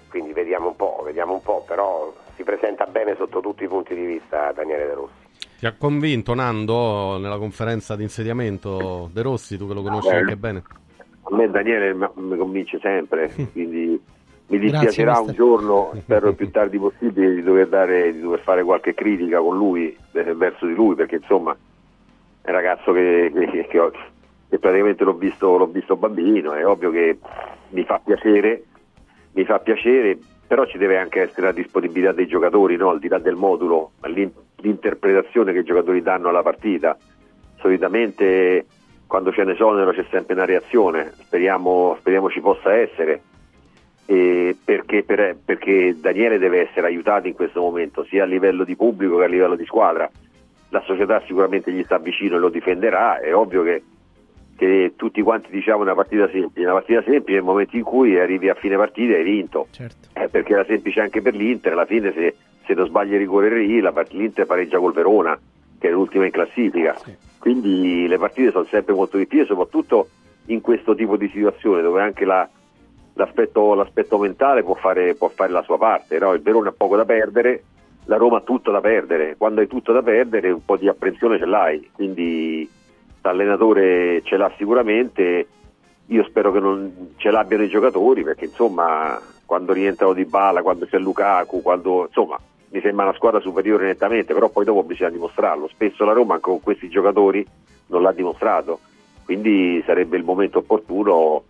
[0.09, 3.93] Quindi vediamo un po', vediamo un po', però si presenta bene sotto tutti i punti
[3.93, 5.13] di vista Daniele De Rossi.
[5.59, 10.15] Ti ha convinto Nando nella conferenza di insediamento De Rossi, tu che lo conosci Beh,
[10.17, 10.63] anche bene?
[11.21, 14.01] A me Daniele mi convince sempre, quindi
[14.47, 18.39] mi Grazie, dispiacerà un giorno, spero il più tardi possibile, di dover, dare, di dover
[18.39, 21.55] fare qualche critica con lui, eh, verso di lui, perché insomma
[22.41, 23.91] è un ragazzo che, che- che
[24.51, 27.17] che praticamente l'ho visto, l'ho visto bambino, è ovvio che
[27.69, 28.63] mi fa piacere,
[29.31, 32.89] mi fa piacere, però ci deve anche essere la disponibilità dei giocatori, no?
[32.89, 36.97] al di là del modulo, l'in- l'interpretazione che i giocatori danno alla partita.
[37.61, 38.65] Solitamente
[39.07, 43.21] quando c'è un esonero c'è sempre una reazione, speriamo, speriamo ci possa essere.
[44.05, 48.75] E perché, per- perché Daniele deve essere aiutato in questo momento sia a livello di
[48.75, 50.11] pubblico che a livello di squadra.
[50.71, 53.81] La società sicuramente gli sta vicino e lo difenderà, è ovvio che,
[54.61, 58.47] che tutti quanti diciamo una partita semplice, una partita semplice nel momento in cui arrivi
[58.47, 59.65] a fine partita hai vinto,
[60.13, 62.35] Eh, perché era semplice anche per l'Inter, alla fine se,
[62.67, 65.35] se non sbagli il rigore lì l'Inter pareggia col Verona,
[65.79, 66.95] che è l'ultima in classifica,
[67.39, 70.09] quindi le partite sono sempre molto difficili, soprattutto
[70.45, 72.47] in questo tipo di situazione dove anche la,
[73.15, 76.19] l'aspetto, l'aspetto mentale può fare, può fare la sua parte.
[76.19, 76.33] no?
[76.33, 77.63] Il Verona ha poco da perdere,
[78.05, 79.37] la Roma ha tutto da perdere.
[79.37, 82.69] Quando hai tutto da perdere un po' di apprensione ce l'hai, quindi
[83.21, 85.47] l'allenatore ce l'ha sicuramente.
[86.07, 90.85] Io spero che non ce l'abbiano i giocatori perché insomma quando rientrano di bala, quando
[90.85, 92.39] c'è Lukaku, quando insomma
[92.69, 95.67] mi sembra una squadra superiore nettamente, però poi dopo bisogna dimostrarlo.
[95.67, 97.45] Spesso la Roma con questi giocatori
[97.87, 98.79] non l'ha dimostrato,
[99.25, 101.43] quindi sarebbe il momento opportuno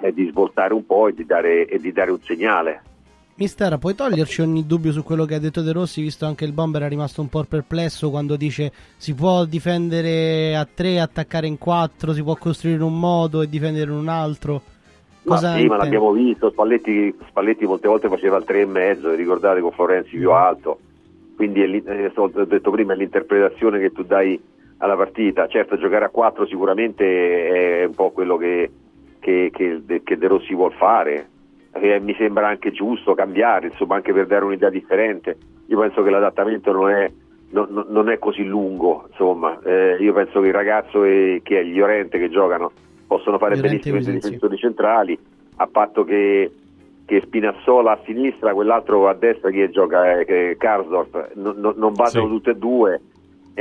[0.00, 2.82] eh, di svoltare un po' e di dare, e di dare un segnale.
[3.38, 6.50] Mister, puoi toglierci ogni dubbio su quello che ha detto De Rossi, visto anche il
[6.50, 11.56] bomber è rimasto un po' perplesso quando dice si può difendere a 3, attaccare in
[11.56, 14.54] 4, si può costruire in un modo e difendere in un altro.
[15.22, 19.10] Ma Cosa sì, ma l'abbiamo visto, Spalletti, Spalletti molte volte faceva il 3 e mezzo,
[19.10, 20.80] vi ricordate con Florenzi più alto,
[21.36, 24.40] quindi eh, ho detto prima è l'interpretazione che tu dai
[24.78, 28.68] alla partita, certo giocare a 4 sicuramente è un po' quello che,
[29.20, 31.28] che, che, che De Rossi vuol fare,
[31.80, 35.36] Eh, mi sembra anche giusto cambiare, insomma anche per dare un'idea differente,
[35.66, 37.10] io penso che l'adattamento non è,
[37.50, 41.62] non- non- è così lungo, insomma, Eh, io penso che il ragazzo e che è
[41.64, 42.70] gli Llorente che giocano
[43.06, 45.18] possono fare Llorente benissimo i difensori centrali,
[45.56, 46.50] a patto che,
[47.06, 51.74] che Spinazzola a sinistra, quell'altro a destra che gioca, eh, che è Karsdorp, non, non-
[51.94, 52.30] vadano Sì.
[52.32, 53.00] tutte e due,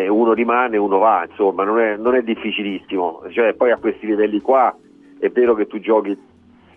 [0.10, 4.42] uno rimane, uno va, insomma non è, non è difficilissimo, cioè, poi a questi livelli
[4.42, 4.76] qua
[5.20, 6.16] è vero che tu giochi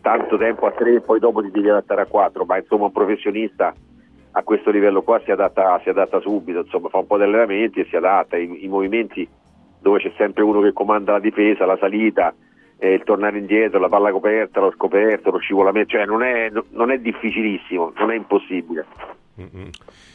[0.00, 2.92] tanto tempo a tre e poi dopo ti devi adattare a quattro, ma insomma un
[2.92, 3.74] professionista
[4.32, 7.80] a questo livello qua si adatta, si adatta subito, insomma fa un po' di allenamenti
[7.80, 9.28] e si adatta, i, i movimenti
[9.80, 12.34] dove c'è sempre uno che comanda la difesa, la salita,
[12.78, 16.90] eh, il tornare indietro, la palla coperta, lo scoperto, lo scivolamento, cioè non è, non
[16.90, 18.86] è difficilissimo, non è impossibile.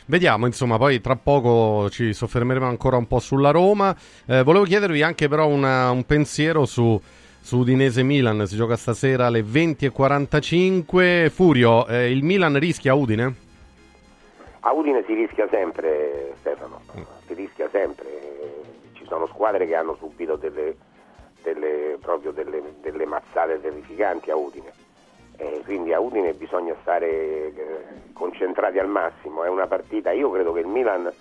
[0.06, 3.96] Vediamo, insomma, poi tra poco ci soffermeremo ancora un po' sulla Roma.
[4.28, 7.00] Eh, volevo chiedervi anche però una- un pensiero su,
[7.46, 11.30] su Udinese Milan, si gioca stasera alle 20.45.
[11.30, 13.36] Furio, eh, il Milan rischia Udine?
[14.62, 16.82] A Udine si rischia sempre, Stefano,
[17.28, 18.08] si rischia sempre.
[18.94, 20.76] Ci sono squadre che hanno subito delle,
[21.44, 24.74] delle- proprio delle, delle mazzate terrificanti a Udine.
[25.38, 27.54] Eh, quindi a Udine bisogna stare eh,
[28.14, 29.44] concentrati al massimo.
[29.44, 31.14] È una partita, io credo che il Milan,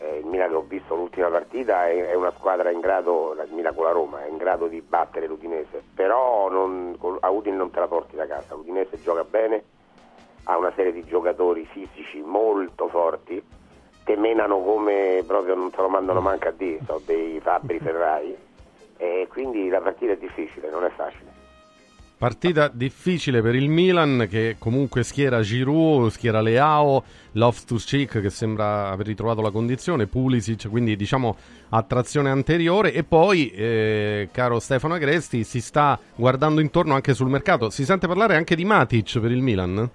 [0.00, 3.74] eh, il Milan che ho visto l'ultima partita, è, una squadra in grado, il Milan
[3.74, 7.80] con la Roma, è in grado di battere l'Udinese, però non- a Udine non te
[7.80, 8.54] la porti da casa.
[8.54, 9.62] L'Udinese gioca bene,
[10.44, 13.42] ha una serie di giocatori fisici molto forti
[14.02, 18.36] che menano come proprio non te lo mandano manco a dire, sono dei fabbri ferrai
[18.96, 21.39] e quindi la partita è difficile, non è facile.
[22.20, 27.02] Partita difficile per il Milan che comunque schiera Giroud, schiera Leao,
[27.32, 31.34] Loftus-Cheek che sembra aver ritrovato la condizione, Pulisic, quindi diciamo
[31.70, 37.70] attrazione anteriore e poi, eh, caro Stefano Agresti, si sta guardando intorno anche sul mercato.
[37.70, 39.90] Si sente parlare anche di Matic per il Milan?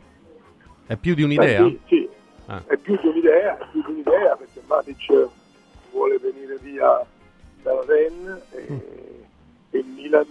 [0.87, 1.61] È più di un'idea?
[1.61, 2.09] Beh, sì, sì.
[2.47, 2.63] Ah.
[2.65, 5.27] è più di un'idea, è più di un'idea perché Matic
[5.91, 7.05] vuole venire via
[7.61, 8.81] dalla Ren e,
[9.69, 10.25] e il Milan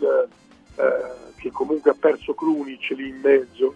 [0.74, 3.74] eh, che comunque ha perso Krunic lì in mezzo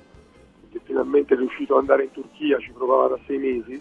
[0.72, 3.80] che finalmente è riuscito ad andare in Turchia ci provava da sei mesi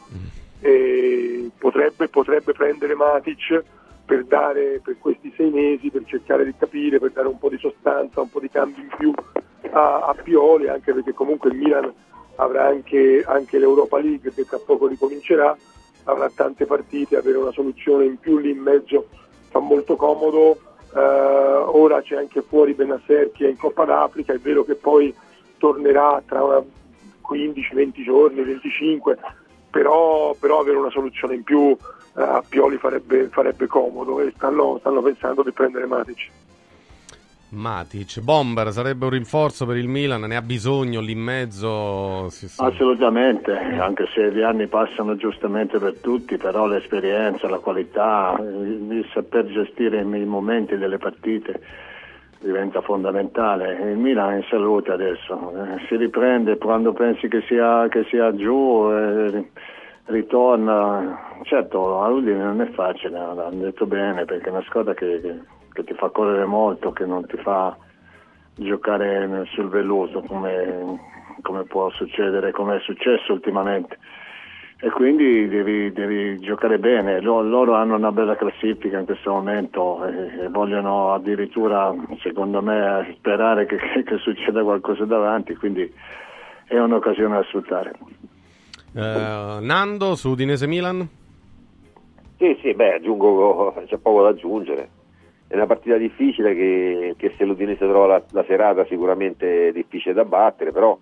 [0.60, 3.64] e potrebbe, potrebbe prendere Matic
[4.06, 7.58] per dare per questi sei mesi per cercare di capire per dare un po' di
[7.58, 9.14] sostanza un po' di cambio in più
[9.72, 11.94] a, a Pioli anche perché comunque il Milan
[12.38, 15.56] avrà anche, anche l'Europa League che tra poco ricomincerà,
[16.06, 19.08] avrà tante partite, avere una soluzione in più lì in mezzo
[19.50, 20.60] fa molto comodo.
[20.98, 25.14] Eh, ora c'è anche fuori Benasser che è in Coppa d'Africa, è vero che poi
[25.58, 26.64] tornerà tra una
[27.30, 29.18] 15-20 giorni, 25,
[29.70, 34.78] però, però avere una soluzione in più eh, a Pioli farebbe, farebbe comodo e stanno,
[34.80, 36.30] stanno pensando di prendere Matic.
[37.50, 42.28] Matic, Bomber sarebbe un rinforzo per il Milan, ne ha bisogno lì in mezzo.
[42.30, 42.62] Sì, sì.
[42.62, 49.08] Assolutamente, anche se gli anni passano giustamente per tutti, però l'esperienza, la qualità, il il
[49.14, 51.62] saper gestire i momenti delle partite
[52.40, 53.92] diventa fondamentale.
[53.92, 58.36] Il Milan è in salute adesso, eh, si riprende quando pensi che sia, che sia
[58.36, 59.50] giù, eh,
[60.06, 61.36] ritorna.
[61.44, 65.56] Certo, a Udine non è facile, hanno detto bene, perché è una squadra che, che-
[65.78, 67.78] che ti fa correre molto, che non ti fa
[68.56, 71.00] giocare sul velluto come,
[71.44, 74.00] come può succedere, come è successo ultimamente.
[74.80, 77.22] E quindi devi, devi giocare bene.
[77.22, 83.14] Lo- Loro hanno una bella classifica in questo momento e, e vogliono addirittura, secondo me,
[83.18, 85.92] sperare che, che succeda qualcosa davanti, quindi
[86.66, 87.94] è un'occasione da sfruttare.
[88.96, 91.08] Eh, Nando su Udinese Milan?
[92.38, 94.90] Sì, sì, beh, aggiungo, c'è poco da aggiungere.
[95.48, 100.14] È una partita difficile che, che se l'Udinese trova la, la serata sicuramente è difficile
[100.14, 100.98] da battere, però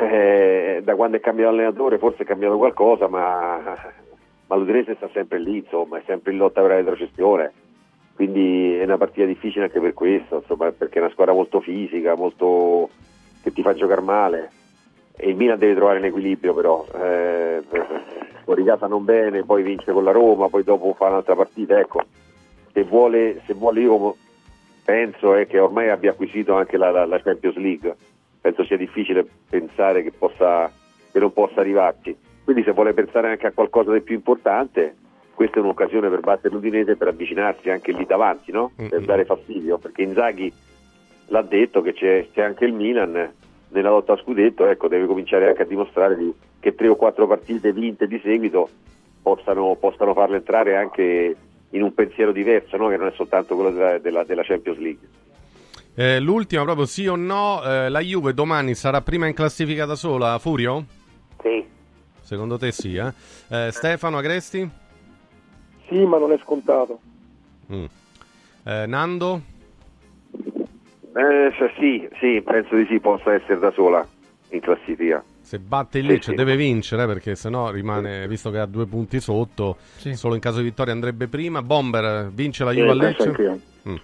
[0.00, 3.76] eh, da quando è cambiato allenatore forse è cambiato qualcosa, ma,
[4.46, 7.52] ma l'Udinese sta sempre lì, insomma, è sempre in lotta per la retrocessione.
[8.16, 12.14] Quindi è una partita difficile anche per questo, insomma, perché è una squadra molto fisica,
[12.14, 12.88] molto
[13.42, 14.50] che ti fa giocare male.
[15.16, 16.84] E il Milan deve trovare un equilibrio però.
[16.94, 17.62] Eh,
[18.44, 22.02] fuori casa non bene, poi vince con la Roma, poi dopo fa un'altra partita, ecco.
[22.76, 24.16] Se vuole, se vuole io
[24.84, 27.96] penso è che ormai abbia acquisito anche la, la- la Champions League.
[28.38, 30.70] Penso sia difficile pensare che, possa,
[31.10, 32.14] che non possa arrivarci.
[32.44, 34.94] Quindi se vuole pensare anche a qualcosa di più importante,
[35.32, 38.72] questa è un'occasione per battere l'Udinese per avvicinarsi anche lì davanti, no?
[38.76, 40.52] Per dare fastidio, perché Inzaghi
[41.28, 43.32] l'ha detto che c'è, c'è anche il Milan
[43.70, 47.26] nella lotta a scudetto, ecco, deve cominciare anche a dimostrare di- che tre o quattro
[47.26, 48.68] partite vinte di seguito
[49.22, 51.34] possano, possano farlo entrare anche
[51.70, 52.88] in un pensiero diverso, no?
[52.88, 55.08] che non è soltanto quello della, della- della Champions League.
[55.94, 59.94] Eh, l'ultima, proprio sì o no, eh, la Juve domani sarà prima in classifica da
[59.94, 60.84] sola, Furio?
[61.42, 61.64] Sì.
[62.20, 63.12] Secondo te sì, eh?
[63.48, 64.68] Eh, Stefano Agresti?
[65.88, 67.00] Sì, ma non è scontato.
[67.72, 67.84] Mm.
[68.64, 69.40] Eh, Nando?
[71.14, 74.06] Eh, sì, sì, penso di sì, possa essere da sola
[74.50, 75.24] in classifica.
[75.46, 76.34] Se batte il Sì, Lecce sì.
[76.36, 79.76] deve vincere eh, perché sennò rimane, visto che ha due punti sotto,
[80.14, 81.62] solo in caso di vittoria andrebbe prima.
[81.62, 83.60] Bomber vince la Sì, Juve a Lecce.
[83.88, 83.94] Mm.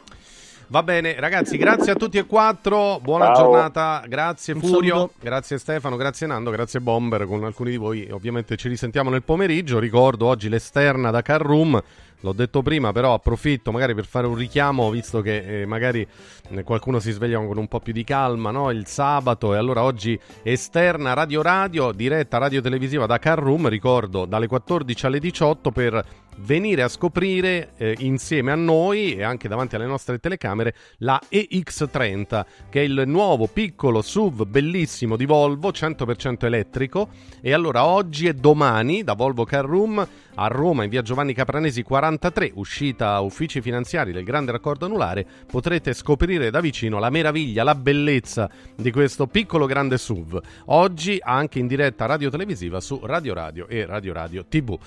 [0.68, 3.00] Va bene, ragazzi, grazie a tutti e quattro.
[3.02, 3.34] Buona Ciao.
[3.50, 4.04] giornata.
[4.06, 5.12] Grazie Un Furio, saluto.
[5.20, 7.26] grazie Stefano, grazie Nando, grazie Bomber.
[7.26, 9.80] Con alcuni di voi ovviamente ci risentiamo nel pomeriggio.
[9.80, 11.82] Ricordo oggi l'esterna da Carroom.
[12.22, 16.06] L'ho detto prima, però approfitto magari per fare un richiamo, visto che eh, magari
[16.50, 18.70] eh, qualcuno si sveglia con un po' più di calma, no?
[18.70, 24.46] Il sabato, e allora oggi esterna Radio Radio, diretta radio televisiva da Carroom, ricordo, dalle
[24.46, 26.04] 14 alle 18 per
[26.38, 32.44] venire a scoprire eh, insieme a noi e anche davanti alle nostre telecamere la EX30
[32.70, 37.08] che è il nuovo piccolo SUV bellissimo di Volvo 100% elettrico
[37.40, 41.82] e allora oggi e domani da Volvo Car Room a Roma in via Giovanni Capranesi
[42.12, 47.74] 43 uscita uffici finanziari del grande raccordo anulare potrete scoprire da vicino la meraviglia la
[47.74, 50.40] bellezza di questo piccolo grande SUV.
[50.66, 54.78] Oggi anche in diretta radio televisiva su Radio Radio e Radio Radio TV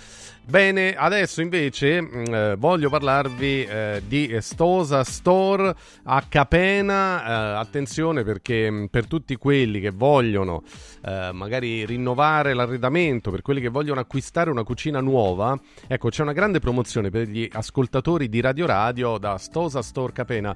[0.48, 7.24] Bene, adesso invece mh, eh, voglio parlarvi eh, di Stosa Store a Capena.
[7.26, 10.62] Eh, attenzione perché mh, per tutti quelli che vogliono
[11.04, 16.34] eh, magari rinnovare l'arredamento, per quelli che vogliono acquistare una cucina nuova, ecco c'è una
[16.34, 20.56] grande promozione per gli ascoltatori di Radio Radio da Stosa Store Capena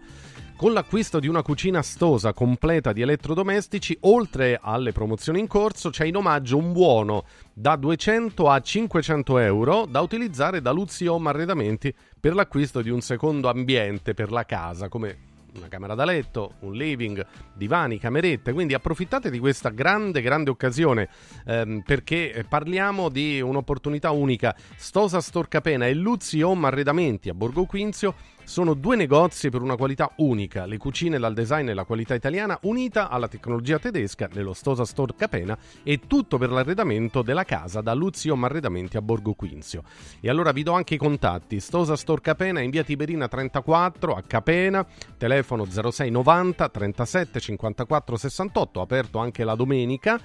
[0.60, 6.04] Con l'acquisto di una cucina stosa completa di elettrodomestici, oltre alle promozioni in corso, c'è
[6.04, 7.24] in omaggio un buono
[7.54, 13.00] da 200 a 500 euro da utilizzare da Luzzi Home Arredamenti per l'acquisto di un
[13.00, 18.52] secondo ambiente per la casa, come una camera da letto, un living, divani, camerette.
[18.52, 21.08] Quindi approfittate di questa grande, grande occasione
[21.46, 24.54] ehm, perché parliamo di un'opportunità unica.
[24.76, 28.14] Stosa Storcapena e Luzzi Home Arredamenti a Borgo Quinzio
[28.50, 32.58] sono due negozi per una qualità unica, le cucine dal design e la qualità italiana
[32.64, 37.94] unita alla tecnologia tedesca nello Stosa Store Capena e tutto per l'arredamento della casa da
[37.94, 39.84] Luzio Arredamenti a Borgo Quinzio.
[40.20, 41.60] E allora vi do anche i contatti.
[41.60, 44.84] Stosa Store Capena in via Tiberina 34 a Capena,
[45.16, 50.20] telefono 06 90 37 54 68, aperto anche la domenica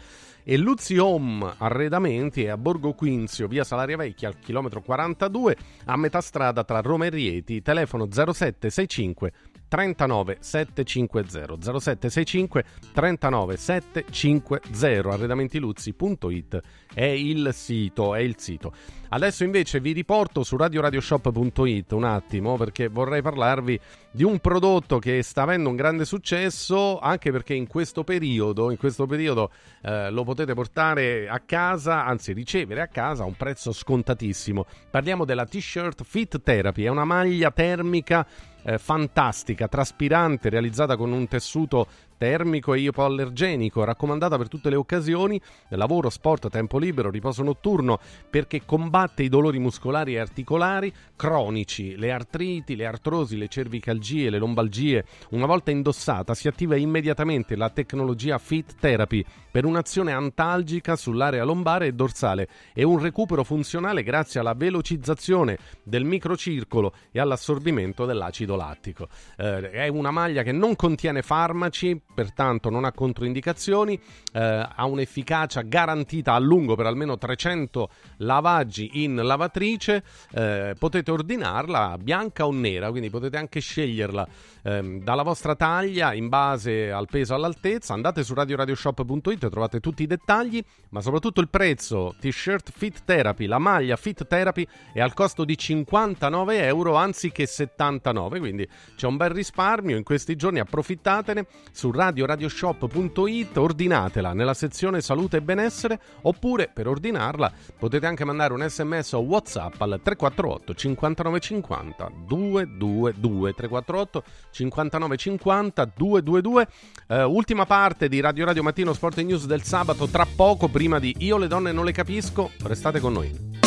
[0.45, 5.57] e Luzzi Home Arredamenti è a Borgo Quinzio, via Salaria Vecchia, al chilometro 42,
[5.87, 9.33] a metà strada tra Roma e Rieti, telefono 0765
[9.69, 16.61] 39 750 0765 39 750 arredamentiluzzi.it
[16.95, 18.73] è il sito, è il sito.
[19.09, 23.79] Adesso invece vi riporto su radioradioshop.it un attimo perché vorrei parlarvi
[24.11, 28.77] di un prodotto che sta avendo un grande successo anche perché in questo periodo, in
[28.77, 29.51] questo periodo
[29.83, 34.67] eh, lo potete portare a casa, anzi ricevere a casa a un prezzo scontatissimo.
[34.91, 38.27] Parliamo della t-shirt Fit Therapy, è una maglia termica
[38.65, 41.87] eh, fantastica, traspirante, realizzata con un tessuto
[42.25, 45.39] termico e ipoallergenico, raccomandata per tutte le occasioni,
[45.69, 47.99] lavoro, sport, tempo libero, riposo notturno,
[48.31, 54.39] perché combatte i dolori muscolari e articolari cronici, le artriti, le artrosi, le cervicalgie, le
[54.39, 55.05] lombalgie.
[55.33, 61.89] Una volta indossata si attiva immediatamente la tecnologia Fit Therapy per un'azione antalgica sull'area lombare
[61.89, 69.09] e dorsale e un recupero funzionale grazie alla velocizzazione del microcircolo e all'assorbimento dell'acido lattico.
[69.37, 74.01] Eh, è una maglia che non contiene farmaci, pertanto non ha controindicazioni,
[74.33, 81.97] eh, ha un'efficacia garantita a lungo per almeno 300 lavaggi in lavatrice, eh, potete ordinarla
[81.99, 84.27] bianca o nera, quindi potete anche sceglierla.
[84.67, 90.05] Ehm, dalla vostra taglia in base al peso e all'altezza, andate su radioradioshop.it, trovate tutti
[90.05, 95.13] i dettagli, ma soprattutto il prezzo, t-shirt Fit Therapy, la maglia Fit Therapy è al
[95.13, 101.47] costo di 59 euro anziché 79, quindi c'è un bel risparmio, in questi giorni approfittatene
[101.73, 108.67] su radioradioshop.it, ordinatela nella sezione salute e benessere oppure per ordinarla potete anche mandare un
[108.69, 116.69] sms o whatsapp al 348 5950 222 348 5950 222
[117.07, 121.15] eh, ultima parte di Radio Radio Mattino Sport News del sabato tra poco prima di
[121.19, 123.63] Io le donne non le capisco restate con noi.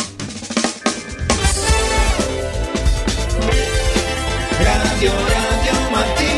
[4.58, 6.37] Radio Radio Mattino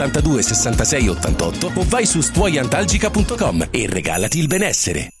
[0.01, 5.20] 82 66 88 o vai su stuoiantalgica.com e regalati il benessere.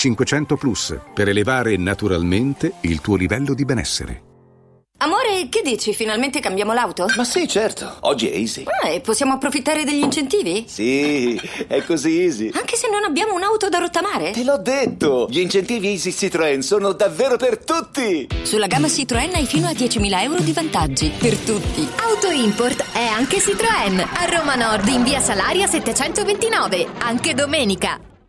[0.01, 4.23] 500 Plus per elevare naturalmente il tuo livello di benessere.
[4.97, 5.93] Amore, che dici?
[5.93, 7.05] Finalmente cambiamo l'auto?
[7.15, 7.97] Ma sì, certo.
[7.99, 8.63] Oggi è easy.
[8.81, 10.65] Ah, e possiamo approfittare degli incentivi?
[10.67, 12.49] Sì, è così easy.
[12.51, 14.31] Anche se non abbiamo un'auto da rottamare?
[14.31, 15.27] Te l'ho detto!
[15.29, 18.27] Gli incentivi Easy Citroën sono davvero per tutti!
[18.41, 21.11] Sulla gamma Citroën hai fino a 10.000 euro di vantaggi.
[21.15, 21.87] Per tutti.
[21.97, 23.99] Auto Import è anche Citroën.
[24.13, 26.87] A Roma Nord in via Salaria 729.
[26.97, 28.09] Anche domenica.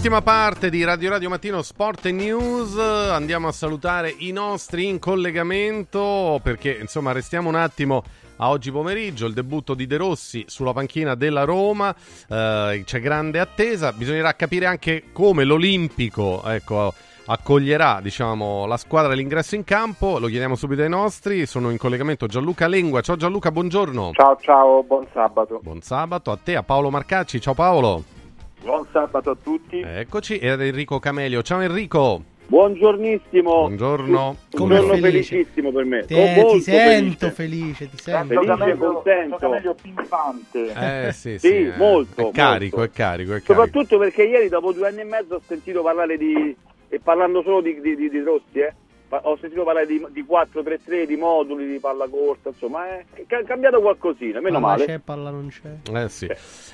[0.00, 4.98] Ultima parte di Radio Radio Mattino Sport e News, andiamo a salutare i nostri in
[4.98, 8.02] collegamento perché insomma restiamo un attimo
[8.36, 11.94] a oggi pomeriggio, il debutto di De Rossi sulla panchina della Roma,
[12.30, 16.94] eh, c'è grande attesa, bisognerà capire anche come l'Olimpico ecco,
[17.26, 22.26] accoglierà diciamo, la squadra all'ingresso in campo, lo chiediamo subito ai nostri, sono in collegamento
[22.26, 24.12] Gianluca Lengua, ciao Gianluca, buongiorno.
[24.14, 25.60] Ciao ciao, buon sabato.
[25.62, 28.19] Buon sabato a te, a Paolo Marcacci, ciao Paolo.
[28.62, 29.80] Buon sabato a tutti.
[29.80, 31.42] Eccoci, e ad Enrico Camelio.
[31.42, 32.22] Ciao Enrico.
[32.46, 33.50] Buongiornissimo.
[33.52, 34.28] Buongiorno.
[34.28, 35.28] Un Come giorno felice.
[35.36, 36.04] felicissimo per me.
[36.04, 37.30] Te- Oh, ti sento felice.
[37.30, 38.34] felice, ti sento.
[38.42, 39.36] Felice e contento.
[39.36, 40.72] Camelio pimpante.
[41.06, 42.92] Eh sì, sì, Sì, eh, molto, È carico, molto.
[42.92, 43.52] è carico, è carico.
[43.52, 46.54] Soprattutto perché ieri dopo due anni e mezzo ho sentito parlare di,
[46.88, 48.74] e parlando solo di, di, di, di Rossi, eh,
[49.10, 53.42] ho sentito parlare di, di 4-3-3, di moduli, di palla corta, insomma è, è ca-
[53.42, 54.86] cambiato qualcosina, meno Palla male.
[54.86, 55.98] c'è, palla non c'è.
[56.04, 56.28] Eh sì.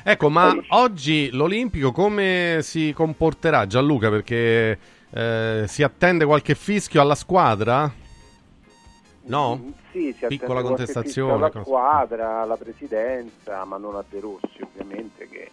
[0.04, 4.10] Ecco, ma oggi l'Olimpico come si comporterà Gianluca?
[4.10, 4.78] Perché
[5.10, 7.90] eh, si attende qualche fischio alla squadra?
[9.28, 9.72] No?
[9.90, 14.60] Sì, si attende Piccola contestazione, alla cosa- squadra, alla presidenza, ma non a De Rossi
[14.60, 15.50] ovviamente che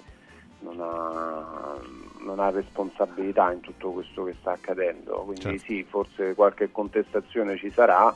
[0.60, 1.78] non ha,
[2.24, 5.24] non ha responsabilità in tutto questo che sta accadendo.
[5.26, 5.64] Quindi Certo.
[5.66, 8.14] sì, forse qualche contestazione ci sarà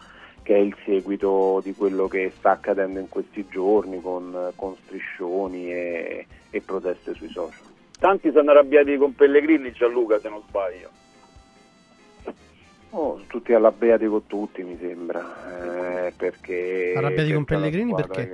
[0.47, 5.71] che è il seguito di quello che sta accadendo in questi giorni con, con striscioni
[5.71, 7.59] e, e proteste sui social.
[7.99, 10.89] Tanti sono arrabbiati con Pellegrini, Gianluca, se non sbaglio.
[12.91, 16.93] Oh, tutti arrabbiati con tutti, mi sembra, eh, perché...
[16.95, 18.29] Arrabbiati con Pellegrini perché?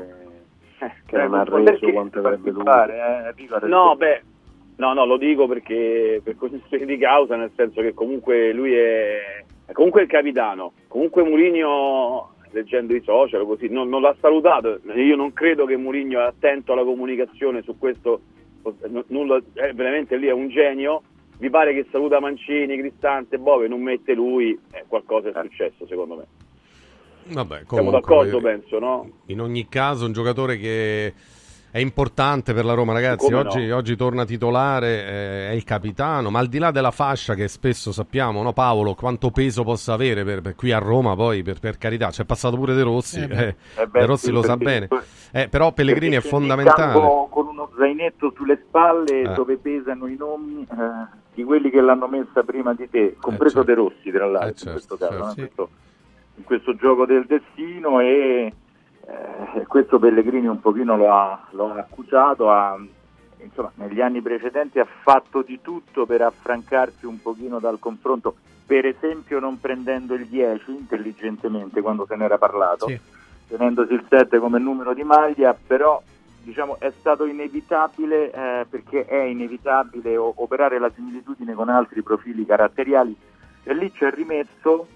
[0.78, 3.66] Che, che non ha reso quanto avrebbe dovuto.
[3.66, 4.22] No, beh,
[4.78, 9.44] no, no, lo dico perché per cognizione di causa, nel senso che comunque lui è,
[9.72, 14.80] Comunque il capitano, comunque Mourinho, leggendo i social così, non, non l'ha salutato.
[14.96, 18.22] Io non credo che Mourinho è attento alla comunicazione su questo,
[19.08, 21.04] nulla- eh, veramente lì è un genio.
[21.40, 26.16] Mi pare che saluta Mancini, Cristante, Bove, non mette lui, eh, qualcosa è successo secondo
[26.16, 26.26] me.
[27.26, 29.10] Vabbè, Siamo comunque, d'accordo, eh, penso, no?
[29.28, 31.14] In ogni caso, un giocatore che
[31.74, 33.34] è importante per la Roma, ragazzi.
[33.34, 33.78] Oggi, no?
[33.78, 37.92] oggi torna titolare, eh, è il capitano, ma al di là della fascia che spesso
[37.92, 41.80] sappiamo, no Paolo, quanto peso possa avere per, per qui a Roma, poi per, per
[41.80, 44.56] carità, c'è passato pure De Rossi, Eh eh, Eh beh, De Rossi sì, lo sa
[44.56, 44.88] bene.
[45.32, 46.94] Eh, però Pellegrini è fondamentale.
[47.32, 49.34] con uno zainetto sulle spalle Eh.
[49.34, 50.68] dove pesano i nomi
[51.34, 53.68] di quelli che l'hanno messa prima di te, compreso certo.
[53.68, 55.24] De Rossi tra l'altro Eh, certo, in questo caso, certo.
[55.24, 55.32] no?
[55.34, 55.40] Sì.
[55.40, 55.70] In questo,
[56.36, 58.54] in questo gioco del destino e
[59.06, 62.80] eh, questo Pellegrini un pochino lo ha, lo ha accusato, ha-
[63.40, 68.36] insomma, negli anni precedenti ha fatto di tutto per affrancarsi un pochino dal confronto,
[68.66, 73.00] per esempio non prendendo il 10 intelligentemente quando se n'era parlato Sì.
[73.50, 76.02] tenendosi il 7 come numero di maglia, però
[76.42, 83.16] diciamo, è stato inevitabile eh, perché è inevitabile operare la similitudine con altri profili caratteriali
[83.64, 84.88] e lì ci è rimesso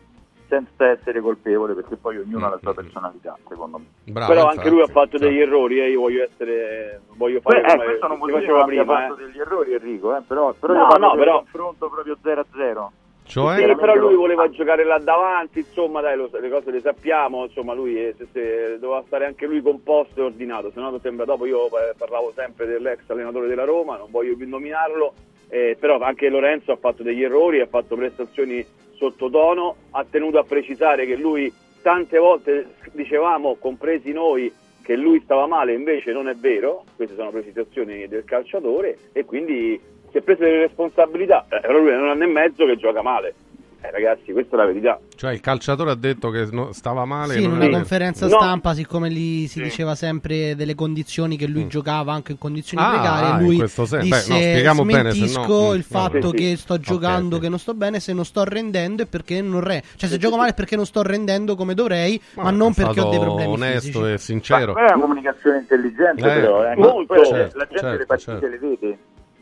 [0.48, 3.86] senza essere colpevole perché poi ognuno ha la sua personalità secondo me.
[4.11, 4.57] Bravo, Però infatti.
[4.57, 7.86] anche lui ha fatto degli errori, eh, io voglio essere voglio fare Beh, eh, come
[7.86, 9.26] questo non vuol dire che abbia fatto eh.
[9.26, 12.91] degli errori Enrico, eh, però, però No, io no, però- confronto proprio 0-0.
[13.30, 13.57] Cioè?
[13.57, 17.74] Sì, però lui voleva giocare là davanti, insomma, dai, lo- le cose le sappiamo, insomma,
[17.74, 21.45] lui eh, se- se- doveva stare anche lui composto e ordinato, se no sembra dopo
[21.45, 25.14] io eh, parlavo sempre dell'ex allenatore della Roma, non voglio più nominarlo,
[25.49, 28.65] eh, però anche Lorenzo ha fatto degli errori, ha fatto prestazioni
[28.98, 31.52] sottotono, ha tenuto a precisare che lui
[31.82, 34.52] tante volte dicevamo, compresi noi,
[34.82, 39.80] che lui stava male, invece non è vero, queste sono precisazioni del calciatore e quindi
[40.11, 43.02] si è preso delle responsabilità, eh, però lui è un anno e mezzo che gioca
[43.02, 43.34] male.
[43.80, 44.99] Eh, ragazzi, questa è la verità.
[45.16, 47.34] Cioè il calciatore ha detto che no- stava male.
[47.36, 48.32] Sì, in non una è- conferenza No.
[48.36, 52.86] stampa, siccome lì si diceva sempre delle condizioni che lui giocava anche in condizioni Mm.
[52.88, 54.08] Ah, precarie, in lui questo senso.
[54.10, 56.58] Beh, disse no, spieghiamo bene, se no- smentisco mm, il fatto che Sì, sì.
[56.58, 57.41] sto giocando, ok.
[57.44, 59.84] che non sto bene, se non sto rendendo è perché non re.
[59.95, 62.99] Cioè se gioco male è perché non sto rendendo come dovrei, ma, non è perché
[62.99, 64.12] ho dei problemi onesto fisici.
[64.14, 64.74] e sincero.
[64.74, 66.76] Ma è una comunicazione intelligente Eh, però, eh.
[66.76, 67.14] molto.
[67.14, 68.48] Poi Certo, la gente certo, le partite certo.
[68.48, 68.98] le vede.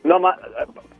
[0.05, 0.37] No, ma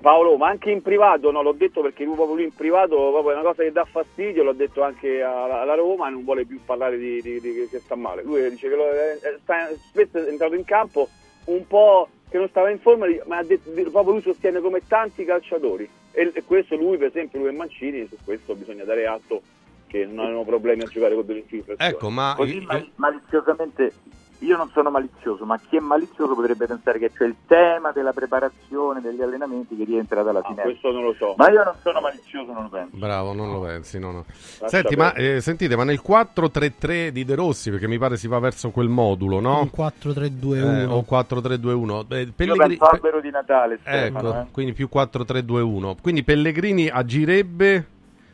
[0.02, 3.32] Paolo, ma anche in privato, no, l'ho detto perché lui proprio lui in privato proprio
[3.32, 6.60] è una cosa che dà fastidio, l'ho detto anche alla, alla Roma, non vuole più
[6.66, 8.24] parlare di, di- di- che sta male.
[8.24, 11.08] Lui dice che lo- eh, sta, spesso è entrato in campo
[11.46, 15.24] un po' che non stava in forma, ma ha detto, proprio lui sostiene come tanti
[15.24, 15.88] calciatori.
[16.12, 19.42] E, e questo lui, per esempio, lui e Mancini, su questo bisogna dare atto
[19.88, 21.92] che non avevano problemi a giocare con delle infiltrazioni.
[21.94, 23.92] Ecco, ma Così mali- maliziosamente,
[24.40, 28.12] io non sono malizioso, ma chi è malizioso potrebbe pensare che c'è il tema della
[28.14, 30.64] preparazione degli allenamenti che rientra dalla Ah, finestra.
[30.70, 31.34] questo non lo so.
[31.38, 32.96] Ma io non sono malizioso, non lo penso.
[32.98, 34.26] Bravo, non lo pensi, no, no.
[34.66, 38.40] Senti, ma eh, sentite, ma nel 4-3-3 di De Rossi, perché mi pare si va
[38.40, 39.62] verso quel modulo, no?
[39.62, 40.80] Un 4-3-2-1.
[40.80, 42.06] Eh, o 4-3-2-1.
[42.10, 44.30] Eh, Io Pellegrini- penso albero di Natale, Stefano.
[44.30, 44.46] Ecco, eh.
[44.52, 45.96] quindi più 4-3-2-1.
[46.02, 47.88] Quindi Pellegrini agirebbe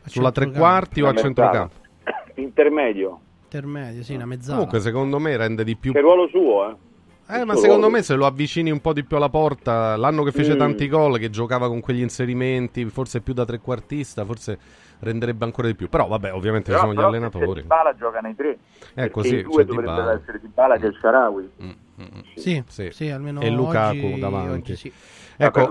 [0.06, 1.74] sulla tre quarti o a centrocampo?
[2.34, 3.20] Intermedio.
[3.56, 4.54] Intermedio, sì, una mezzala.
[4.56, 5.92] Comunque, secondo me rende di più.
[5.92, 6.76] Che ruolo suo, eh?
[7.28, 7.90] Eh, ma secondo ruolo.
[7.90, 10.58] me se lo avvicini un po' di più alla porta, l'anno che fece Mm.
[10.58, 14.58] tanti gol, che giocava con quegli inserimenti, forse più da trequartista, forse
[15.00, 15.88] renderebbe ancora di più.
[15.88, 17.60] Però vabbè, ovviamente Però, ci sono gli però c'è allenatori.
[17.62, 18.48] Dybala giocano i tre.
[18.50, 18.58] Eh,
[18.94, 21.50] perché così, i due c'è dovrebbero essere Dybala che è il Sharawi.
[22.36, 22.88] Sì, Sì.
[22.90, 24.48] sì, almeno E Lukaku oggi- davanti.
[24.72, 24.92] oggi sì.
[25.36, 25.68] Ecco,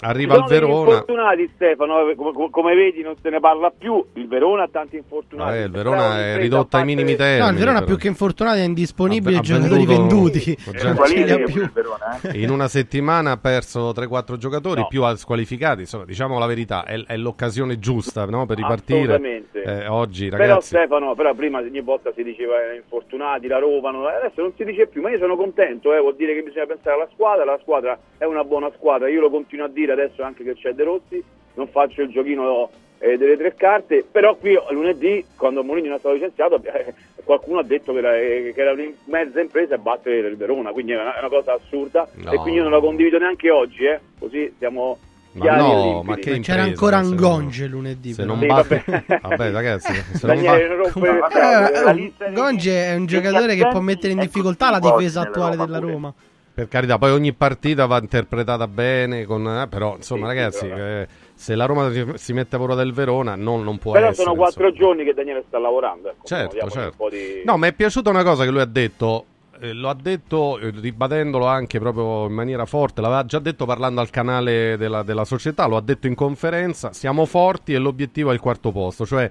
[0.00, 0.90] arriva il Verona.
[0.90, 4.96] infortunati Stefano, eh, come, come vedi non se ne parla più, il Verona ha tanti
[4.96, 5.56] infortunati.
[5.56, 7.40] Eh, il Però Verona è ridotto a ai minimi termini.
[7.40, 7.86] No, il Verona però.
[7.86, 10.52] più che infortunato è indisponibile Ha- ha giocatori venduti.
[10.52, 12.38] Eh, Verona, eh?
[12.40, 14.86] In una settimana ha perso 3-4 giocatori, No.
[14.88, 15.80] più squalificati.
[15.80, 19.42] Insomma, diciamo la verità, è, è l'occasione giusta no, per ripartire.
[19.52, 23.88] Eh, oggi, Però ragazzi, Stefano, però prima ogni volta si diceva eh, infortunati, la Roma,
[24.14, 26.96] adesso non si dice più, ma io sono contento, eh, vuol dire che bisogna pensare
[26.96, 30.44] alla squadra, la squadra è una buona squadra, io lo continuo a dire adesso anche
[30.44, 31.22] che c'è De Rossi,
[31.54, 35.98] non faccio il giochino eh, delle tre carte, però qui lunedì, quando Mourinho non è
[35.98, 36.94] stato licenziato, eh,
[37.24, 40.70] qualcuno ha detto che era, eh, che era una mezza impresa a battere il Verona,
[40.72, 42.32] quindi è una, è una cosa assurda No.
[42.32, 44.98] e quindi io non la condivido neanche oggi, eh, così siamo
[45.32, 48.12] Ma chiari e no, ma che C'era impresa, ancora se Angonge lunedì.
[48.12, 48.32] Se però.
[48.34, 48.84] non Sì, batte...
[48.86, 49.20] vabbè.
[49.20, 50.66] Vabbè, ragazzi, se non batte...
[50.68, 51.38] non Vabbè.
[51.78, 54.22] Eh, la eh, lista degli- Gonge è un giocatore che può assenti mettere in è
[54.22, 56.14] difficoltà la difesa attuale della Roma Roma.
[56.54, 60.66] Per carità, poi ogni partita va interpretata bene, con, eh, però insomma Sì, sì, ragazzi,
[60.68, 64.06] però- eh, se la Roma si- mette a paura del Verona non, non può Però
[64.06, 64.22] essere.
[64.22, 66.10] sono quattro giorni che Daniele sta lavorando.
[66.10, 67.08] Ecco, Certo, diamogli certo.
[67.08, 67.42] Di...
[67.44, 69.24] No, mi è piaciuta una cosa che lui ha detto.
[69.60, 74.00] eh, lo ha detto eh, ribadendolo anche proprio in maniera forte, l'aveva già detto parlando
[74.00, 78.34] al canale della, della società, lo ha detto in conferenza, siamo forti e l'obiettivo è
[78.34, 79.28] il quarto posto, cioè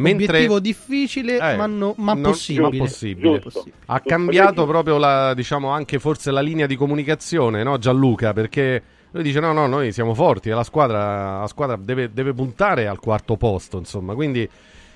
[0.00, 2.68] Mentre- Obiettivo difficile, Eh, ma, no- ma non- possibile.
[2.68, 3.42] non possibile.
[3.86, 8.32] Ha cambiato proprio la, diciamo, anche forse la linea di comunicazione, no, Gianluca?
[8.32, 12.32] Perché lui dice: no, no, noi siamo forti e la squadra, la squadra deve, deve
[12.32, 14.14] puntare al quarto posto, insomma.
[14.14, 14.48] Quindi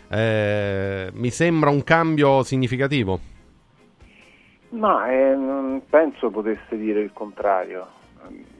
[0.09, 3.19] eh, mi sembra un cambio significativo.
[4.71, 7.87] Ma eh, non penso potesse dire il contrario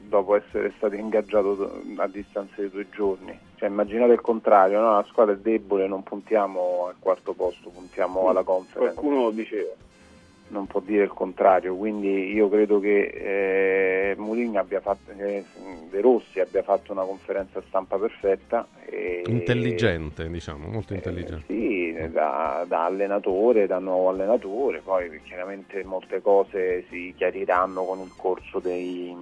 [0.07, 3.37] dopo essere stato ingaggiato a distanza di due giorni.
[3.55, 4.91] Cioè, immaginate il contrario, no?
[4.93, 8.93] la squadra è debole, non puntiamo al quarto posto, puntiamo alla conference.
[8.93, 9.71] Qualcuno lo diceva.
[10.47, 15.43] Non può dire il contrario, quindi io credo che eh, Mourinho abbia fatto, eh,
[15.89, 18.67] De Rossi abbia fatto una conferenza stampa perfetta.
[18.85, 21.45] E, Intelligente, diciamo, molto intelligente.
[21.47, 28.11] sì, da, da allenatore, da nuovo allenatore, poi chiaramente molte cose si chiariranno con il
[28.15, 29.15] corso dei,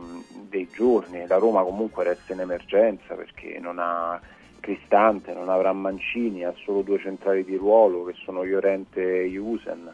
[0.49, 1.25] dei giorni.
[1.25, 4.19] La Roma comunque resta in emergenza perché non ha
[4.63, 9.93] Cristante, non avrà Mancini, ha solo due centrali di ruolo che sono Llorente e Jusen.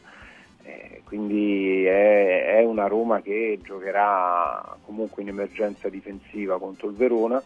[0.63, 7.41] Eh, quindi è, è una Roma che giocherà comunque in emergenza difensiva contro il Verona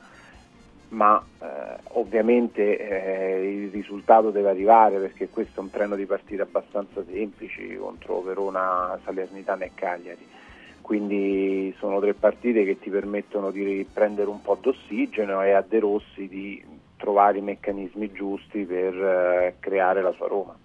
[0.93, 1.45] ma eh,
[1.93, 7.75] ovviamente eh, il risultato deve arrivare perché questo è un treno di partite abbastanza semplici
[7.75, 10.27] contro Verona, Salernitana e Cagliari.
[10.81, 15.79] Quindi sono tre partite che ti permettono di prendere un po' d'ossigeno e a De
[15.79, 16.63] Rossi di
[16.97, 20.55] trovare i meccanismi giusti per eh, creare la sua Roma.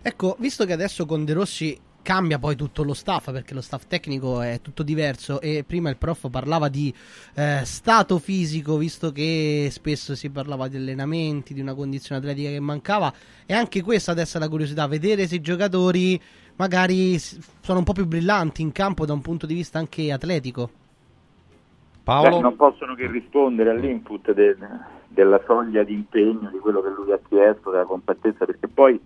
[0.00, 3.86] Ecco, visto che adesso con De Rossi cambia poi tutto lo staff, perché lo staff
[3.88, 6.94] tecnico è tutto diverso e prima il prof parlava di
[7.34, 12.60] eh, stato fisico, visto che spesso si parlava di allenamenti, di una condizione atletica che
[12.60, 13.12] mancava,
[13.46, 16.20] e anche questa adesso è la curiosità, vedere se i giocatori
[16.56, 20.70] magari sono un po' più brillanti in campo da un punto di vista anche atletico.
[22.04, 22.36] Paolo?
[22.36, 24.56] Beh, non possono che rispondere all'input de-
[25.08, 29.00] della soglia di impegno, di quello che lui ha chiesto, della compattezza, perché poi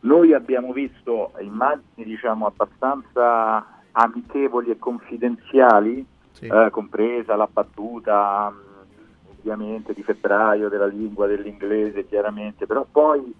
[0.00, 6.04] noi abbiamo visto immagini diciamo abbastanza amichevoli e confidenziali,
[6.40, 13.34] eh, compresa la battuta mh, ovviamente di febbraio della lingua dell'inglese chiaramente, però poi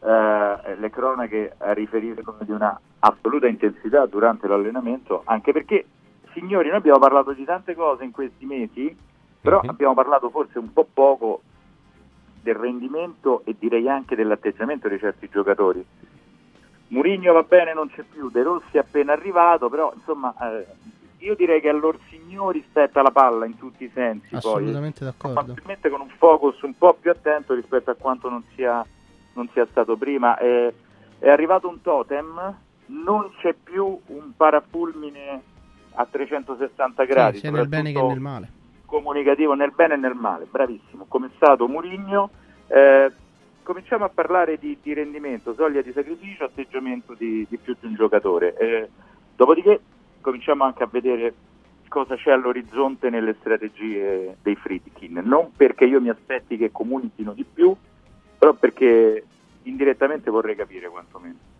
[0.00, 5.86] eh, le cronache riferiscono di una assoluta intensità durante l'allenamento, anche perché
[6.32, 8.96] signori noi abbiamo parlato di tante cose in questi mesi,
[9.40, 11.42] però abbiamo parlato forse un po' poco
[12.44, 15.84] del rendimento e direi anche dell'atteggiamento di certi giocatori.
[16.88, 20.66] Murigno va bene, non c'è più, De Rossi è appena arrivato, però insomma eh,
[21.18, 25.08] io direi che a loro signori spetta la palla in tutti i sensi, Assolutamente poi,
[25.08, 25.40] d'accordo.
[25.42, 28.84] probabilmente con un focus un po' più attento rispetto a quanto non sia,
[29.32, 30.36] non sia stato prima.
[30.36, 30.72] È,
[31.18, 32.54] è arrivato un totem,
[32.86, 35.42] non c'è più un parafulmine
[35.94, 38.48] a 360 gradi, Sì, sia nel bene che nel male.
[38.94, 42.30] Comunicativo nel bene e nel male, bravissimo, come è stato Murigno.
[42.68, 43.10] Eh,
[43.64, 47.94] cominciamo a parlare di, di rendimento, soglia di sacrificio, atteggiamento di, di più di un
[47.94, 48.56] giocatore.
[48.56, 48.88] Eh,
[49.34, 49.80] dopodiché
[50.20, 51.34] cominciamo anche a vedere
[51.88, 57.44] cosa c'è all'orizzonte nelle strategie dei Friedkin, non perché io mi aspetti che comunichino di
[57.44, 57.74] più,
[58.38, 59.24] però perché
[59.62, 61.52] indirettamente vorrei capire quantomeno.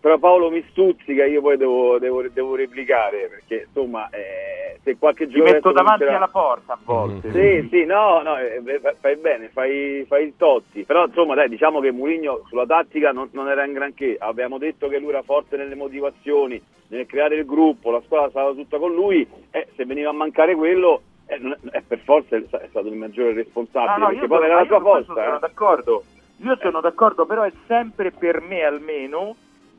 [0.00, 5.26] Però Paolo mi stuzzica, io poi devo, devo, devo replicare perché insomma eh, se qualche
[5.26, 7.30] Ti giocatore metto davanti vincerà- alla porta a volte.
[7.32, 8.62] Sì, sì, no, no, eh,
[9.00, 10.84] fai bene, fai, fai il Totti.
[10.84, 14.16] Però insomma, dai, diciamo che Mourinho sulla tattica non, non era in granché.
[14.18, 18.52] Abbiamo detto che lui era forte nelle motivazioni, nel creare il gruppo, la squadra stava
[18.52, 19.26] tutta con lui.
[19.50, 21.40] E se veniva a mancare quello, eh,
[21.72, 23.98] eh, per forza è stato il maggiore responsabile.
[23.98, 25.12] No, no, perché poi sono- era la sua forza.
[25.14, 25.38] sono eh.
[25.38, 26.04] d'accordo.
[26.42, 29.36] Io sono d'accordo, però è sempre per me almeno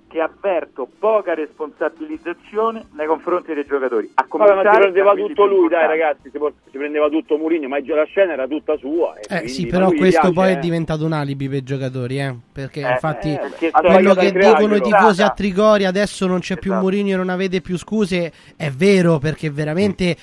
[0.07, 4.11] che avverto poca responsabilizzazione nei confronti dei giocatori.
[4.13, 7.09] A Vabbè, ma si cominciare prendeva tutto più lui, dai ragazzi, si, por- si prendeva
[7.09, 9.15] tutto Mourinho, ma la scena era tutta sua.
[9.17, 10.53] e Eh sì, però questo piace, poi eh.
[10.53, 12.35] è diventato un alibi per i giocatori, eh?
[12.51, 15.31] perché Eh, infatti eh, perché quello che dicono i tifosi a.
[15.31, 16.83] Trigori adesso non c'è più Esatto.
[16.85, 20.15] Mourinho, non avete più scuse, è vero perché veramente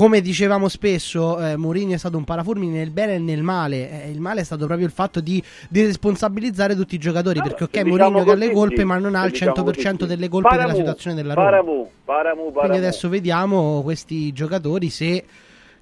[0.00, 4.04] come dicevamo spesso, eh, Mourinho è stato un parafulmine nel bene e nel male.
[4.04, 7.42] Eh, il male è stato proprio il fatto di, di responsabilizzare tutti i giocatori.
[7.42, 9.62] perché, ok, Mourinho diciamo che ha le colpe, sì, ma non ha il diciamo 100%
[9.62, 10.06] così, sì.
[10.06, 11.50] delle colpe della Paramu, situazione della Roma.
[11.50, 15.22] Paramu, paramu, Quindi adesso vediamo questi giocatori se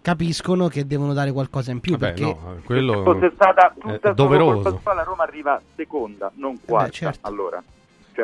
[0.03, 1.93] capiscono che devono dare qualcosa in più.
[1.93, 4.63] Vabbè, perché no, quello Se fosse stata è tutta solo doveroso.
[4.63, 6.91] colpa sua, la Roma arriva seconda, non quarta.
[6.91, 7.29] certo.
[7.29, 7.63] Allora,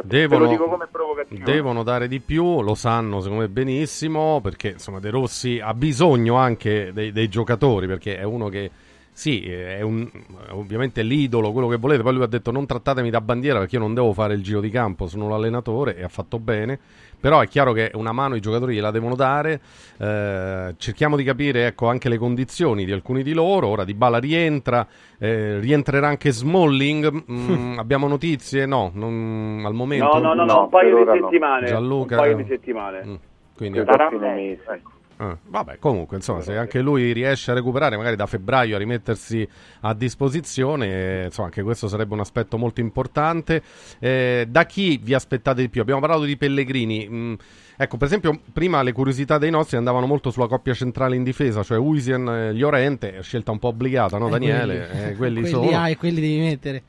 [0.00, 1.44] cioè, te Devono, lo dico come provocazione.
[1.44, 6.34] devono dare di più, lo sanno secondo me benissimo, perché insomma De Rossi ha bisogno
[6.36, 8.70] anche dei, dei giocatori, perché è uno che
[9.12, 10.10] Sì, è un,
[10.50, 12.02] ovviamente l'idolo, quello che volete.
[12.02, 14.60] Poi lui ha detto non trattatemi da bandiera perché io non devo fare il giro
[14.60, 16.80] di campo, sono l'allenatore e ha fatto bene.
[17.24, 19.58] Però è chiaro che una mano i giocatori gliela devono dare.
[19.96, 23.68] Eh, cerchiamo di capire ecco, anche le condizioni di alcuni di loro.
[23.68, 24.86] Ora Di Bala rientra,
[25.18, 27.24] eh, rientrerà anche Smalling.
[27.32, 28.66] Mm, abbiamo notizie?
[28.66, 30.18] No, non- al momento.
[30.18, 31.66] No, no, no, no, un paio di settimane.
[31.66, 33.04] Gianluca, Un paio di settimane.
[33.06, 33.14] Mm,
[33.56, 34.18] quindi Sarà ecco.
[34.18, 34.62] fine mese.
[34.68, 34.90] ecco.
[35.26, 39.46] Ah, vabbè, comunque, insomma, se anche lui riesce a recuperare, magari da febbraio a rimettersi
[39.80, 40.86] a disposizione,
[41.22, 43.62] eh, insomma, anche questo sarebbe un aspetto molto importante.
[43.98, 45.80] Eh, da chi vi aspettate di più?
[45.80, 47.08] Abbiamo parlato di Pellegrini.
[47.08, 47.34] mm,
[47.76, 51.62] ecco, per esempio, prima le curiosità dei nostri andavano molto sulla coppia centrale in difesa,
[51.62, 54.86] cioè Uisien e Llorente, scelta un po' obbligata, no, Eh, Daniele?
[54.86, 55.78] quelli- Eh, quelli quelli sono.
[55.78, 56.82] hai, quelli devi mettere.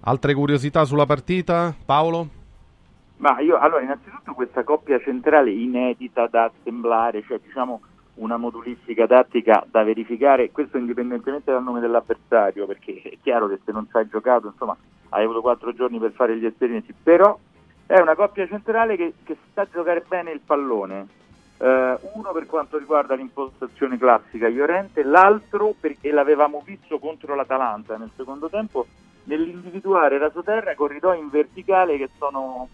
[0.00, 1.76] Altre curiosità sulla partita?
[1.84, 2.28] Paolo?
[3.20, 7.82] Ma io, allora, innanzitutto questa coppia centrale inedita da assemblare, cioè diciamo
[8.14, 13.72] una modulistica tattica da verificare, questo indipendentemente dal nome dell'avversario, perché è chiaro che se
[13.72, 14.76] non ci hai giocato, insomma,
[15.10, 17.38] hai avuto quattro giorni per fare gli esperimenti, però
[17.86, 21.06] è una coppia centrale che, che sa giocare bene il pallone.
[21.58, 28.10] Eh, uno per quanto riguarda l'impostazione classica Llorente, l'altro perché l'avevamo visto contro l'Atalanta nel
[28.16, 28.86] secondo tempo
[29.24, 32.68] nell'individuare rasoterra corridoi in verticale che sono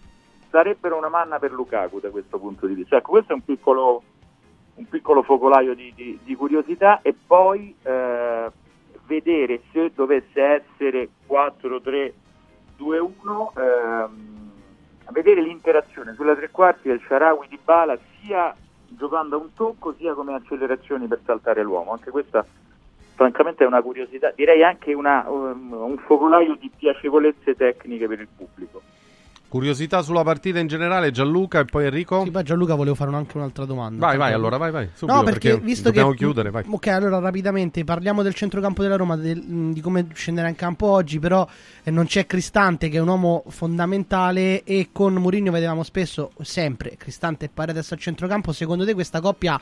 [0.57, 2.97] sarebbero una manna per Lukaku da questo punto di vista.
[2.97, 4.01] Ecco, questo è un piccolo,
[4.75, 8.51] un piccolo focolaio di, di- di curiosità e poi eh,
[9.05, 12.11] vedere se dovesse essere 4-3-2-1,
[13.55, 14.51] ehm,
[15.11, 18.55] vedere l'interazione sulla tre quarti del Sharawi di Bala sia
[18.87, 21.91] giocando a un tocco sia come accelerazioni per saltare l'uomo.
[21.91, 22.43] Anche questa
[23.13, 28.27] francamente è una curiosità, direi anche una- um, un focolaio di piacevolezze tecniche per il
[28.35, 28.81] pubblico.
[29.49, 32.21] Curiosità sulla partita in generale, Gianluca e poi Enrico?
[32.25, 34.05] Sì, poi Gianluca volevo fare anche un'altra domanda.
[34.05, 34.89] Vai, vai, allora, vai, vai.
[34.93, 36.65] Subito, no, perché, perché visto dobbiamo che chiudere, vai.
[36.67, 40.87] Ok, allora rapidamente parliamo del centrocampo della Roma, del- mh, di come scenderà in campo
[40.87, 41.47] oggi, però
[41.83, 46.95] eh, non c'è Cristante che è un uomo fondamentale e con Mourinho vedevamo spesso sempre
[46.97, 48.51] Cristante e Paredes al centrocampo.
[48.51, 49.57] Secondo te questa coppia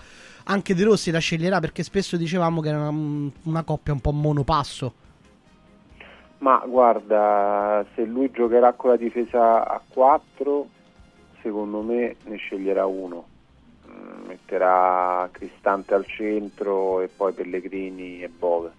[0.46, 4.12] anche De Rossi la sceglierà perché spesso dicevamo che era una, una coppia un po'
[4.12, 4.94] monopasso.
[6.40, 10.68] Ma guarda, se lui giocherà con la difesa a 4,
[11.42, 13.26] secondo me ne sceglierà uno.
[13.88, 18.72] Mm, Metterà Cristante al centro e poi Pellegrini e Bove.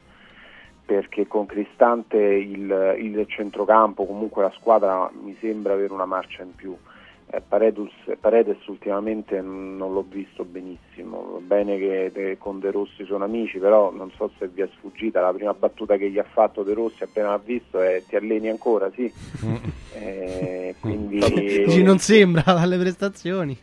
[0.84, 6.54] Perché con Cristante il, il centrocampo, comunque la squadra mi sembra avere una marcia in
[6.54, 6.76] più.
[7.36, 12.70] Eh, Paredes, Paredes ultimamente mm, non l'ho visto benissimo, Va bene che De- con De
[12.70, 16.18] Rossi sono amici, però non so se vi è sfuggita la prima battuta che gli
[16.18, 19.12] ha fatto De Rossi appena l'ha visto è ti alleni ancora, sì.
[19.98, 21.18] Eh, quindi
[21.65, 23.58] Dici, non sembra dalle prestazioni.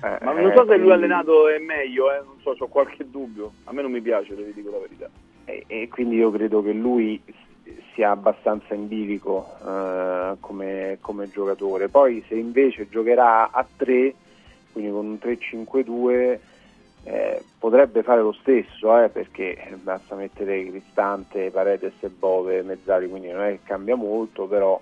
[0.00, 3.50] Ma non so se lui allenato è meglio, eh, non so, ho qualche dubbio.
[3.64, 5.10] A me non mi piace, vi dico la verità.
[5.46, 7.20] e, e quindi io credo che lui
[7.94, 11.88] sia abbastanza in bilico eh, come, come giocatore.
[11.88, 14.14] Poi se invece giocherà a 3,
[14.72, 16.38] quindi con un 3-5-2,
[17.04, 23.30] eh, potrebbe fare lo stesso, eh, perché basta mettere Cristante, Paredes e Bove, Mezzali, quindi
[23.30, 24.80] non è che cambia molto, però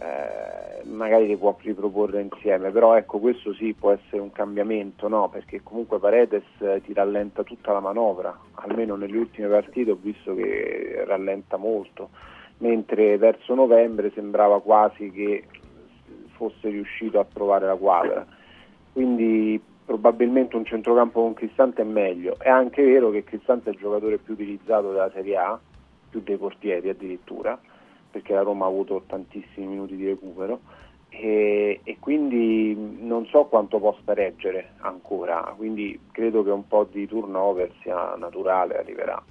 [0.00, 5.28] eh, magari li può riproporre insieme, però ecco questo sì può essere un cambiamento, no?
[5.28, 10.34] perché comunque Paredes eh, ti rallenta tutta la manovra, almeno nelle ultime partite ho visto
[10.34, 12.10] che rallenta molto,
[12.58, 15.44] mentre verso novembre sembrava quasi che
[16.36, 18.24] fosse riuscito a trovare la quadra,
[18.92, 23.78] quindi probabilmente un centrocampo con Cristante è meglio, è anche vero che Cristante è il
[23.78, 25.58] giocatore più utilizzato della Serie A,
[26.08, 27.58] più dei portieri addirittura,
[28.10, 30.60] perché la Roma ha avuto tantissimi minuti di recupero
[31.10, 37.06] e, e quindi non so quanto possa reggere ancora, quindi credo che un po' di
[37.06, 39.22] turnover sia naturale, arriverà.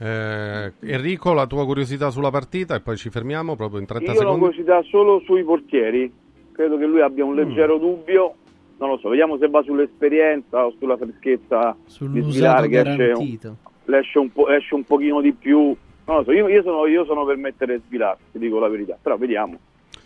[0.00, 4.10] Eh, Enrico, la tua curiosità sulla partita e poi ci fermiamo proprio in 30 Io
[4.10, 4.44] ho una secondi.
[4.56, 6.12] curiosità solo sui portieri.
[6.52, 8.34] Credo che lui abbia un leggero dubbio.
[8.78, 12.90] Non lo so, vediamo se va sull'esperienza o sulla freschezza di Sull'usato Svilare che esce
[12.90, 13.56] un, garantito.
[13.86, 15.76] esce, un po', esce un pochino di più.
[16.08, 18.96] Non lo so, io, io sono, io sono per mettere Svilare, ti dico la verità.
[19.00, 19.58] Però vediamo.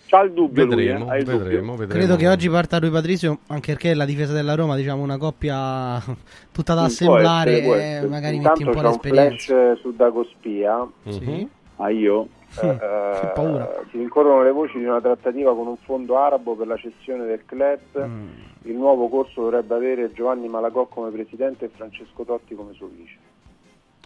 [0.07, 1.39] C'ha il dubbio lui, Vedremo, eh, ha il dubbio.
[1.39, 1.93] vedremo, vedremo.
[2.05, 5.99] Credo che oggi parta lui Patrizio, anche perché la difesa della Roma, diciamo, una coppia
[6.53, 8.09] tutta da Sì, assemblare, essere, eh, essere.
[8.09, 9.55] magari Intanto metti un po' c'è un l'esperienza.
[9.55, 10.89] flash su Dago Spia.
[11.09, 11.49] Sì.
[11.77, 12.29] Ah, io?
[12.61, 16.77] Eh, eh, si rincorrono le voci di una trattativa con un fondo arabo per la
[16.77, 17.79] cessione del club.
[18.07, 18.29] Mm.
[18.65, 23.17] Il nuovo corso dovrebbe avere Giovanni Malagò come presidente e Francesco Totti come suo vice.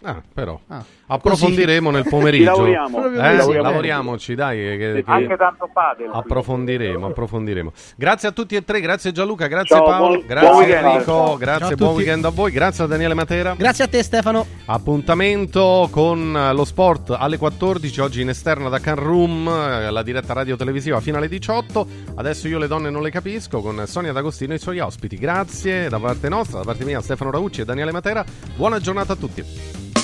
[0.03, 0.59] Ah, però.
[0.67, 0.83] Ah.
[1.07, 2.01] Approfondiremo Così.
[2.01, 2.51] nel pomeriggio.
[2.51, 2.97] Lavoriamo.
[3.05, 3.61] Eh, Ci lavoriamo.
[3.69, 4.57] lavoriamoci, dai.
[4.77, 6.09] che- che- Anche tanto padel.
[6.13, 7.71] Approfondiremo, approfondiremo.
[7.95, 10.63] Grazie a tutti e tre, grazie Gianluca, grazie Ciao, Paolo, buon- grazie buon.
[10.91, 11.37] Enrico, Ciao.
[11.37, 13.55] grazie, buon weekend a voi, grazie a Daniele Matera.
[13.57, 14.45] Grazie a te Stefano.
[14.65, 20.33] Appuntamento con lo sport alle 14, oggi in esterna da Can Room, eh, la diretta
[20.33, 21.87] radio televisiva fino alle 18.
[22.15, 25.17] Adesso io le donne non le capisco con Sonia D'Agostino e i suoi ospiti.
[25.17, 28.23] Grazie da parte nostra, da parte mia Stefano Raucci e Daniele Matera.
[28.55, 29.96] Buona giornata a tutti.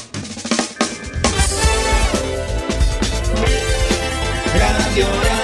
[4.96, 5.43] canciones.